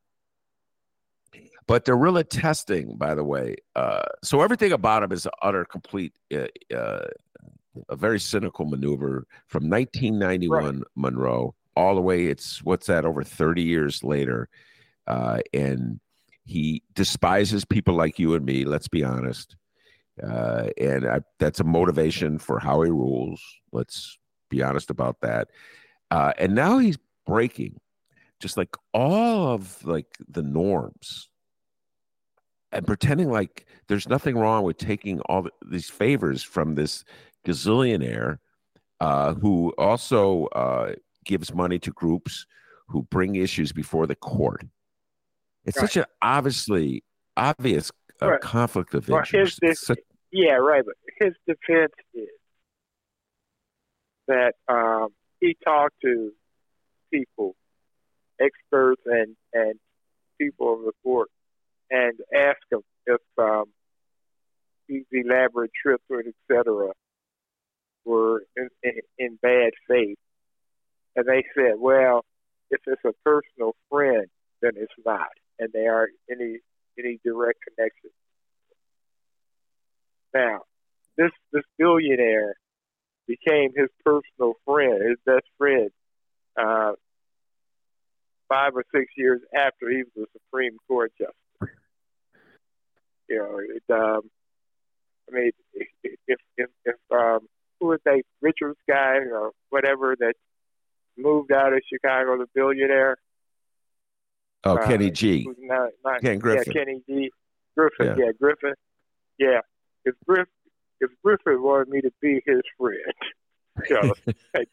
But 1.66 1.84
they're 1.84 1.97
really 1.97 2.24
testing, 2.24 2.97
by 2.97 3.14
the 3.14 3.22
way. 3.22 3.57
Uh, 3.76 4.03
so 4.24 4.41
everything 4.41 4.72
about 4.72 5.05
him 5.05 5.12
is 5.12 5.28
utter, 5.41 5.64
complete, 5.64 6.12
uh, 6.34 6.49
uh, 6.74 7.07
a 7.88 7.97
very 7.97 8.18
cynical 8.18 8.64
maneuver 8.64 9.26
from 9.47 9.70
1991 9.70 10.82
Monroe 10.97 11.55
all 11.76 11.95
the 11.95 12.01
way. 12.01 12.26
It's 12.26 12.62
what's 12.64 12.86
that? 12.86 13.05
Over 13.05 13.22
30 13.22 13.62
years 13.62 14.03
later, 14.03 14.49
uh, 15.07 15.38
and 15.55 16.01
he 16.45 16.82
despises 16.95 17.64
people 17.64 17.95
like 17.95 18.18
you 18.18 18.34
and 18.34 18.45
me. 18.45 18.64
Let's 18.64 18.88
be 18.88 19.05
honest, 19.05 19.55
uh, 20.22 20.68
and 20.76 21.07
I, 21.07 21.20
that's 21.38 21.61
a 21.61 21.64
motivation 21.64 22.38
for 22.38 22.59
how 22.59 22.82
he 22.82 22.91
rules. 22.91 23.41
Let's 23.72 24.18
be 24.49 24.62
honest 24.62 24.91
about 24.91 25.20
that. 25.22 25.49
Uh, 26.11 26.32
and 26.38 26.54
now 26.54 26.78
he's 26.78 26.98
breaking 27.26 27.78
just 28.40 28.56
like 28.56 28.74
all 28.94 29.48
of 29.48 29.84
like 29.84 30.06
the 30.28 30.42
norms 30.42 31.28
and 32.72 32.86
pretending 32.86 33.30
like 33.30 33.66
there's 33.88 34.08
nothing 34.08 34.36
wrong 34.36 34.64
with 34.64 34.76
taking 34.78 35.20
all 35.22 35.42
the, 35.42 35.50
these 35.68 35.88
favors 35.90 36.42
from 36.42 36.74
this 36.74 37.04
gazillionaire 37.46 38.38
uh, 39.00 39.34
who 39.34 39.72
also 39.78 40.46
uh, 40.46 40.94
gives 41.24 41.54
money 41.54 41.78
to 41.78 41.90
groups 41.92 42.46
who 42.88 43.02
bring 43.04 43.36
issues 43.36 43.72
before 43.72 44.06
the 44.06 44.16
court. 44.16 44.64
It's 45.64 45.78
such 45.78 45.96
an 45.96 46.04
obviously 46.22 47.04
obvious 47.36 47.92
uh, 48.22 48.30
Right. 48.32 48.40
conflict 48.40 48.94
of 48.94 49.08
Well, 49.08 49.20
interest. 49.20 49.61
such- 49.74 49.98
Yeah, 50.32 50.54
right. 50.54 50.82
But 50.84 50.94
his 51.18 51.34
defense 51.46 51.92
is 52.14 52.28
that 54.28 54.54
um, 54.68 55.08
he 55.41 55.57
talked 55.64 55.97
to 56.03 56.32
people, 57.12 57.55
experts, 58.41 59.03
and 59.07 59.36
and 59.53 59.74
people 60.38 60.74
of 60.74 60.80
the 60.84 60.93
court, 61.03 61.28
and 61.91 62.14
asked 62.34 62.68
them 62.70 62.82
if 63.07 63.20
um, 63.38 63.64
these 64.88 65.05
elaborate 65.12 65.70
trips 65.80 66.05
and 66.11 66.26
et 66.26 66.34
cetera 66.51 66.93
were 68.05 68.43
in, 68.57 68.68
in, 68.82 69.01
in 69.18 69.38
bad 69.43 69.72
faith, 69.88 70.18
and 71.16 71.26
they 71.26 71.45
said, 71.55 71.74
well, 71.78 72.24
if 72.70 72.80
it's 72.86 73.05
a 73.05 73.12
personal 73.24 73.74
friend, 73.91 74.26
then 74.62 74.72
it's 74.76 74.93
not, 75.05 75.28
and 75.59 75.70
there 75.72 75.95
aren't 75.95 76.14
any 76.30 76.59
any 76.99 77.18
direct 77.24 77.59
connection. 77.66 78.11
Now, 80.34 80.62
this 81.16 81.30
this 81.53 81.64
billionaire 81.78 82.55
became 83.26 83.70
his 83.74 83.88
personal 84.04 84.54
friend, 84.64 85.02
his 85.08 85.18
best 85.24 85.46
friend, 85.58 85.90
uh, 86.56 86.92
five 88.48 88.74
or 88.74 88.84
six 88.94 89.06
years 89.16 89.40
after 89.54 89.88
he 89.90 90.02
was 90.16 90.26
a 90.26 90.38
Supreme 90.38 90.76
Court 90.88 91.12
justice. 91.18 91.76
You 93.28 93.38
know, 93.38 93.60
it, 93.60 93.82
um, 93.92 94.22
I 95.28 95.34
mean, 95.34 95.50
if 95.72 95.88
if 96.56 96.68
if, 96.84 96.96
um, 97.12 97.46
who 97.78 97.88
was 97.88 98.00
that 98.04 98.22
Richards 98.40 98.78
guy 98.88 99.18
or 99.32 99.52
whatever 99.70 100.16
that 100.18 100.34
moved 101.16 101.52
out 101.52 101.72
of 101.72 101.80
Chicago, 101.90 102.38
the 102.38 102.46
billionaire, 102.54 103.16
oh, 104.64 104.76
uh, 104.76 104.86
Kenny 104.86 105.10
G. 105.10 105.46
not, 105.60 105.90
not 106.04 106.20
Ken 106.20 106.38
Griffin. 106.38 106.72
yeah, 106.74 106.84
Kenny 106.84 107.02
G. 107.08 107.30
Griffin, 107.76 108.06
Yeah. 108.06 108.14
yeah, 108.18 108.32
Griffin, 108.40 108.74
yeah. 109.38 109.60
If 110.04 110.14
Griff, 110.26 110.48
if 111.01 111.11
Griffin 111.24 111.62
wanted 111.62 111.88
me 111.88 112.01
to 112.03 112.12
be 112.20 112.42
his 112.46 112.62
friend, 112.78 113.14
you 113.88 113.94
know, 114.03 114.14
and, 114.55 114.66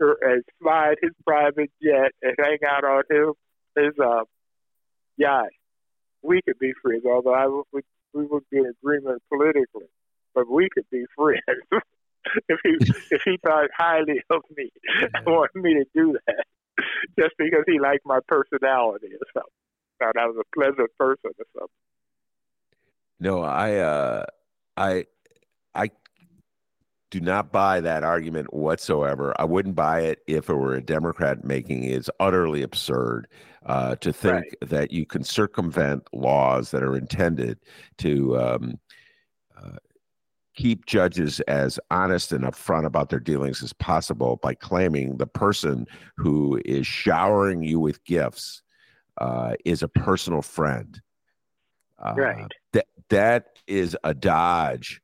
and 0.00 0.44
slide 0.62 0.96
his 1.02 1.12
private 1.26 1.70
jet 1.82 2.12
and 2.22 2.34
hang 2.38 2.58
out 2.66 2.84
on 2.84 3.02
him 3.10 3.34
his 3.78 3.94
uh, 4.02 4.24
yacht, 5.16 5.48
we 6.22 6.42
could 6.42 6.58
be 6.58 6.72
friends. 6.82 7.04
Although 7.06 7.34
I 7.34 7.46
would, 7.46 7.64
we, 7.72 7.82
would 8.26 8.44
be 8.50 8.58
in 8.58 8.66
agreement 8.82 9.22
politically, 9.28 9.88
but 10.34 10.48
we 10.48 10.68
could 10.72 10.86
be 10.90 11.04
friends. 11.16 11.42
if 12.48 12.58
he 12.62 12.76
if 13.14 13.22
he 13.24 13.38
thought 13.44 13.70
highly 13.76 14.22
of 14.30 14.42
me 14.56 14.70
and 15.14 15.26
wanted 15.26 15.62
me 15.62 15.74
to 15.74 15.84
do 15.94 16.16
that, 16.26 16.44
just 17.18 17.34
because 17.38 17.64
he 17.66 17.78
liked 17.78 18.04
my 18.04 18.18
personality 18.26 19.08
or 19.08 19.26
something, 19.32 19.52
thought 20.00 20.16
I 20.16 20.26
was 20.26 20.36
a 20.40 20.56
pleasant 20.56 20.90
person 20.98 21.30
or 21.38 21.46
something. 21.54 21.68
No, 23.20 23.42
I 23.42 23.76
uh 23.76 24.24
I 24.76 25.06
do 27.10 27.20
not 27.20 27.50
buy 27.52 27.80
that 27.80 28.04
argument 28.04 28.52
whatsoever. 28.52 29.34
I 29.40 29.44
wouldn't 29.44 29.74
buy 29.74 30.00
it 30.00 30.20
if 30.26 30.50
it 30.50 30.54
were 30.54 30.74
a 30.74 30.82
Democrat 30.82 31.44
making 31.44 31.84
it. 31.84 31.92
It's 31.92 32.10
utterly 32.20 32.62
absurd 32.62 33.28
uh, 33.66 33.96
to 33.96 34.12
think 34.12 34.34
Right. 34.34 34.54
that 34.70 34.92
you 34.92 35.06
can 35.06 35.24
circumvent 35.24 36.06
laws 36.12 36.70
that 36.70 36.82
are 36.82 36.96
intended 36.96 37.58
to 37.98 38.38
um, 38.38 38.78
uh, 39.56 39.76
keep 40.54 40.86
judges 40.86 41.40
as 41.40 41.80
honest 41.90 42.32
and 42.32 42.44
upfront 42.44 42.84
about 42.84 43.08
their 43.08 43.20
dealings 43.20 43.62
as 43.62 43.72
possible 43.72 44.36
by 44.42 44.54
claiming 44.54 45.16
the 45.16 45.26
person 45.26 45.86
who 46.16 46.60
is 46.64 46.86
showering 46.86 47.62
you 47.62 47.80
with 47.80 48.04
gifts 48.04 48.62
uh, 49.18 49.54
is 49.64 49.82
a 49.82 49.88
personal 49.88 50.42
friend. 50.42 51.00
Uh, 51.98 52.14
Right. 52.16 52.52
That 52.72 52.86
that 53.08 53.58
is 53.66 53.96
a 54.04 54.12
dodge 54.14 55.00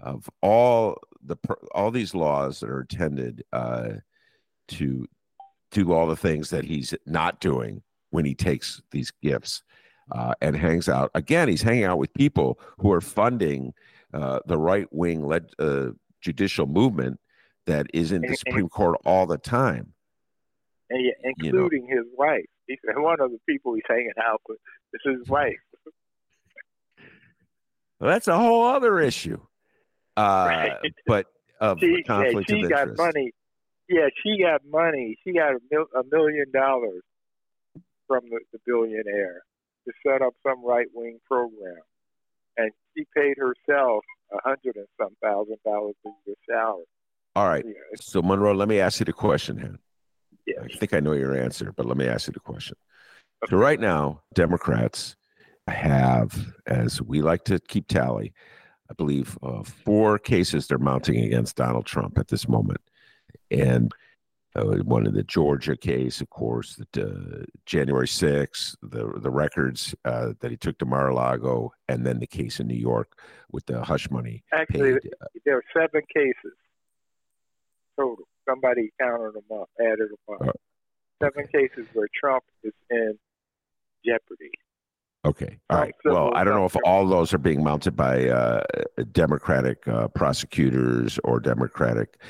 of 0.00 0.28
all 0.42 0.98
the 1.26 1.36
all 1.74 1.90
these 1.90 2.14
laws 2.14 2.60
that 2.60 2.70
are 2.70 2.80
intended 2.80 3.44
uh, 3.52 3.90
to 4.68 5.06
do 5.70 5.92
all 5.92 6.06
the 6.06 6.16
things 6.16 6.50
that 6.50 6.64
he's 6.64 6.94
not 7.06 7.40
doing 7.40 7.82
when 8.10 8.24
he 8.24 8.34
takes 8.34 8.80
these 8.92 9.12
gifts 9.22 9.62
uh, 10.12 10.34
and 10.40 10.56
hangs 10.56 10.88
out. 10.88 11.10
Again, 11.14 11.48
he's 11.48 11.62
hanging 11.62 11.84
out 11.84 11.98
with 11.98 12.12
people 12.14 12.58
who 12.78 12.92
are 12.92 13.00
funding 13.00 13.74
uh, 14.14 14.40
the 14.46 14.56
right 14.56 14.86
wing 14.92 15.26
led 15.26 15.50
uh, 15.58 15.88
judicial 16.20 16.66
movement 16.66 17.18
that 17.66 17.86
is 17.92 18.12
in 18.12 18.22
the 18.22 18.36
Supreme 18.36 18.68
Court 18.68 18.96
all 19.04 19.26
the 19.26 19.38
time. 19.38 19.92
and 20.90 21.04
yet, 21.04 21.14
You 21.38 21.52
know. 21.52 21.58
including 21.64 21.88
his 21.88 22.04
wife. 22.16 22.46
He's 22.66 22.78
one 22.96 23.20
of 23.20 23.30
the 23.30 23.38
people 23.48 23.74
he's 23.74 23.82
hanging 23.88 24.12
out 24.24 24.40
with 24.48 24.58
This 24.92 25.00
is 25.04 25.20
his 25.20 25.28
wife. 25.28 25.54
Well, 28.00 28.10
that's 28.10 28.28
a 28.28 28.36
whole 28.36 28.64
other 28.64 29.00
issue. 29.00 29.40
Uh, 30.16 30.46
Right. 30.48 30.72
But 31.06 31.26
of 31.60 31.78
She, 31.80 32.02
yeah, 32.08 32.24
she 32.48 32.62
of 32.62 32.70
got 32.70 32.80
interest. 32.82 32.98
money. 32.98 33.32
Yeah, 33.88 34.08
she 34.22 34.38
got 34.42 34.60
money. 34.68 35.16
She 35.24 35.32
got 35.32 35.52
a, 35.54 35.58
mil- 35.70 35.86
a 35.94 36.02
million 36.10 36.46
dollars 36.52 37.02
from 38.08 38.24
the, 38.30 38.40
the 38.52 38.58
billionaire 38.66 39.42
to 39.86 39.92
set 40.06 40.22
up 40.22 40.34
some 40.46 40.64
right 40.64 40.86
wing 40.92 41.18
program, 41.26 41.80
and 42.56 42.72
she 42.96 43.06
paid 43.16 43.36
herself 43.38 44.04
a 44.32 44.38
hundred 44.42 44.76
and 44.76 44.86
some 45.00 45.14
thousand 45.22 45.56
dollars 45.64 45.94
a 46.04 46.10
year 46.26 46.36
salary. 46.48 46.84
All 47.36 47.46
right. 47.46 47.64
It's- 47.64 48.04
So, 48.06 48.22
Monroe, 48.22 48.54
let 48.54 48.68
me 48.68 48.80
ask 48.80 48.98
you 49.00 49.04
the 49.04 49.12
question, 49.12 49.58
Hen. 49.58 49.78
yeah, 50.46 50.62
I 50.62 50.68
think 50.78 50.92
I 50.94 51.00
know 51.00 51.12
your 51.12 51.36
answer, 51.36 51.72
but 51.72 51.86
let 51.86 51.96
me 51.96 52.06
ask 52.08 52.26
you 52.26 52.32
the 52.32 52.40
question. 52.40 52.76
So, 53.48 53.56
right 53.56 53.78
now, 53.78 54.22
Democrats 54.34 55.14
have, 55.68 56.46
as 56.66 57.00
we 57.02 57.22
like 57.22 57.44
to 57.44 57.58
keep 57.60 57.86
tally, 57.86 58.32
I 58.90 58.94
believe 58.94 59.38
uh, 59.42 59.62
four 59.62 60.18
cases 60.18 60.66
they're 60.66 60.78
mounting 60.78 61.24
against 61.24 61.56
Donald 61.56 61.86
Trump 61.86 62.18
at 62.18 62.28
this 62.28 62.48
moment. 62.48 62.80
And 63.50 63.92
uh, 64.54 64.62
one 64.84 65.06
in 65.06 65.14
the 65.14 65.22
Georgia 65.22 65.76
case, 65.76 66.20
of 66.20 66.30
course, 66.30 66.80
the, 66.92 67.06
uh, 67.06 67.44
January 67.66 68.06
6th, 68.06 68.76
the, 68.82 69.12
the 69.20 69.30
records 69.30 69.94
uh, 70.04 70.32
that 70.40 70.50
he 70.50 70.56
took 70.56 70.78
to 70.78 70.86
Mar-a-Lago, 70.86 71.72
and 71.88 72.06
then 72.06 72.18
the 72.18 72.26
case 72.26 72.60
in 72.60 72.66
New 72.66 72.74
York 72.74 73.18
with 73.50 73.66
the 73.66 73.82
hush 73.84 74.10
money 74.10 74.42
actually, 74.52 74.94
paid. 75.00 75.10
there 75.44 75.56
are 75.58 75.64
seven 75.74 76.02
cases. 76.14 76.56
total. 77.98 78.24
Somebody 78.48 78.92
counted 79.00 79.34
them 79.34 79.58
up, 79.60 79.68
added 79.80 80.08
them 80.10 80.36
up. 80.40 80.48
Uh, 80.48 80.52
Seven 81.22 81.46
cases 81.46 81.86
where 81.94 82.08
Trump 82.14 82.44
is 82.62 82.74
in 82.90 83.18
jeopardy. 84.04 84.50
Okay. 85.26 85.58
All 85.70 85.80
right. 85.80 85.94
Well, 86.04 86.32
I 86.34 86.44
don't 86.44 86.54
know 86.54 86.66
if 86.66 86.76
all 86.84 87.06
those 87.06 87.34
are 87.34 87.38
being 87.38 87.62
mounted 87.64 87.96
by 87.96 88.28
uh, 88.28 88.62
Democratic 89.10 89.86
uh, 89.88 90.06
prosecutors 90.08 91.18
or 91.24 91.40
Democratic 91.40 92.20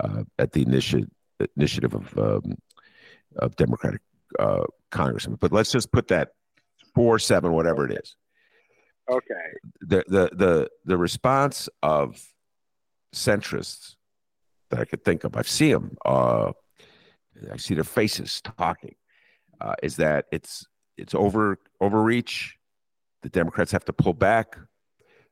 uh, 0.00 0.24
at 0.38 0.52
the 0.52 0.64
initi- 0.64 1.08
initiative 1.56 1.94
of 1.94 2.18
um, 2.18 2.56
of 3.36 3.54
Democratic 3.56 4.00
uh, 4.38 4.64
congressmen. 4.90 5.36
But 5.38 5.52
let's 5.52 5.70
just 5.70 5.92
put 5.92 6.08
that 6.08 6.30
four 6.94 7.18
seven 7.18 7.52
whatever 7.52 7.84
it 7.84 7.98
is. 8.02 8.16
Okay. 9.10 9.48
The 9.80 10.04
the 10.08 10.30
the 10.32 10.68
the 10.86 10.96
response 10.96 11.68
of 11.82 12.22
centrists 13.14 13.96
that 14.70 14.80
I 14.80 14.86
could 14.86 15.04
think 15.04 15.24
of, 15.24 15.36
I've 15.36 15.48
seen 15.48 15.72
them. 15.72 15.96
Uh, 16.04 16.52
I 17.52 17.58
see 17.58 17.74
their 17.74 17.84
faces 17.84 18.40
talking. 18.40 18.94
Uh, 19.60 19.74
is 19.82 19.96
that 19.96 20.26
it's 20.32 20.66
it's 20.96 21.14
over 21.14 21.58
overreach? 21.80 22.56
The 23.22 23.28
Democrats 23.28 23.72
have 23.72 23.84
to 23.86 23.92
pull 23.92 24.12
back. 24.12 24.56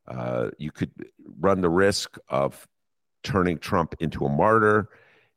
Uh, 0.06 0.50
you 0.58 0.70
could 0.70 0.90
run 1.38 1.60
the 1.60 1.70
risk 1.70 2.18
of 2.28 2.66
turning 3.22 3.58
Trump 3.58 3.94
into 4.00 4.26
a 4.26 4.28
martyr, 4.28 4.88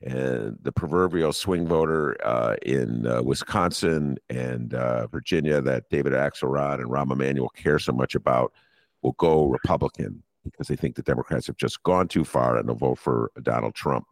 and 0.02 0.58
the 0.62 0.72
proverbial 0.72 1.34
swing 1.34 1.66
voter 1.66 2.18
uh, 2.26 2.56
in 2.62 3.08
uh, 3.08 3.22
Wisconsin 3.24 4.18
and 4.30 4.74
uh, 4.74 5.08
Virginia 5.08 5.62
that 5.62 5.90
David 5.90 6.14
Axelrod 6.14 6.76
and 6.76 6.90
Rahm 6.90 7.12
Emanuel 7.12 7.50
care 7.50 7.80
so 7.80 7.94
much 7.94 8.14
about 8.14 8.54
will 9.02 9.14
go 9.14 9.46
Republican 9.46 10.22
because 10.44 10.68
they 10.68 10.76
think 10.76 10.96
the 10.96 11.02
Democrats 11.02 11.48
have 11.48 11.58
just 11.58 11.82
gone 11.84 12.08
too 12.08 12.24
far 12.24 12.58
and 12.58 12.68
they'll 12.68 12.76
vote 12.76 13.00
for 13.00 13.32
Donald 13.42 13.76
Trump. 13.76 14.06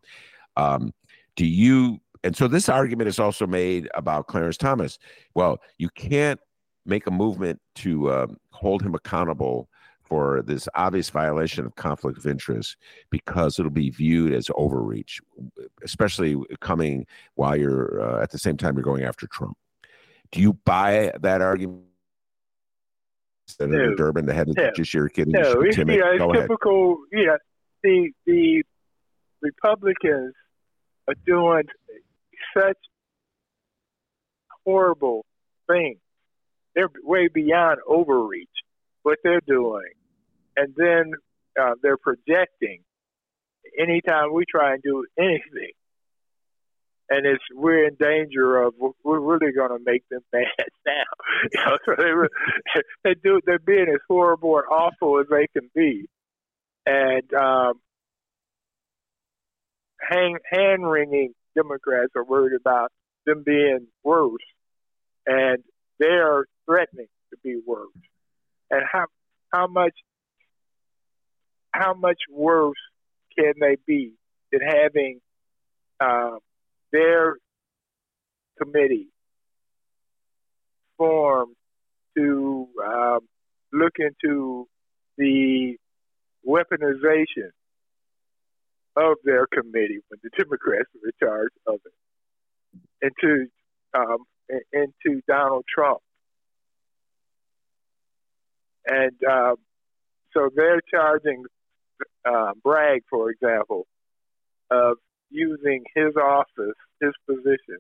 Um, 0.57 0.93
do 1.35 1.45
you? 1.45 1.99
And 2.25 2.35
so 2.35 2.47
this 2.47 2.67
argument 2.69 3.07
is 3.07 3.19
also 3.19 3.45
made 3.45 3.87
about 3.93 4.25
Clarence 4.25 4.57
Thomas. 4.57 4.97
Well, 5.35 5.59
you 5.77 5.89
can't 5.89 6.39
make 6.83 7.05
a 7.05 7.11
movement 7.11 7.61
to 7.75 8.11
um, 8.11 8.37
hold 8.49 8.81
him 8.81 8.95
accountable 8.95 9.69
for 10.01 10.41
this 10.41 10.67
obvious 10.73 11.11
violation 11.11 11.67
of 11.67 11.75
conflict 11.75 12.17
of 12.17 12.25
interest 12.25 12.77
because 13.11 13.59
it'll 13.59 13.69
be 13.69 13.91
viewed 13.91 14.33
as 14.33 14.49
overreach, 14.55 15.19
especially 15.83 16.35
coming 16.61 17.05
while 17.35 17.55
you're 17.55 18.01
uh, 18.01 18.23
at 18.23 18.31
the 18.31 18.39
same 18.39 18.57
time 18.57 18.75
you're 18.75 18.83
going 18.83 19.03
after 19.03 19.27
Trump. 19.27 19.55
Do 20.31 20.41
you 20.41 20.53
buy 20.53 21.11
that 21.21 21.43
argument? 21.43 21.83
Senator 23.47 23.91
No. 23.91 23.95
Durbin, 23.95 24.25
the 24.25 24.33
head 24.33 24.49
of 24.49 24.55
the 24.55 24.61
No. 24.63 24.67
Judiciary 24.71 25.11
Committee, 25.11 25.31
No, 25.33 25.61
it's, 25.61 25.77
you 25.77 25.85
know, 25.85 26.17
Go 26.17 26.31
it's 26.31 26.37
ahead. 26.37 26.49
typical. 26.49 26.97
Know, 27.11 27.37
the 27.83 28.11
the 28.25 28.63
Republicans 29.41 30.33
are 31.07 31.13
doing 31.27 31.63
such 32.57 32.77
horrible 34.65 35.25
things. 35.67 35.99
They're 36.73 36.89
way 37.03 37.29
beyond 37.33 37.79
overreach. 37.87 38.49
What 39.03 39.19
they're 39.23 39.41
doing, 39.45 39.91
and 40.57 40.73
then 40.75 41.11
uh, 41.59 41.75
they're 41.81 41.97
projecting. 41.97 42.81
Anytime 43.77 44.33
we 44.33 44.45
try 44.49 44.73
and 44.73 44.81
do 44.83 45.05
anything, 45.19 45.73
and 47.09 47.25
it's 47.25 47.43
we're 47.53 47.87
in 47.87 47.95
danger 47.99 48.63
of 48.63 48.73
we're 49.03 49.19
really 49.19 49.53
going 49.53 49.69
to 49.69 49.83
make 49.85 50.03
them 50.09 50.21
mad 50.33 50.45
now. 50.85 50.93
You 51.53 51.65
know, 51.65 51.77
so 51.85 51.93
they 51.97 52.09
re- 52.09 52.27
they 53.03 53.13
do 53.23 53.39
they're 53.45 53.59
being 53.59 53.87
as 53.93 54.01
horrible 54.07 54.57
and 54.57 54.65
awful 54.71 55.19
as 55.19 55.27
they 55.29 55.47
can 55.53 55.69
be, 55.75 56.07
and 56.87 57.31
um, 57.33 57.73
hand 60.09 60.89
wringing 60.89 61.33
Democrats 61.55 62.11
are 62.15 62.23
worried 62.23 62.55
about 62.59 62.91
them 63.25 63.43
being 63.45 63.87
worse, 64.03 64.43
and 65.25 65.63
they 65.99 66.07
are 66.07 66.45
threatening 66.65 67.07
to 67.31 67.37
be 67.43 67.59
worse. 67.65 67.89
And 68.69 68.81
how 68.91 69.05
how 69.53 69.67
much 69.67 69.93
how 71.71 71.93
much 71.93 72.19
worse 72.31 72.77
can 73.37 73.53
they 73.59 73.77
be 73.85 74.13
than 74.51 74.61
having 74.61 75.19
um, 75.99 76.39
their 76.91 77.37
committee 78.61 79.09
formed 80.97 81.55
to 82.17 82.67
um, 82.85 83.19
look 83.73 83.93
into 83.99 84.67
the 85.17 85.75
weaponization 86.47 87.49
of 88.95 89.17
their 89.23 89.45
committee 89.47 89.99
when 90.09 90.19
the 90.23 90.29
Democrats 90.37 90.89
were 90.93 91.09
in 91.09 91.13
charge 91.19 91.51
of 91.67 91.79
it, 91.85 93.11
into 93.21 93.47
um, 93.93 94.25
in- 94.49 94.83
into 95.05 95.21
Donald 95.27 95.65
Trump, 95.73 95.99
and 98.85 99.15
um, 99.29 99.55
so 100.33 100.49
they're 100.55 100.81
charging 100.89 101.45
uh, 102.25 102.51
Bragg, 102.63 103.03
for 103.09 103.29
example, 103.31 103.87
of 104.69 104.97
using 105.29 105.83
his 105.95 106.15
office, 106.15 106.75
his 107.01 107.11
position, 107.27 107.79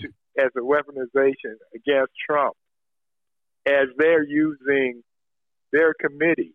to, 0.00 0.08
as 0.38 0.50
a 0.56 0.60
weaponization 0.60 1.54
against 1.74 2.12
Trump, 2.28 2.54
as 3.66 3.88
they're 3.96 4.24
using 4.24 5.02
their 5.72 5.94
committee 5.94 6.54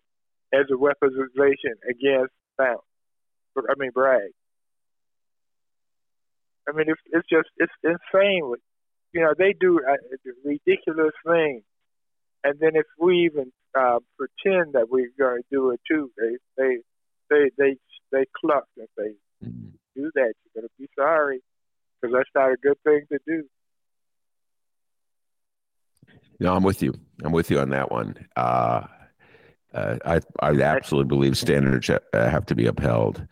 as 0.54 0.66
a 0.72 0.76
weaponization 0.76 1.76
against 1.90 2.34
Trump. 2.56 2.82
I 3.58 3.74
mean 3.78 3.92
Bragg. 3.92 4.32
I 6.68 6.72
mean, 6.72 6.86
it's, 6.88 7.02
it's 7.12 7.28
just 7.30 7.50
it's 7.58 7.74
insane. 7.84 8.54
You 9.14 9.22
know, 9.22 9.34
they 9.38 9.54
do 9.60 9.80
uh, 9.88 9.98
ridiculous 10.44 11.14
things, 11.26 11.64
and 12.44 12.60
then 12.60 12.76
if 12.76 12.86
we 13.00 13.26
even 13.26 13.52
uh, 13.78 14.00
pretend 14.18 14.74
that 14.74 14.90
we're 14.90 15.12
going 15.18 15.42
to 15.42 15.48
do 15.52 15.72
it 15.72 15.82
too, 15.90 16.12
they 16.18 16.38
they 16.58 16.78
they 17.30 17.50
they 17.58 17.78
they 18.12 18.26
cluck 18.40 18.66
and 18.78 18.88
say, 18.98 19.14
Mhm. 19.44 19.74
"Do 19.96 20.12
that, 20.16 20.34
you're 20.44 20.62
going 20.62 20.68
to 20.68 20.74
be 20.80 20.88
sorry," 20.96 21.42
because 22.02 22.16
that's 22.16 22.30
not 22.34 22.52
a 22.52 22.58
good 22.58 22.82
thing 22.84 23.02
to 23.12 23.20
do. 23.28 23.44
No, 26.40 26.54
I'm 26.56 26.64
with 26.64 26.82
you. 26.82 26.94
I'm 27.24 27.32
with 27.32 27.52
you 27.52 27.60
on 27.60 27.70
that 27.70 27.92
one. 27.92 28.28
Uh, 28.36 28.88
uh, 29.74 29.98
I 30.06 30.20
I 30.40 30.52
absolutely 30.52 31.10
believe 31.10 31.38
standards 31.38 31.90
uh, 31.90 32.00
have 32.14 32.46
to 32.48 32.56
be 32.56 32.66
upheld, 32.68 33.26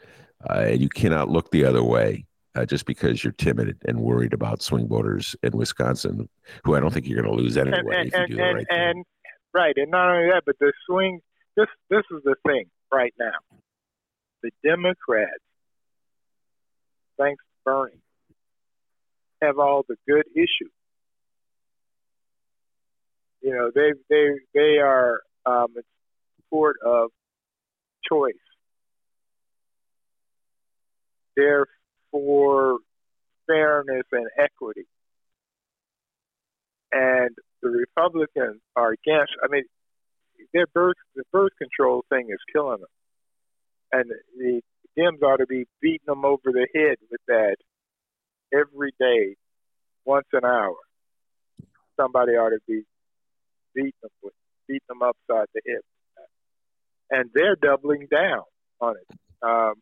uh, 0.49 0.65
and 0.67 0.81
you 0.81 0.89
cannot 0.89 1.29
look 1.29 1.51
the 1.51 1.65
other 1.65 1.83
way 1.83 2.25
uh, 2.55 2.65
just 2.65 2.85
because 2.85 3.23
you're 3.23 3.33
timid 3.33 3.77
and 3.85 3.99
worried 3.99 4.33
about 4.33 4.61
swing 4.61 4.87
voters 4.87 5.35
in 5.43 5.55
Wisconsin, 5.55 6.27
who 6.63 6.75
I 6.75 6.79
don't 6.79 6.93
think 6.93 7.07
you're 7.07 7.21
going 7.21 7.35
to 7.35 7.41
lose 7.41 7.57
anyway 7.57 7.77
and, 7.77 8.13
and, 8.13 8.39
and, 8.39 8.55
right 8.55 8.67
and 8.69 9.05
right, 9.53 9.73
and 9.77 9.91
not 9.91 10.09
only 10.09 10.29
that, 10.31 10.43
but 10.45 10.55
the 10.59 10.73
swing. 10.87 11.19
This 11.55 11.67
this 11.89 12.03
is 12.11 12.21
the 12.23 12.35
thing 12.47 12.65
right 12.91 13.13
now. 13.19 13.57
The 14.41 14.51
Democrats, 14.63 15.43
thanks 17.19 17.43
to 17.43 17.51
Bernie, 17.65 18.01
have 19.41 19.59
all 19.59 19.83
the 19.87 19.97
good 20.07 20.25
issues. 20.33 20.71
You 23.41 23.53
know, 23.53 23.71
they 23.73 23.91
they 24.09 24.29
they 24.53 24.77
are 24.79 25.21
um, 25.45 25.67
in 25.75 25.83
support 26.51 26.77
of 26.85 27.09
choice. 28.09 28.33
They're 31.35 31.65
for 32.11 32.79
fairness 33.47 34.03
and 34.11 34.27
equity 34.37 34.85
and 36.91 37.35
the 37.61 37.69
Republicans 37.69 38.61
are 38.75 38.91
against. 38.91 39.33
I 39.43 39.47
mean, 39.49 39.63
their 40.53 40.67
birth 40.73 40.97
the 41.15 41.23
birth 41.31 41.51
control 41.57 42.03
thing 42.09 42.27
is 42.29 42.39
killing 42.53 42.79
them, 42.79 42.89
and 43.91 44.11
the 44.37 44.61
Dems 44.97 45.21
ought 45.23 45.37
to 45.37 45.47
be 45.47 45.65
beating 45.81 46.05
them 46.05 46.25
over 46.25 46.51
the 46.51 46.67
head 46.75 46.97
with 47.09 47.21
that 47.27 47.55
every 48.53 48.91
day, 48.99 49.35
once 50.05 50.27
an 50.33 50.43
hour. 50.43 50.75
Somebody 51.97 52.33
ought 52.33 52.49
to 52.49 52.59
be 52.67 52.83
beating 53.73 53.91
them 54.01 54.11
with 54.21 54.33
beating 54.67 54.81
them 54.89 55.01
upside 55.01 55.47
the 55.53 55.61
head. 55.65 55.81
And 57.11 57.29
they're 57.33 57.57
doubling 57.57 58.07
down 58.09 58.43
on 58.79 58.95
it. 58.95 59.17
Um, 59.43 59.73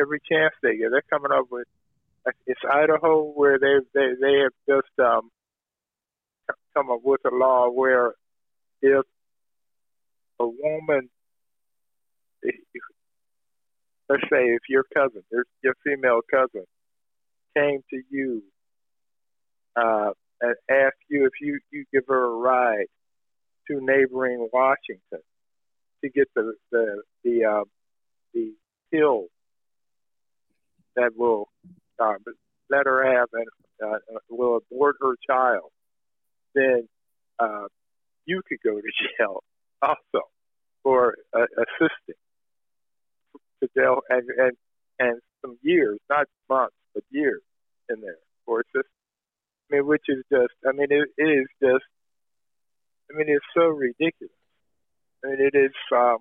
every 0.00 0.20
chance 0.30 0.54
they 0.62 0.76
get, 0.76 0.90
they're 0.90 1.02
coming 1.10 1.30
up 1.30 1.46
with. 1.50 1.66
It's 2.46 2.60
Idaho 2.70 3.24
where 3.24 3.58
they 3.58 3.78
they 3.94 4.14
they 4.20 4.38
have 4.42 4.52
just 4.68 4.98
um, 4.98 5.28
come 6.74 6.90
up 6.90 7.00
with 7.02 7.20
a 7.26 7.34
law 7.34 7.68
where 7.68 8.14
if 8.80 9.04
a 10.40 10.46
woman, 10.46 11.08
if, 12.42 12.54
let's 14.08 14.22
say 14.22 14.44
if 14.44 14.62
your 14.68 14.84
cousin, 14.94 15.22
your, 15.30 15.44
your 15.62 15.74
female 15.84 16.20
cousin, 16.30 16.64
came 17.56 17.80
to 17.90 18.02
you 18.08 18.42
uh, 19.74 20.10
and 20.40 20.54
asked 20.70 21.04
you 21.10 21.26
if 21.26 21.32
you 21.40 21.58
you 21.72 21.84
give 21.92 22.04
her 22.06 22.24
a 22.24 22.36
ride 22.36 22.86
to 23.68 23.80
neighboring 23.80 24.48
Washington 24.52 25.22
to 26.02 26.10
get 26.10 26.28
the 26.34 26.54
the 26.70 27.02
the 27.24 27.44
uh, 27.44 27.64
the 28.34 28.52
pill 28.90 29.26
that 30.96 31.12
will 31.16 31.48
uh, 31.98 32.14
let 32.70 32.86
her 32.86 33.18
have 33.18 33.28
and 33.32 33.46
uh, 33.84 33.98
will 34.28 34.58
abort 34.58 34.96
her 35.00 35.14
child, 35.26 35.70
then 36.54 36.88
uh, 37.38 37.66
you 38.26 38.42
could 38.48 38.58
go 38.64 38.76
to 38.76 38.92
jail 39.18 39.42
also 39.82 40.26
for 40.82 41.14
uh, 41.32 41.46
assisting 41.58 42.14
to 43.62 43.68
jail 43.76 44.00
and, 44.08 44.28
and 44.36 44.52
and 44.98 45.20
some 45.40 45.58
years, 45.62 45.98
not 46.08 46.26
months, 46.48 46.74
but 46.94 47.02
years 47.10 47.42
in 47.88 48.00
there 48.00 48.18
for 48.46 48.60
assisting. 48.60 48.90
I 49.70 49.76
mean, 49.76 49.86
which 49.86 50.02
is 50.08 50.22
just, 50.30 50.52
I 50.66 50.72
mean, 50.72 50.88
it 50.90 51.08
is 51.18 51.46
just, 51.60 51.84
I 53.10 53.16
mean, 53.16 53.26
it's 53.28 53.44
so 53.54 53.62
ridiculous. 53.68 54.32
Mean, 55.24 55.36
it 55.38 55.56
is 55.56 55.72
um, 55.94 56.18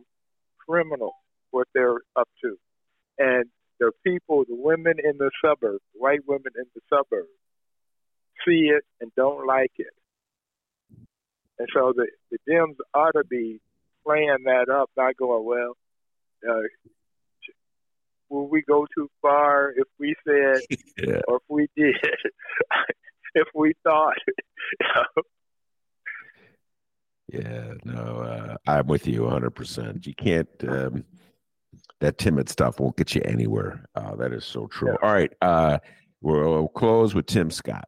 criminal 0.68 1.14
what 1.52 1.68
they're 1.74 2.00
up 2.16 2.30
to. 2.44 2.58
And 3.18 3.46
the 3.80 3.92
people, 4.06 4.44
the 4.48 4.56
women 4.56 4.96
in 5.04 5.18
the 5.18 5.32
suburbs, 5.44 5.84
white 5.94 6.22
women 6.28 6.52
in 6.56 6.66
the 6.76 6.82
suburbs, 6.90 7.30
see 8.46 8.70
it 8.70 8.84
and 9.00 9.12
don't 9.16 9.46
like 9.46 9.72
it. 9.78 9.94
And 11.60 11.68
so 11.74 11.94
the, 11.96 12.08
the 12.32 12.38
Dems 12.50 12.76
ought 12.94 13.12
to 13.12 13.24
be 13.24 13.60
playing 14.06 14.46
that 14.46 14.68
up, 14.70 14.90
not 14.98 15.18
going, 15.18 15.46
well, 15.46 15.78
uh, 16.50 16.62
will 18.30 18.48
we 18.48 18.64
go 18.64 18.88
too 18.96 19.10
far 19.22 19.72
if 19.76 19.88
we 20.00 20.16
said, 20.28 20.62
yeah. 20.98 21.22
or 21.28 21.38
if 21.38 21.44
we 21.50 21.68
did, 21.76 21.96
if 23.36 23.48
we 23.54 23.74
thought? 23.84 24.16
Yeah, 27.32 27.74
no, 27.86 28.02
uh, 28.20 28.58
I'm 28.68 28.88
with 28.88 29.08
you 29.08 29.22
100%. 29.22 30.06
You 30.06 30.14
can't, 30.16 30.50
um, 30.68 31.06
that 32.02 32.18
timid 32.18 32.50
stuff 32.50 32.80
won't 32.80 32.98
get 32.98 33.16
you 33.16 33.22
anywhere. 33.24 33.86
Uh, 33.96 34.16
that 34.16 34.34
is 34.34 34.44
so 34.44 34.68
true. 34.68 34.90
Yeah. 34.90 35.08
All 35.08 35.14
right. 35.14 35.32
Uh, 35.42 35.78
we'll 36.22 36.68
close 36.70 37.16
with 37.16 37.28
Tim 37.28 37.50
Scott. 37.50 37.88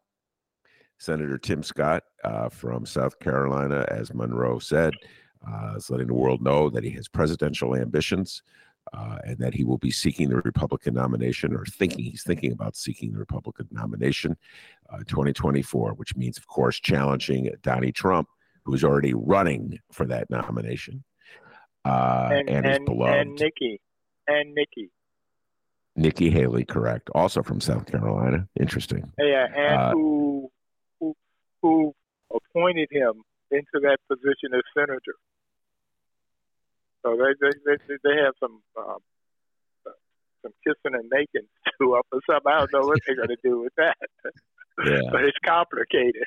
Senator 0.98 1.38
Tim 1.38 1.64
Scott 1.64 2.04
uh, 2.24 2.48
from 2.48 2.86
South 2.86 3.20
Carolina, 3.20 3.86
as 3.90 4.14
Monroe 4.14 4.60
said, 4.60 4.94
uh, 5.46 5.74
is 5.76 5.90
letting 5.90 6.08
the 6.08 6.14
world 6.14 6.42
know 6.42 6.70
that 6.70 6.84
he 6.84 6.92
has 6.92 7.10
presidential 7.10 7.76
ambitions 7.76 8.42
uh, 8.94 9.18
and 9.26 9.38
that 9.40 9.54
he 9.54 9.66
will 9.66 9.78
be 9.78 9.92
seeking 9.92 10.30
the 10.30 10.38
Republican 10.38 10.94
nomination 10.94 11.54
or 11.54 11.66
thinking 11.66 12.06
he's 12.06 12.24
thinking 12.24 12.54
about 12.54 12.78
seeking 12.78 13.12
the 13.12 13.20
Republican 13.20 13.68
nomination 13.72 14.38
uh, 14.90 15.00
2024, 15.00 15.94
which 15.96 16.16
means, 16.16 16.38
of 16.38 16.48
course, 16.48 16.80
challenging 16.80 17.50
Donnie 17.62 17.92
Trump 17.92 18.30
who's 18.66 18.84
already 18.84 19.14
running 19.14 19.80
for 19.92 20.06
that 20.06 20.30
nomination, 20.30 21.04
uh, 21.86 22.30
and, 22.32 22.50
and, 22.50 22.66
and 22.66 22.86
beloved. 22.86 23.16
And 23.16 23.40
Nikki. 23.40 23.82
And 24.28 24.54
Nikki. 24.54 24.90
Nikki 25.96 26.30
Haley, 26.30 26.66
correct. 26.66 27.10
Also 27.14 27.44
from 27.44 27.62
South 27.62 27.86
Carolina. 27.86 28.48
Interesting. 28.60 29.12
Yeah, 29.20 29.46
and 29.56 29.82
uh, 29.82 29.92
who, 29.92 30.50
who 31.00 31.16
who 31.62 31.94
appointed 32.34 32.88
him 32.92 33.22
into 33.52 33.80
that 33.82 33.98
position 34.08 34.56
as 34.56 34.64
senator. 34.76 35.16
So 37.04 37.18
they 37.18 37.34
they 37.40 37.76
they, 37.88 37.96
they 38.04 38.22
have 38.24 38.34
some 38.40 38.62
um, 38.78 38.98
some 40.42 40.54
kissing 40.64 40.98
and 40.98 41.10
making 41.10 41.48
to 41.80 41.96
up 41.96 42.08
or 42.12 42.20
something. 42.30 42.52
I 42.52 42.60
don't 42.60 42.74
know 42.74 42.88
what 42.88 43.00
they're 43.06 43.16
going 43.16 43.30
to 43.30 43.38
do 43.44 43.62
with 43.62 43.74
that. 43.78 43.98
Yeah. 44.86 45.02
but 45.12 45.24
it's 45.24 45.38
complicated. 45.46 46.24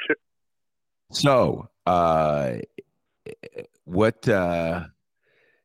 So, 1.10 1.68
uh, 1.86 2.56
what 3.84 4.28
uh, 4.28 4.84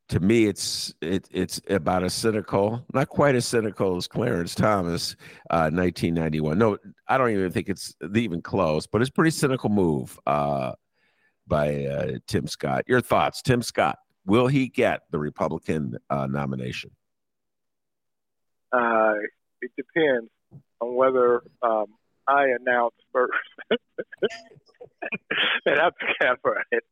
to 0.10 0.20
me, 0.20 0.46
it's 0.46 0.94
it, 1.02 1.28
it's 1.32 1.62
about 1.70 2.04
as 2.04 2.14
cynical, 2.14 2.86
not 2.94 3.10
quite 3.10 3.34
as 3.36 3.46
cynical 3.46 3.96
as 3.96 4.08
Clarence 4.08 4.54
Thomas, 4.54 5.16
uh, 5.50 5.72
1991. 5.72 6.58
No, 6.58 6.78
I 7.08 7.18
don't 7.18 7.32
even 7.32 7.52
think 7.52 7.70
it's 7.70 7.96
even 8.14 8.42
close, 8.42 8.86
but 8.86 9.02
it's 9.02 9.10
pretty 9.10 9.32
cynical 9.32 9.70
move 9.70 10.20
uh, 10.28 10.74
by 11.48 11.86
uh, 11.86 12.12
Tim 12.28 12.46
Scott. 12.46 12.84
Your 12.88 13.02
thoughts, 13.02 13.42
Tim 13.42 13.62
Scott? 13.62 13.98
Will 14.26 14.48
he 14.48 14.68
get 14.68 15.02
the 15.12 15.18
Republican 15.18 15.98
uh, 16.10 16.28
nomination? 16.28 16.92
Uh, 18.72 19.14
it 19.62 19.72
depends 19.76 20.30
on 20.82 20.94
whether 20.96 21.42
um, 21.62 21.88
I 22.28 22.48
announce 22.60 22.96
first. 23.12 23.34
and 25.66 25.80
I'm 25.80 25.92
it. 26.72 26.84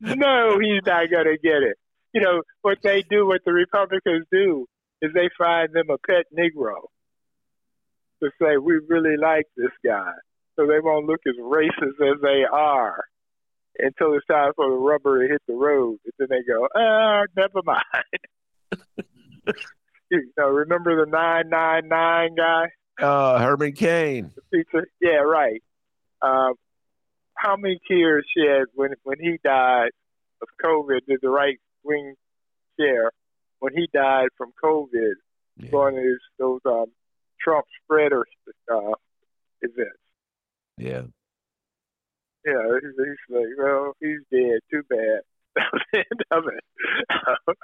no, 0.00 0.58
he's 0.58 0.82
not 0.86 1.10
going 1.10 1.26
to 1.26 1.38
get 1.42 1.62
it. 1.62 1.76
You 2.12 2.20
know, 2.20 2.42
what 2.62 2.78
they 2.82 3.02
do, 3.02 3.26
what 3.26 3.42
the 3.44 3.52
Republicans 3.52 4.26
do, 4.32 4.66
is 5.02 5.12
they 5.14 5.30
find 5.38 5.72
them 5.72 5.90
a 5.90 5.98
pet 5.98 6.26
Negro 6.36 6.86
to 8.22 8.30
say, 8.40 8.56
we 8.56 8.80
really 8.88 9.16
like 9.16 9.46
this 9.56 9.70
guy. 9.84 10.12
So 10.56 10.66
they 10.66 10.80
won't 10.80 11.06
look 11.06 11.20
as 11.26 11.34
racist 11.40 12.00
as 12.00 12.20
they 12.20 12.44
are 12.50 13.04
until 13.78 14.14
it's 14.14 14.26
time 14.26 14.52
for 14.56 14.68
the 14.68 14.76
rubber 14.76 15.22
to 15.22 15.32
hit 15.32 15.42
the 15.46 15.54
road. 15.54 15.98
And 16.04 16.12
then 16.18 16.28
they 16.30 16.42
go, 16.46 16.68
ah, 16.74 17.22
never 17.36 17.62
mind. 17.64 17.84
you 20.10 20.30
know, 20.36 20.48
remember 20.48 21.04
the 21.04 21.10
999 21.10 22.34
guy? 22.36 22.66
Uh, 23.04 23.38
Herman 23.38 23.72
Cain. 23.72 24.32
Yeah, 25.00 25.22
right. 25.24 25.62
Um, 26.20 26.54
how 27.40 27.56
many 27.56 27.80
tears 27.88 28.26
shed 28.36 28.66
when 28.74 28.90
when 29.02 29.18
he 29.18 29.38
died 29.42 29.90
of 30.42 30.48
COVID? 30.62 31.00
Did 31.08 31.20
the 31.22 31.30
right 31.30 31.58
wing 31.82 32.14
share 32.78 33.10
when 33.60 33.72
he 33.74 33.88
died 33.92 34.28
from 34.36 34.52
COVID 34.62 35.14
yeah. 35.56 35.70
going 35.70 35.94
to 35.96 36.16
those 36.38 36.60
um, 36.66 36.86
Trump 37.40 37.64
spreader 37.82 38.24
uh, 38.72 38.92
events? 39.62 39.98
Yeah. 40.76 41.02
Yeah, 42.44 42.62
he's, 42.80 42.90
he's 42.96 43.36
like, 43.36 43.46
well, 43.58 43.92
he's 44.00 44.20
dead. 44.32 44.60
Too 44.70 44.82
bad. 44.88 45.20
That 45.56 45.66
was 45.72 45.82
the 45.92 45.98
end 45.98 46.24
of 46.30 46.44
it. 46.46 47.56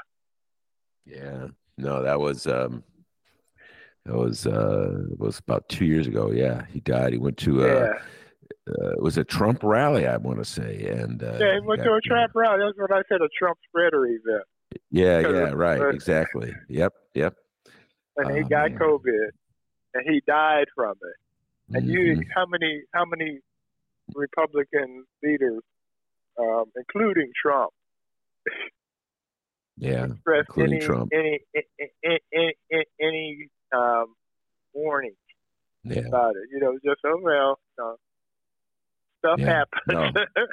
yeah. 1.06 1.46
No, 1.78 2.02
that 2.02 2.18
was 2.18 2.46
um 2.46 2.82
that 4.04 4.16
was 4.16 4.46
uh 4.46 5.04
was 5.16 5.38
about 5.38 5.68
two 5.68 5.84
years 5.84 6.06
ago. 6.06 6.32
Yeah, 6.32 6.64
he 6.72 6.80
died. 6.80 7.12
He 7.12 7.18
went 7.18 7.36
to 7.38 7.62
uh, 7.62 7.66
yeah 7.66 7.92
uh, 8.68 8.90
it 8.90 9.02
was 9.02 9.16
a 9.16 9.24
Trump 9.24 9.62
rally, 9.62 10.06
I 10.06 10.16
want 10.16 10.38
to 10.38 10.44
say, 10.44 10.86
and 10.86 11.22
uh, 11.22 11.38
yeah, 11.38 11.54
he 11.54 11.66
went 11.66 11.82
to 11.84 11.94
a 11.94 12.00
Trump 12.00 12.32
know, 12.34 12.40
rally. 12.40 12.62
That's 12.64 12.78
what 12.78 12.92
I 12.92 13.02
said, 13.08 13.20
a 13.22 13.28
Trump 13.38 13.58
spreader 13.68 14.04
event. 14.06 14.44
Yeah, 14.90 15.20
yeah, 15.20 15.52
right, 15.54 15.80
uh, 15.80 15.88
exactly. 15.88 16.52
Yep, 16.68 16.92
yep. 17.14 17.34
And 18.16 18.36
he 18.36 18.42
oh, 18.42 18.48
got 18.48 18.72
man. 18.72 18.80
COVID, 18.80 19.28
and 19.94 20.04
he 20.08 20.20
died 20.26 20.66
from 20.74 20.94
it. 21.00 21.76
And 21.76 21.86
mm-hmm. 21.86 21.92
you, 21.92 22.22
how 22.34 22.46
many, 22.46 22.82
how 22.92 23.04
many 23.04 23.38
Republican 24.14 25.04
leaders, 25.22 25.62
um, 26.38 26.64
including 26.76 27.30
Trump, 27.40 27.70
yeah, 29.76 30.08
including 30.26 30.74
any, 30.74 30.84
Trump, 30.84 31.12
any, 31.12 31.40
any, 32.04 32.54
any, 32.72 32.84
any 33.00 33.48
um, 33.72 34.14
warning 34.74 35.14
yeah. 35.84 36.00
about 36.00 36.34
it? 36.34 36.48
You 36.52 36.60
know, 36.60 36.78
just 36.84 37.00
oh 37.04 37.18
well, 37.22 37.58
no, 37.78 37.96
stuff 39.18 39.38
yeah, 39.38 39.64
happened. 39.86 40.14
No. 40.14 40.46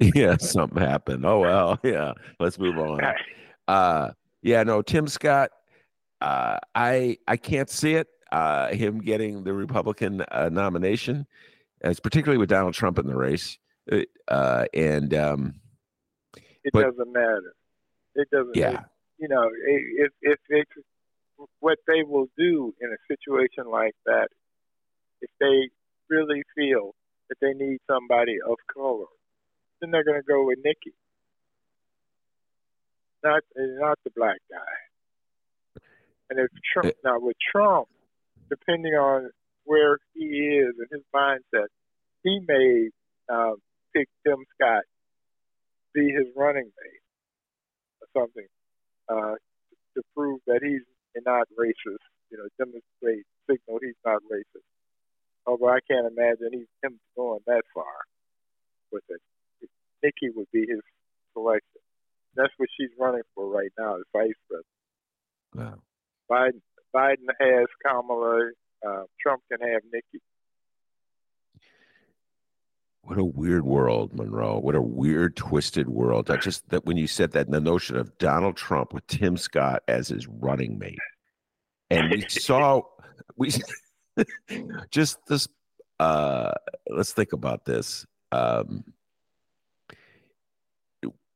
yeah, 0.14 0.36
something 0.36 0.82
happened. 0.82 1.24
Oh 1.24 1.40
well, 1.40 1.78
yeah. 1.82 2.12
Let's 2.38 2.58
move 2.58 2.78
on. 2.78 3.00
Uh, 3.68 4.10
yeah, 4.42 4.62
no, 4.62 4.82
Tim 4.82 5.06
Scott. 5.08 5.50
Uh, 6.20 6.58
I 6.74 7.18
I 7.26 7.36
can't 7.36 7.70
see 7.70 7.94
it. 7.94 8.08
Uh, 8.32 8.68
him 8.72 9.00
getting 9.00 9.44
the 9.44 9.52
Republican 9.52 10.22
uh, 10.30 10.48
nomination, 10.50 11.26
as 11.82 12.00
particularly 12.00 12.38
with 12.38 12.48
Donald 12.48 12.74
Trump 12.74 12.98
in 12.98 13.06
the 13.06 13.16
race, 13.16 13.58
uh, 13.90 14.00
uh 14.28 14.66
and 14.74 15.14
um, 15.14 15.54
it 16.64 16.72
but, 16.72 16.82
doesn't 16.82 17.12
matter. 17.12 17.54
It 18.14 18.28
doesn't. 18.30 18.56
Yeah. 18.56 18.70
It, 18.70 18.80
you 19.18 19.28
know, 19.28 19.48
if 19.66 20.12
if 20.22 20.38
it's 20.48 20.70
what 21.60 21.78
they 21.86 22.02
will 22.02 22.26
do 22.36 22.74
in 22.80 22.90
a 22.90 23.14
situation 23.14 23.70
like 23.70 23.94
that, 24.04 24.28
if 25.20 25.30
they 25.40 25.70
really 26.08 26.42
feel 26.54 26.94
that 27.28 27.38
they 27.40 27.52
need 27.52 27.78
somebody 27.86 28.36
of 28.46 28.56
color, 28.72 29.06
then 29.80 29.90
they're 29.90 30.04
going 30.04 30.20
to 30.20 30.26
go 30.26 30.44
with 30.44 30.58
Nikki, 30.64 30.94
not 33.24 33.42
not 33.56 33.98
the 34.04 34.10
black 34.16 34.38
guy. 34.50 35.80
And 36.30 36.40
if 36.40 36.48
Trump 36.72 36.94
now 37.04 37.18
with 37.18 37.36
Trump, 37.52 37.88
depending 38.50 38.94
on 38.94 39.30
where 39.64 39.98
he 40.14 40.24
is 40.24 40.74
and 40.78 40.88
his 40.90 41.02
mindset, 41.14 41.68
he 42.22 42.40
may 42.46 42.88
um, 43.28 43.56
pick 43.94 44.08
Tim 44.26 44.38
Scott 44.54 44.82
be 45.94 46.10
his 46.10 46.26
running 46.36 46.64
mate 46.64 47.04
or 48.00 48.22
something 48.22 48.46
uh, 49.08 49.34
to 49.94 50.02
prove 50.14 50.40
that 50.46 50.60
he's 50.62 50.82
not 51.24 51.48
racist. 51.58 52.02
You 52.30 52.38
know, 52.38 52.48
demonstrate 52.58 53.24
signal 53.48 53.78
he's 53.80 53.94
not 54.04 54.20
racist 54.30 54.66
although 55.46 55.68
I 55.68 55.78
can't 55.88 56.06
imagine 56.06 56.50
he, 56.52 56.66
him 56.82 56.98
going 57.16 57.40
that 57.46 57.62
far 57.74 57.84
with 58.92 59.04
it. 59.08 59.20
Nikki 60.02 60.30
would 60.34 60.50
be 60.52 60.66
his 60.68 60.80
selection. 61.32 61.80
That's 62.34 62.52
what 62.58 62.68
she's 62.78 62.90
running 62.98 63.22
for 63.34 63.48
right 63.48 63.70
now, 63.78 63.96
as 63.96 64.02
vice 64.12 64.32
president. 64.48 64.66
Wow. 65.54 65.78
Biden, 66.30 66.60
Biden 66.94 67.26
has 67.40 67.66
Kamala, 67.84 68.50
uh, 68.86 69.02
Trump 69.20 69.42
can 69.50 69.66
have 69.66 69.82
Nikki. 69.92 70.22
What 73.02 73.18
a 73.18 73.24
weird 73.24 73.64
world, 73.64 74.14
Monroe. 74.14 74.58
What 74.58 74.74
a 74.74 74.82
weird, 74.82 75.36
twisted 75.36 75.88
world. 75.88 76.28
I 76.28 76.38
just 76.38 76.68
that 76.70 76.84
when 76.86 76.96
you 76.96 77.06
said 77.06 77.30
that, 77.32 77.48
the 77.48 77.60
notion 77.60 77.96
of 77.96 78.18
Donald 78.18 78.56
Trump 78.56 78.92
with 78.92 79.06
Tim 79.06 79.36
Scott 79.36 79.84
as 79.86 80.08
his 80.08 80.26
running 80.26 80.76
mate, 80.76 80.98
and 81.88 82.10
we 82.10 82.24
saw 82.28 82.82
we 83.36 83.50
just 84.90 85.18
this. 85.26 85.48
Uh, 85.98 86.52
let's 86.90 87.12
think 87.12 87.32
about 87.32 87.64
this. 87.64 88.06
Um, 88.32 88.84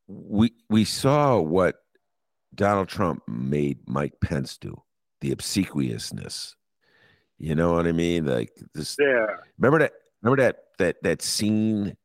we 0.07 0.53
we 0.68 0.85
saw 0.85 1.39
what 1.39 1.76
Donald 2.55 2.89
Trump 2.89 3.22
made 3.28 3.78
Mike 3.87 4.14
Pence 4.20 4.59
do, 4.59 4.83
the 5.20 5.31
obsequiousness. 5.33 6.55
You 7.39 7.55
know 7.55 7.72
what 7.72 7.87
I 7.87 7.93
mean? 7.93 8.26
Like 8.26 8.51
this. 8.74 8.97
Yeah. 9.01 9.26
Remember 9.59 9.78
that? 9.78 9.93
Remember 10.22 10.43
that 10.43 10.57
that 10.78 11.03
that 11.03 11.22
scene 11.22 11.97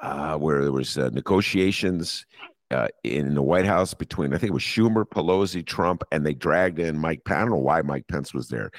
uh, 0.00 0.36
where 0.36 0.62
there 0.62 0.72
was 0.72 0.98
uh, 0.98 1.10
negotiations 1.12 2.26
uh, 2.70 2.88
in 3.04 3.34
the 3.34 3.42
White 3.42 3.66
House 3.66 3.94
between 3.94 4.34
I 4.34 4.38
think 4.38 4.50
it 4.50 4.54
was 4.54 4.62
Schumer, 4.62 5.04
Pelosi, 5.04 5.64
Trump, 5.64 6.02
and 6.10 6.26
they 6.26 6.34
dragged 6.34 6.78
in 6.78 6.98
Mike. 6.98 7.20
I 7.26 7.40
don't 7.40 7.50
know 7.50 7.56
why 7.56 7.82
Mike 7.82 8.08
Pence 8.08 8.34
was 8.34 8.48
there. 8.48 8.70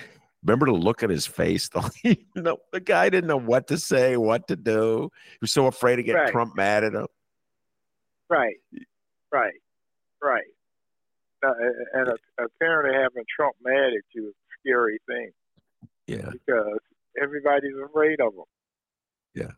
Remember 0.46 0.68
to 0.68 0.74
look 0.74 1.02
at 1.04 1.10
his 1.10 1.26
face? 1.26 1.70
The, 2.04 2.18
no, 2.36 2.58
the 2.72 2.80
guy 2.80 3.10
didn't 3.10 3.28
know 3.28 3.38
what 3.39 3.68
to 3.68 3.78
say, 3.78 4.16
what 4.16 4.48
to 4.50 4.56
do. 4.56 5.10
He 5.32 5.38
was 5.41 5.52
so 5.52 5.66
afraid 5.68 5.96
to 5.98 6.04
get 6.04 6.14
Right. 6.16 6.32
Trump 6.32 6.56
mad 6.56 6.84
at 6.84 6.93
him. 6.93 7.08
Right, 8.30 8.56
right, 9.32 9.54
right. 10.24 10.43
Uh, 11.46 11.54
and 11.93 12.10
apparently, 12.39 12.93
having 12.96 13.24
Trump 13.36 13.56
mad 13.64 13.88
at 13.93 14.04
you 14.14 14.28
is 14.30 14.34
a 14.34 14.54
scary 14.62 15.00
thing 15.08 15.32
Yeah. 16.08 16.30
because 16.32 16.80
everybody's 17.22 17.76
afraid 17.84 18.20
of 18.22 18.34
him. 18.34 18.43
Yeah. 19.36 19.52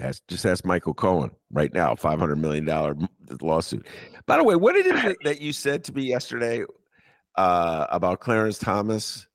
Ask, 0.00 0.22
just 0.28 0.46
ask 0.46 0.64
Michael 0.64 0.94
Cohen 0.94 1.30
right 1.50 1.72
now, 1.72 1.94
five 1.96 2.18
hundred 2.18 2.36
million 2.36 2.64
dollar 2.64 2.96
lawsuit. 3.42 3.86
By 4.26 4.38
the 4.38 4.44
way, 4.44 4.56
what 4.56 4.74
did 4.74 4.86
it 4.86 5.16
that 5.24 5.40
you 5.42 5.52
said 5.52 5.84
to 5.84 5.92
me 5.92 6.04
yesterday 6.04 6.64
uh, 7.36 7.86
about 7.90 8.20
Clarence 8.20 8.58
Thomas? 8.58 9.26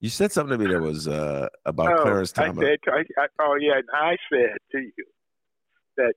You 0.00 0.10
said 0.10 0.30
something 0.30 0.56
to 0.58 0.64
me 0.64 0.72
that 0.72 0.80
was 0.80 1.08
uh, 1.08 1.48
about 1.66 1.98
oh, 1.98 2.02
Clarence 2.02 2.32
I 2.36 2.46
Thomas. 2.46 2.64
said, 2.64 2.78
I, 2.86 3.20
I, 3.20 3.26
oh 3.40 3.56
yeah, 3.60 3.78
and 3.78 3.88
I 3.92 4.16
said 4.32 4.56
to 4.72 4.78
you 4.78 5.04
that 5.96 6.14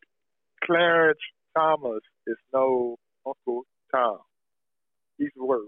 Clarence 0.64 1.20
Thomas 1.58 2.02
is 2.28 2.38
no 2.54 2.98
Uncle 3.26 3.64
Tom. 3.94 4.20
He's 5.18 5.32
worse 5.36 5.66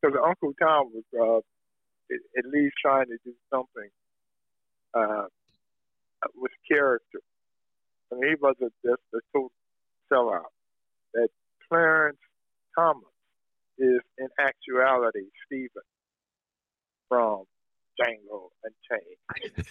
because 0.00 0.16
Uncle 0.24 0.52
Tom 0.60 0.92
was 0.94 1.04
uh, 1.14 2.14
at- 2.14 2.44
at 2.44 2.50
least 2.50 2.74
trying 2.80 3.06
to 3.06 3.18
do 3.24 3.34
something 3.50 3.90
uh, 4.94 5.26
with 6.34 6.52
character. 6.70 7.20
I 8.10 8.16
mean, 8.16 8.30
he 8.30 8.36
wasn't 8.40 8.72
just 8.84 9.02
a 9.14 9.18
total 9.32 9.52
sellout. 10.10 10.52
That 11.14 11.28
Clarence 11.68 12.18
Thomas 12.78 13.04
is 13.78 14.00
in 14.18 14.28
actuality 14.38 15.28
Stephen 15.46 15.82
from 17.12 17.44
Django 18.00 18.48
and 18.64 18.74
Unchained. 18.90 19.66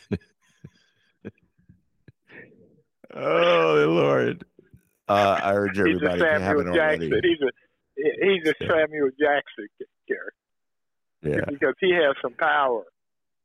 oh 3.16 3.86
Lord! 3.90 4.46
Uh, 5.08 5.40
I 5.44 5.54
urge 5.56 5.78
He's 5.78 5.80
a 5.80 5.82
everybody 6.12 6.14
if 6.14 6.20
you 6.20 6.26
haven't 6.26 6.66
Samuel 6.68 6.80
already. 6.80 7.10
Jackson. 7.10 7.22
He's 7.24 7.42
a 7.42 7.52
he's 8.26 8.48
a 8.48 8.54
Yeah. 8.64 8.70
Samuel 8.70 9.10
Jackson 9.20 9.68
character 10.08 10.36
Yeah, 11.24 11.42
because 11.50 11.74
he 11.80 11.92
has 11.94 12.16
some 12.22 12.34
power, 12.34 12.84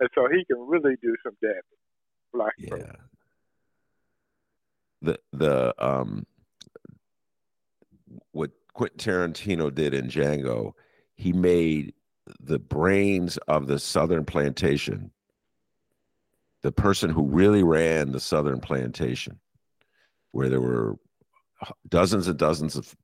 and 0.00 0.10
so 0.14 0.28
he 0.30 0.44
can 0.44 0.58
really 0.68 0.96
do 1.00 1.16
some 1.24 1.34
damage. 1.40 1.62
Black 2.34 2.52
yeah. 2.58 2.92
The 5.00 5.18
the 5.32 5.74
um, 5.78 6.26
what 8.32 8.50
Quentin 8.74 8.98
Tarantino 8.98 9.74
did 9.74 9.94
in 9.94 10.08
Django, 10.08 10.74
he 11.14 11.32
made 11.32 11.94
the 12.40 12.58
brains 12.58 13.36
of 13.48 13.66
the 13.66 13.78
Southern 13.78 14.24
plantation, 14.24 15.10
the 16.62 16.72
person 16.72 17.10
who 17.10 17.22
really 17.22 17.62
ran 17.62 18.12
the 18.12 18.20
Southern 18.20 18.60
plantation, 18.60 19.40
where 20.32 20.48
there 20.48 20.60
were 20.60 20.96
dozens 21.88 22.28
and 22.28 22.38
dozens 22.38 22.76
of 22.76 22.94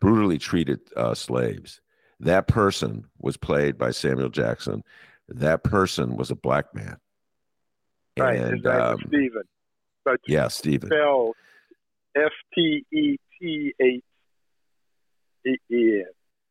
brutally 0.00 0.38
treated 0.38 0.80
uh, 0.96 1.14
slaves. 1.14 1.80
That 2.20 2.46
person 2.46 3.06
was 3.18 3.36
played 3.36 3.78
by 3.78 3.90
Samuel 3.92 4.28
Jackson. 4.28 4.82
That 5.28 5.62
person 5.64 6.16
was 6.16 6.30
a 6.30 6.34
black 6.36 6.74
man. 6.74 6.96
right? 8.18 8.38
And 8.38 8.66
um, 8.66 8.98
Stephen, 9.06 9.42
but 10.04 10.20
yeah, 10.26 10.48
Stephen. 10.48 10.88
spelled 10.88 11.36
S 12.16 12.30
T 12.54 12.84
E 12.92 13.16
P 13.38 13.74
H 13.80 14.02
E 15.46 15.56
N, 15.70 16.04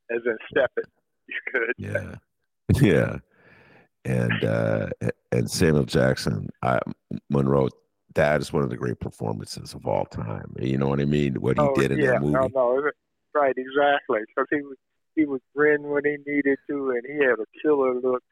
as 0.10 0.22
in 0.26 0.38
step 0.50 0.72
it. 0.78 0.86
You 1.30 1.52
could. 1.52 1.74
Yeah, 1.78 2.16
yeah, 2.82 3.18
and 4.06 4.44
uh, 4.44 4.90
and 5.32 5.50
Samuel 5.50 5.86
Jackson, 5.86 6.50
I, 6.62 6.80
Monroe. 7.30 7.70
That 8.16 8.42
is 8.42 8.52
one 8.52 8.64
of 8.64 8.72
the 8.72 8.76
great 8.76 9.00
performances 9.00 9.76
of 9.76 9.86
all 9.86 10.06
time. 10.06 10.56
You 10.60 10.78
know 10.80 10.88
what 10.88 11.00
I 11.00 11.06
mean? 11.06 11.36
What 11.36 11.58
he 11.58 11.64
oh, 11.64 11.76
did 11.76 11.92
in 11.92 12.00
yeah, 12.00 12.14
that 12.14 12.22
movie. 12.22 12.34
no, 12.34 12.50
no, 12.54 12.92
right, 13.36 13.56
exactly. 13.56 14.22
Because 14.28 14.48
he 14.50 14.62
was 14.64 14.78
he 15.16 15.26
would 15.26 15.42
grin 15.56 15.84
when 15.84 16.04
he 16.06 16.18
needed 16.26 16.58
to, 16.70 16.90
and 16.90 17.04
he 17.06 17.24
had 17.24 17.40
a 17.40 17.46
killer 17.62 17.94
look, 17.94 18.24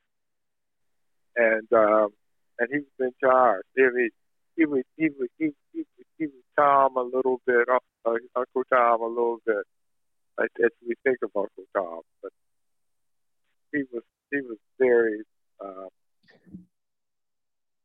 and 1.35 1.67
um, 1.73 2.09
and 2.59 2.69
he 2.71 2.79
was 2.79 2.87
in 2.99 3.11
charge. 3.21 3.63
He 3.75 3.83
was 3.83 4.11
he 4.55 4.65
was 4.65 4.83
he 4.97 5.09
was 5.09 5.29
he, 5.37 5.51
he, 5.73 5.79
was- 5.79 6.07
he 6.17 6.25
was 6.25 6.43
Tom 6.57 6.97
a 6.97 7.03
little 7.03 7.39
bit, 7.45 7.67
uh, 7.69 8.11
Uncle 8.35 8.63
Tom 8.73 9.01
a 9.01 9.07
little 9.07 9.37
bit, 9.45 9.63
as 10.39 10.71
we 10.85 10.95
think 11.03 11.17
of 11.21 11.29
Uncle 11.35 11.65
Tom, 11.75 12.01
but 12.23 12.31
he 13.71 13.83
was 13.91 14.03
he 14.31 14.41
was 14.41 14.57
very. 14.79 15.21
Uh, 15.59 15.87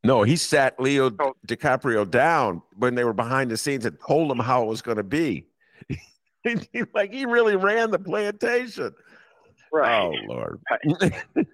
No, 0.05 0.23
he 0.25 0.37
sat 0.37 0.79
Leo 0.81 1.11
Oh. 1.21 1.35
DiCaprio 1.47 2.09
down 2.11 2.63
when 2.77 2.95
they 2.97 3.05
were 3.05 3.13
behind 3.13 3.51
the 3.51 3.57
scenes 3.57 3.85
and 3.87 3.97
told 4.01 4.31
him 4.31 4.39
how 4.39 4.63
it 4.65 4.67
was 4.67 4.83
going 4.83 4.97
to 4.97 5.05
be. 5.05 5.47
like 6.95 7.13
he 7.13 7.25
really 7.25 7.55
ran 7.57 7.91
the 7.93 7.99
plantation. 8.01 8.93
right. 9.73 10.03
Oh 10.03 10.13
Lord. 10.27 10.61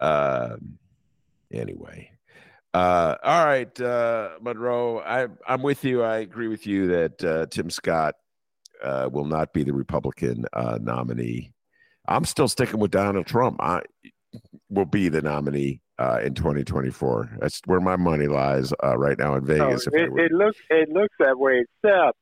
um, 0.00 0.78
anyway, 1.50 2.10
uh, 2.74 3.16
all 3.22 3.44
right, 3.46 3.80
uh, 3.80 4.30
Monroe. 4.42 4.98
I, 5.00 5.28
I'm 5.46 5.62
with 5.62 5.84
you. 5.84 6.02
I 6.02 6.18
agree 6.18 6.48
with 6.48 6.66
you 6.66 6.88
that 6.88 7.24
uh, 7.24 7.46
Tim 7.46 7.70
Scott 7.70 8.16
uh, 8.82 9.08
will 9.10 9.24
not 9.24 9.52
be 9.54 9.62
the 9.64 9.72
Republican 9.72 10.44
uh, 10.52 10.78
nominee. 10.82 11.53
I'm 12.06 12.24
still 12.24 12.48
sticking 12.48 12.80
with 12.80 12.90
Donald 12.90 13.26
Trump. 13.26 13.56
I 13.60 13.82
will 14.68 14.84
be 14.84 15.08
the 15.08 15.22
nominee 15.22 15.80
uh, 15.98 16.20
in 16.22 16.34
2024. 16.34 17.38
That's 17.40 17.60
where 17.66 17.80
my 17.80 17.96
money 17.96 18.26
lies 18.26 18.72
uh, 18.82 18.96
right 18.98 19.18
now 19.18 19.34
in 19.36 19.46
Vegas. 19.46 19.86
if 19.86 19.94
it, 19.94 20.10
it 20.16 20.32
looks 20.32 20.58
it 20.70 20.88
looks 20.90 21.14
that 21.18 21.38
way. 21.38 21.64
Except, 21.82 22.16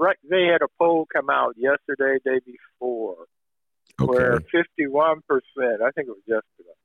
right, 0.00 0.16
they 0.30 0.44
had 0.44 0.62
a 0.62 0.68
poll 0.78 1.06
come 1.12 1.28
out 1.30 1.54
yesterday, 1.56 2.18
day 2.24 2.40
before, 2.46 3.26
where 3.98 4.40
fifty-one 4.52 5.20
percent, 5.28 5.82
I 5.82 5.90
think 5.90 6.08
it 6.08 6.12
was 6.12 6.22
yesterday, 6.26 6.76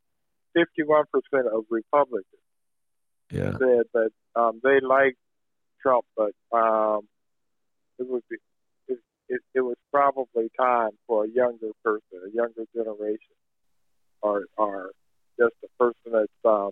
fifty-one 0.53 1.05
percent 1.11 1.47
of 1.53 1.66
Republicans 1.70 2.26
Yeah. 3.32 3.51
said 3.57 3.84
that 3.93 4.09
um, 4.36 4.59
they 4.64 4.80
like 4.82 5.16
Trump, 5.82 6.05
but 6.18 6.32
um, 6.51 7.01
it 7.99 8.07
would 8.09 8.24
be 8.30 8.38
it, 9.34 9.42
it, 9.56 9.62
was 9.62 9.76
probably 9.92 10.50
time 10.60 10.92
for 11.08 11.26
a 11.26 11.30
younger 11.30 11.70
person, 11.84 12.02
a 12.26 12.36
younger 12.36 12.64
generation, 12.76 13.36
or 14.22 14.46
or 14.58 14.92
just 15.40 15.56
a 15.64 15.84
person 15.84 16.12
that's 16.12 16.28
um, 16.46 16.72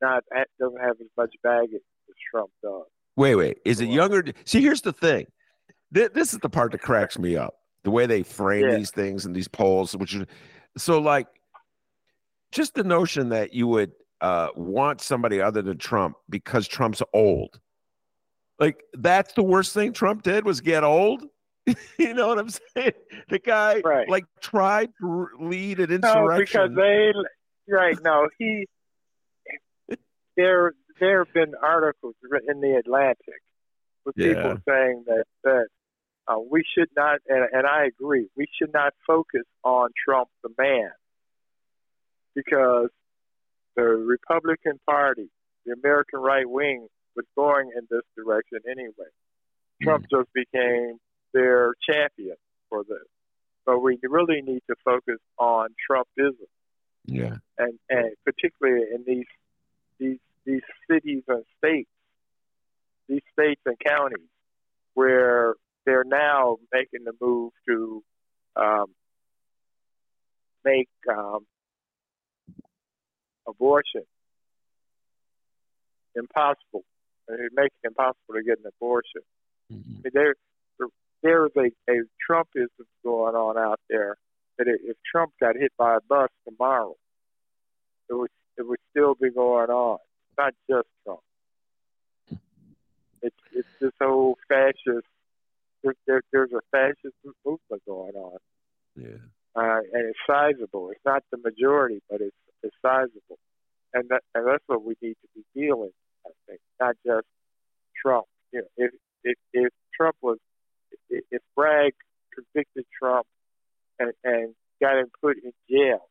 not 0.00 0.24
doesn't 0.60 0.80
have 0.80 0.96
as 1.00 1.08
much 1.16 1.34
baggage 1.42 1.82
as 2.08 2.14
Trump 2.30 2.50
does. 2.62 2.86
Wait, 3.16 3.34
wait. 3.34 3.58
Is 3.64 3.80
it 3.80 3.88
younger? 3.88 4.24
See, 4.44 4.60
here's 4.60 4.82
the 4.82 4.92
thing. 4.92 5.26
Th- 5.94 6.12
This 6.12 6.32
is 6.32 6.38
the 6.40 6.50
part 6.50 6.72
that 6.72 6.82
cracks 6.82 7.18
me 7.18 7.36
up. 7.36 7.54
The 7.84 7.90
way 7.90 8.06
they 8.06 8.22
frame 8.22 8.68
Yeah. 8.68 8.76
these 8.76 8.90
things 8.90 9.24
and 9.24 9.34
these 9.34 9.48
polls, 9.48 9.96
which 9.96 10.14
is 10.14 10.26
so 10.76 10.98
like 10.98 11.28
just 12.52 12.74
the 12.74 12.84
notion 12.84 13.30
that 13.30 13.54
you 13.54 13.66
would 13.68 13.92
uh, 14.20 14.48
want 14.56 15.00
somebody 15.00 15.40
other 15.40 15.62
than 15.62 15.78
Trump 15.78 16.16
because 16.28 16.66
Trump's 16.68 17.02
old. 17.12 17.60
Like 18.58 18.82
that's 18.94 19.34
the 19.34 19.42
worst 19.42 19.74
thing 19.74 19.92
Trump 19.92 20.22
did 20.22 20.44
was 20.44 20.60
get 20.60 20.84
old. 20.84 21.24
you 21.98 22.14
know 22.14 22.28
what 22.28 22.38
I'm 22.38 22.48
saying? 22.48 22.92
The 23.28 23.38
guy 23.38 23.80
Right. 23.84 24.08
like 24.08 24.24
tried 24.40 24.90
to 25.00 25.28
lead 25.40 25.80
an 25.80 25.90
insurrection. 25.90 26.28
No, 26.28 26.38
because 26.38 26.76
they 26.76 27.12
right 27.68 27.98
no 28.02 28.28
he 28.38 28.66
there 30.36 30.72
there 31.00 31.24
have 31.24 31.34
been 31.34 31.54
articles 31.60 32.14
written 32.22 32.50
in 32.50 32.60
the 32.60 32.76
Atlantic 32.76 33.42
with 34.04 34.16
Yeah. 34.16 34.34
people 34.34 34.58
saying 34.68 35.04
that 35.06 35.24
that 35.44 35.66
uh, 36.28 36.38
we 36.38 36.64
should 36.76 36.88
not, 36.96 37.20
and, 37.28 37.46
and 37.52 37.66
I 37.66 37.84
agree, 37.84 38.28
we 38.36 38.46
should 38.58 38.72
not 38.72 38.94
focus 39.06 39.44
on 39.62 39.90
Trump 40.04 40.28
the 40.42 40.50
man 40.58 40.90
because 42.34 42.90
the 43.76 43.82
Republican 43.82 44.80
Party, 44.86 45.28
the 45.64 45.72
American 45.72 46.20
right 46.20 46.48
wing, 46.48 46.88
was 47.14 47.26
going 47.36 47.70
in 47.76 47.86
this 47.90 48.02
direction 48.16 48.58
anyway. 48.68 49.10
Trump 49.82 50.06
mm. 50.06 50.18
just 50.18 50.32
became 50.32 50.98
their 51.36 51.74
champion 51.88 52.36
for 52.70 52.82
this. 52.82 53.06
But 53.66 53.80
we 53.80 53.98
really 54.02 54.40
need 54.42 54.62
to 54.68 54.76
focus 54.84 55.18
on 55.38 55.68
Trumpism. 55.88 56.48
Yeah. 57.04 57.36
And 57.58 57.78
and 57.88 58.10
particularly 58.24 58.84
in 58.94 59.04
these 59.06 59.26
these 59.98 60.18
these 60.44 60.62
cities 60.90 61.22
and 61.28 61.44
states, 61.58 61.90
these 63.08 63.22
states 63.32 63.60
and 63.66 63.76
counties 63.78 64.28
where 64.94 65.54
they're 65.84 66.04
now 66.04 66.56
making 66.72 67.04
the 67.04 67.12
move 67.20 67.52
to 67.68 68.02
um, 68.56 68.86
make 70.64 70.88
um, 71.10 71.46
abortion 73.46 74.02
impossible. 76.14 76.84
It 77.28 77.52
makes 77.54 77.74
it 77.82 77.88
impossible 77.88 78.34
to 78.34 78.42
get 78.42 78.58
an 78.58 78.70
abortion. 78.76 79.22
Mm-hmm. 79.72 80.08
There, 80.14 80.34
there 81.26 81.46
is 81.46 81.52
a, 81.56 81.90
a 81.90 82.02
Trumpism 82.30 82.86
going 83.02 83.34
on 83.34 83.58
out 83.58 83.80
there 83.90 84.16
that 84.58 84.68
if 84.68 84.96
Trump 85.10 85.32
got 85.40 85.56
hit 85.56 85.72
by 85.76 85.96
a 85.96 86.00
bus 86.08 86.30
tomorrow, 86.48 86.94
it 88.08 88.14
would 88.14 88.30
it 88.56 88.66
would 88.66 88.78
still 88.90 89.14
be 89.20 89.30
going 89.30 89.68
on. 89.68 89.98
It's 90.28 90.38
not 90.38 90.54
just 90.70 90.88
Trump. 91.04 91.20
It's 93.22 93.36
it's 93.52 93.68
this 93.80 93.92
whole 94.00 94.38
fascist. 94.48 95.06
There, 95.82 95.94
there, 96.06 96.22
there's 96.32 96.52
a 96.52 96.60
fascist 96.70 97.16
movement 97.44 97.82
going 97.86 98.14
on. 98.14 98.38
Yeah. 98.94 99.18
Uh, 99.56 99.80
and 99.92 100.06
it's 100.08 100.18
sizable. 100.26 100.90
It's 100.90 101.04
not 101.04 101.24
the 101.32 101.38
majority, 101.38 102.02
but 102.08 102.20
it's 102.20 102.36
it's 102.62 102.76
sizable, 102.80 103.38
and 103.92 104.08
that 104.10 104.22
and 104.34 104.46
that's 104.46 104.62
what 104.68 104.84
we 104.84 104.94
need 105.02 105.16
to 105.22 105.28
be 105.34 105.44
dealing. 105.60 105.92
I 106.24 106.30
think 106.46 106.60
not 106.80 106.94
just 107.04 107.26
Trump. 108.00 108.26
You 108.52 108.60
know, 108.60 108.68
if 108.76 108.92
if 109.24 109.36
if 109.52 109.72
Trump 109.96 110.16
was 110.22 110.38
if 111.10 111.42
Bragg 111.54 111.92
convicted 112.34 112.84
Trump 112.98 113.26
and, 113.98 114.12
and 114.24 114.54
got 114.80 114.98
him 114.98 115.06
put 115.20 115.36
in 115.42 115.52
jail, 115.70 116.08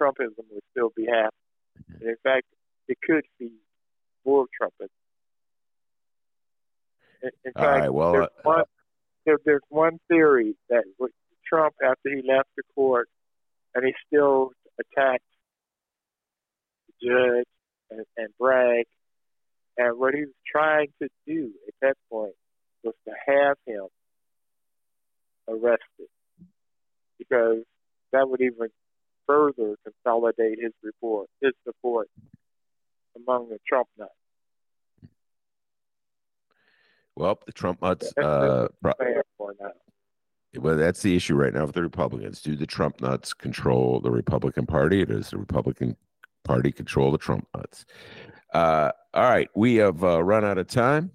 Trumpism 0.00 0.44
would 0.50 0.62
still 0.70 0.90
be 0.96 1.06
happening. 1.06 2.00
And 2.00 2.10
in 2.10 2.16
fact, 2.22 2.46
it 2.88 2.98
could 3.02 3.24
be 3.38 3.50
more 4.24 4.46
Trumpism. 4.60 4.88
In, 7.22 7.30
in 7.44 7.52
fact, 7.52 7.80
right, 7.80 7.92
well, 7.92 8.12
there's, 8.12 8.24
uh, 8.24 8.42
one, 8.42 8.64
there, 9.26 9.38
there's 9.44 9.60
one 9.68 9.98
theory 10.08 10.54
that 10.70 10.84
Trump, 11.46 11.74
after 11.84 12.08
he 12.08 12.22
left 12.26 12.48
the 12.56 12.62
court, 12.74 13.08
and 13.74 13.84
he 13.84 13.92
still 14.06 14.52
attacked 14.78 15.22
the 16.86 17.08
judge 17.08 17.46
and, 17.90 18.06
and 18.16 18.28
Bragg, 18.38 18.86
and 19.76 19.98
what 19.98 20.14
he 20.14 20.22
was 20.22 20.34
trying 20.50 20.88
to 21.02 21.08
do 21.26 21.50
at 21.68 21.74
that 21.82 21.96
point 22.10 22.34
was 22.82 22.94
to 23.06 23.12
have 23.26 23.56
him 23.66 23.86
arrested 25.48 26.08
because 27.18 27.58
that 28.12 28.28
would 28.28 28.40
even 28.40 28.68
further 29.26 29.76
consolidate 29.84 30.58
his 30.60 30.72
report, 30.82 31.28
his 31.40 31.52
support 31.64 32.08
among 33.16 33.48
the 33.48 33.58
Trump 33.66 33.88
nuts. 33.98 34.10
Well, 37.16 37.38
the 37.44 37.52
Trump 37.52 37.82
nuts. 37.82 38.12
Uh, 38.16 38.68
well, 40.56 40.76
that's 40.76 41.02
the 41.02 41.14
issue 41.14 41.34
right 41.34 41.52
now 41.52 41.66
with 41.66 41.74
the 41.74 41.82
Republicans. 41.82 42.40
Do 42.40 42.56
the 42.56 42.66
Trump 42.66 43.00
nuts 43.00 43.34
control 43.34 44.00
the 44.00 44.10
Republican 44.10 44.66
Party? 44.66 45.02
or 45.02 45.06
Does 45.06 45.30
the 45.30 45.38
Republican 45.38 45.96
Party 46.44 46.72
control 46.72 47.12
the 47.12 47.18
Trump 47.18 47.46
nuts? 47.54 47.84
Uh, 48.52 48.90
all 49.14 49.22
right, 49.22 49.48
we 49.54 49.76
have 49.76 50.02
uh, 50.02 50.22
run 50.24 50.44
out 50.44 50.58
of 50.58 50.66
time. 50.66 51.12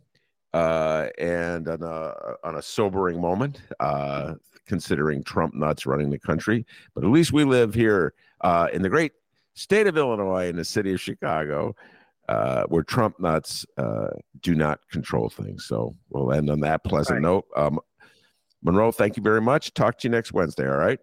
Uh, 0.56 1.10
and 1.18 1.68
on 1.68 1.84
a, 1.84 2.14
on 2.46 2.56
a 2.56 2.62
sobering 2.62 3.20
moment, 3.20 3.62
uh, 3.82 4.36
considering 4.66 5.22
Trump 5.22 5.54
nuts 5.54 5.86
running 5.86 6.10
the 6.10 6.18
country. 6.18 6.66
But 6.94 7.04
at 7.04 7.10
least 7.10 7.34
we 7.34 7.44
live 7.44 7.74
here 7.74 8.14
uh, 8.40 8.70
in 8.72 8.82
the 8.82 8.88
great 8.88 9.12
state 9.56 9.86
of 9.86 9.98
Illinois, 9.98 10.48
in 10.48 10.56
the 10.56 10.64
city 10.64 10.94
of 10.94 11.02
Chicago, 11.02 11.76
uh, 12.30 12.64
where 12.70 12.84
Trump 12.84 13.20
nuts 13.20 13.66
uh, 13.78 14.12
do 14.40 14.56
not 14.56 14.80
control 14.90 15.30
things. 15.30 15.66
So 15.66 15.94
we'll 16.10 16.32
end 16.32 16.50
on 16.50 16.62
that 16.62 16.86
pleasant 16.86 17.16
right. 17.16 17.22
note. 17.22 17.46
Um, 17.58 17.78
Monroe, 18.64 18.94
thank 18.94 19.18
you 19.18 19.24
very 19.24 19.42
much. 19.42 19.74
Talk 19.74 19.98
to 20.00 20.08
you 20.08 20.12
next 20.12 20.32
Wednesday. 20.32 20.70
All 20.70 20.78
right. 20.78 21.00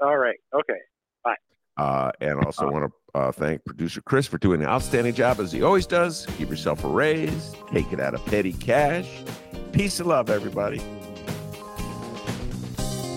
All 0.00 0.16
right. 0.16 0.38
Okay. 0.54 0.78
Bye. 1.24 1.34
Uh, 1.76 2.12
and 2.20 2.38
also 2.44 2.70
want 2.70 2.84
to 2.84 2.92
uh, 3.14 3.32
thank 3.32 3.64
producer 3.64 4.00
Chris 4.00 4.26
for 4.26 4.38
doing 4.38 4.62
an 4.62 4.68
outstanding 4.68 5.14
job 5.14 5.40
as 5.40 5.52
he 5.52 5.62
always 5.62 5.86
does. 5.86 6.26
Give 6.38 6.50
yourself 6.50 6.84
a 6.84 6.88
raise, 6.88 7.54
take 7.72 7.92
it 7.92 8.00
out 8.00 8.14
of 8.14 8.24
petty 8.26 8.52
cash. 8.52 9.08
Peace 9.72 10.00
and 10.00 10.08
love, 10.08 10.30
everybody. 10.30 10.80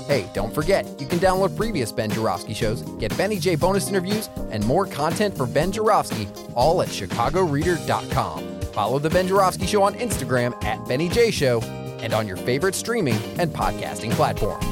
Hey, 0.07 0.29
don't 0.33 0.53
forget, 0.53 0.85
you 0.99 1.07
can 1.07 1.17
download 1.19 1.55
previous 1.55 1.91
Ben 1.91 2.11
Joravsky 2.11 2.53
shows, 2.53 2.81
get 2.99 3.17
Benny 3.17 3.39
J 3.39 3.55
bonus 3.55 3.87
interviews, 3.87 4.29
and 4.51 4.65
more 4.65 4.85
content 4.85 5.35
for 5.35 5.45
Ben 5.45 5.71
Joravsky, 5.71 6.27
all 6.55 6.81
at 6.81 6.89
chicagoreader.com. 6.89 8.59
Follow 8.73 8.99
the 8.99 9.09
Ben 9.09 9.27
Joravsky 9.27 9.65
Show 9.65 9.81
on 9.83 9.93
Instagram 9.95 10.61
at 10.63 10.85
Benny 10.87 11.07
J 11.07 11.31
Show 11.31 11.61
and 12.01 12.13
on 12.13 12.27
your 12.27 12.37
favorite 12.37 12.75
streaming 12.75 13.15
and 13.39 13.51
podcasting 13.51 14.11
platforms. 14.11 14.65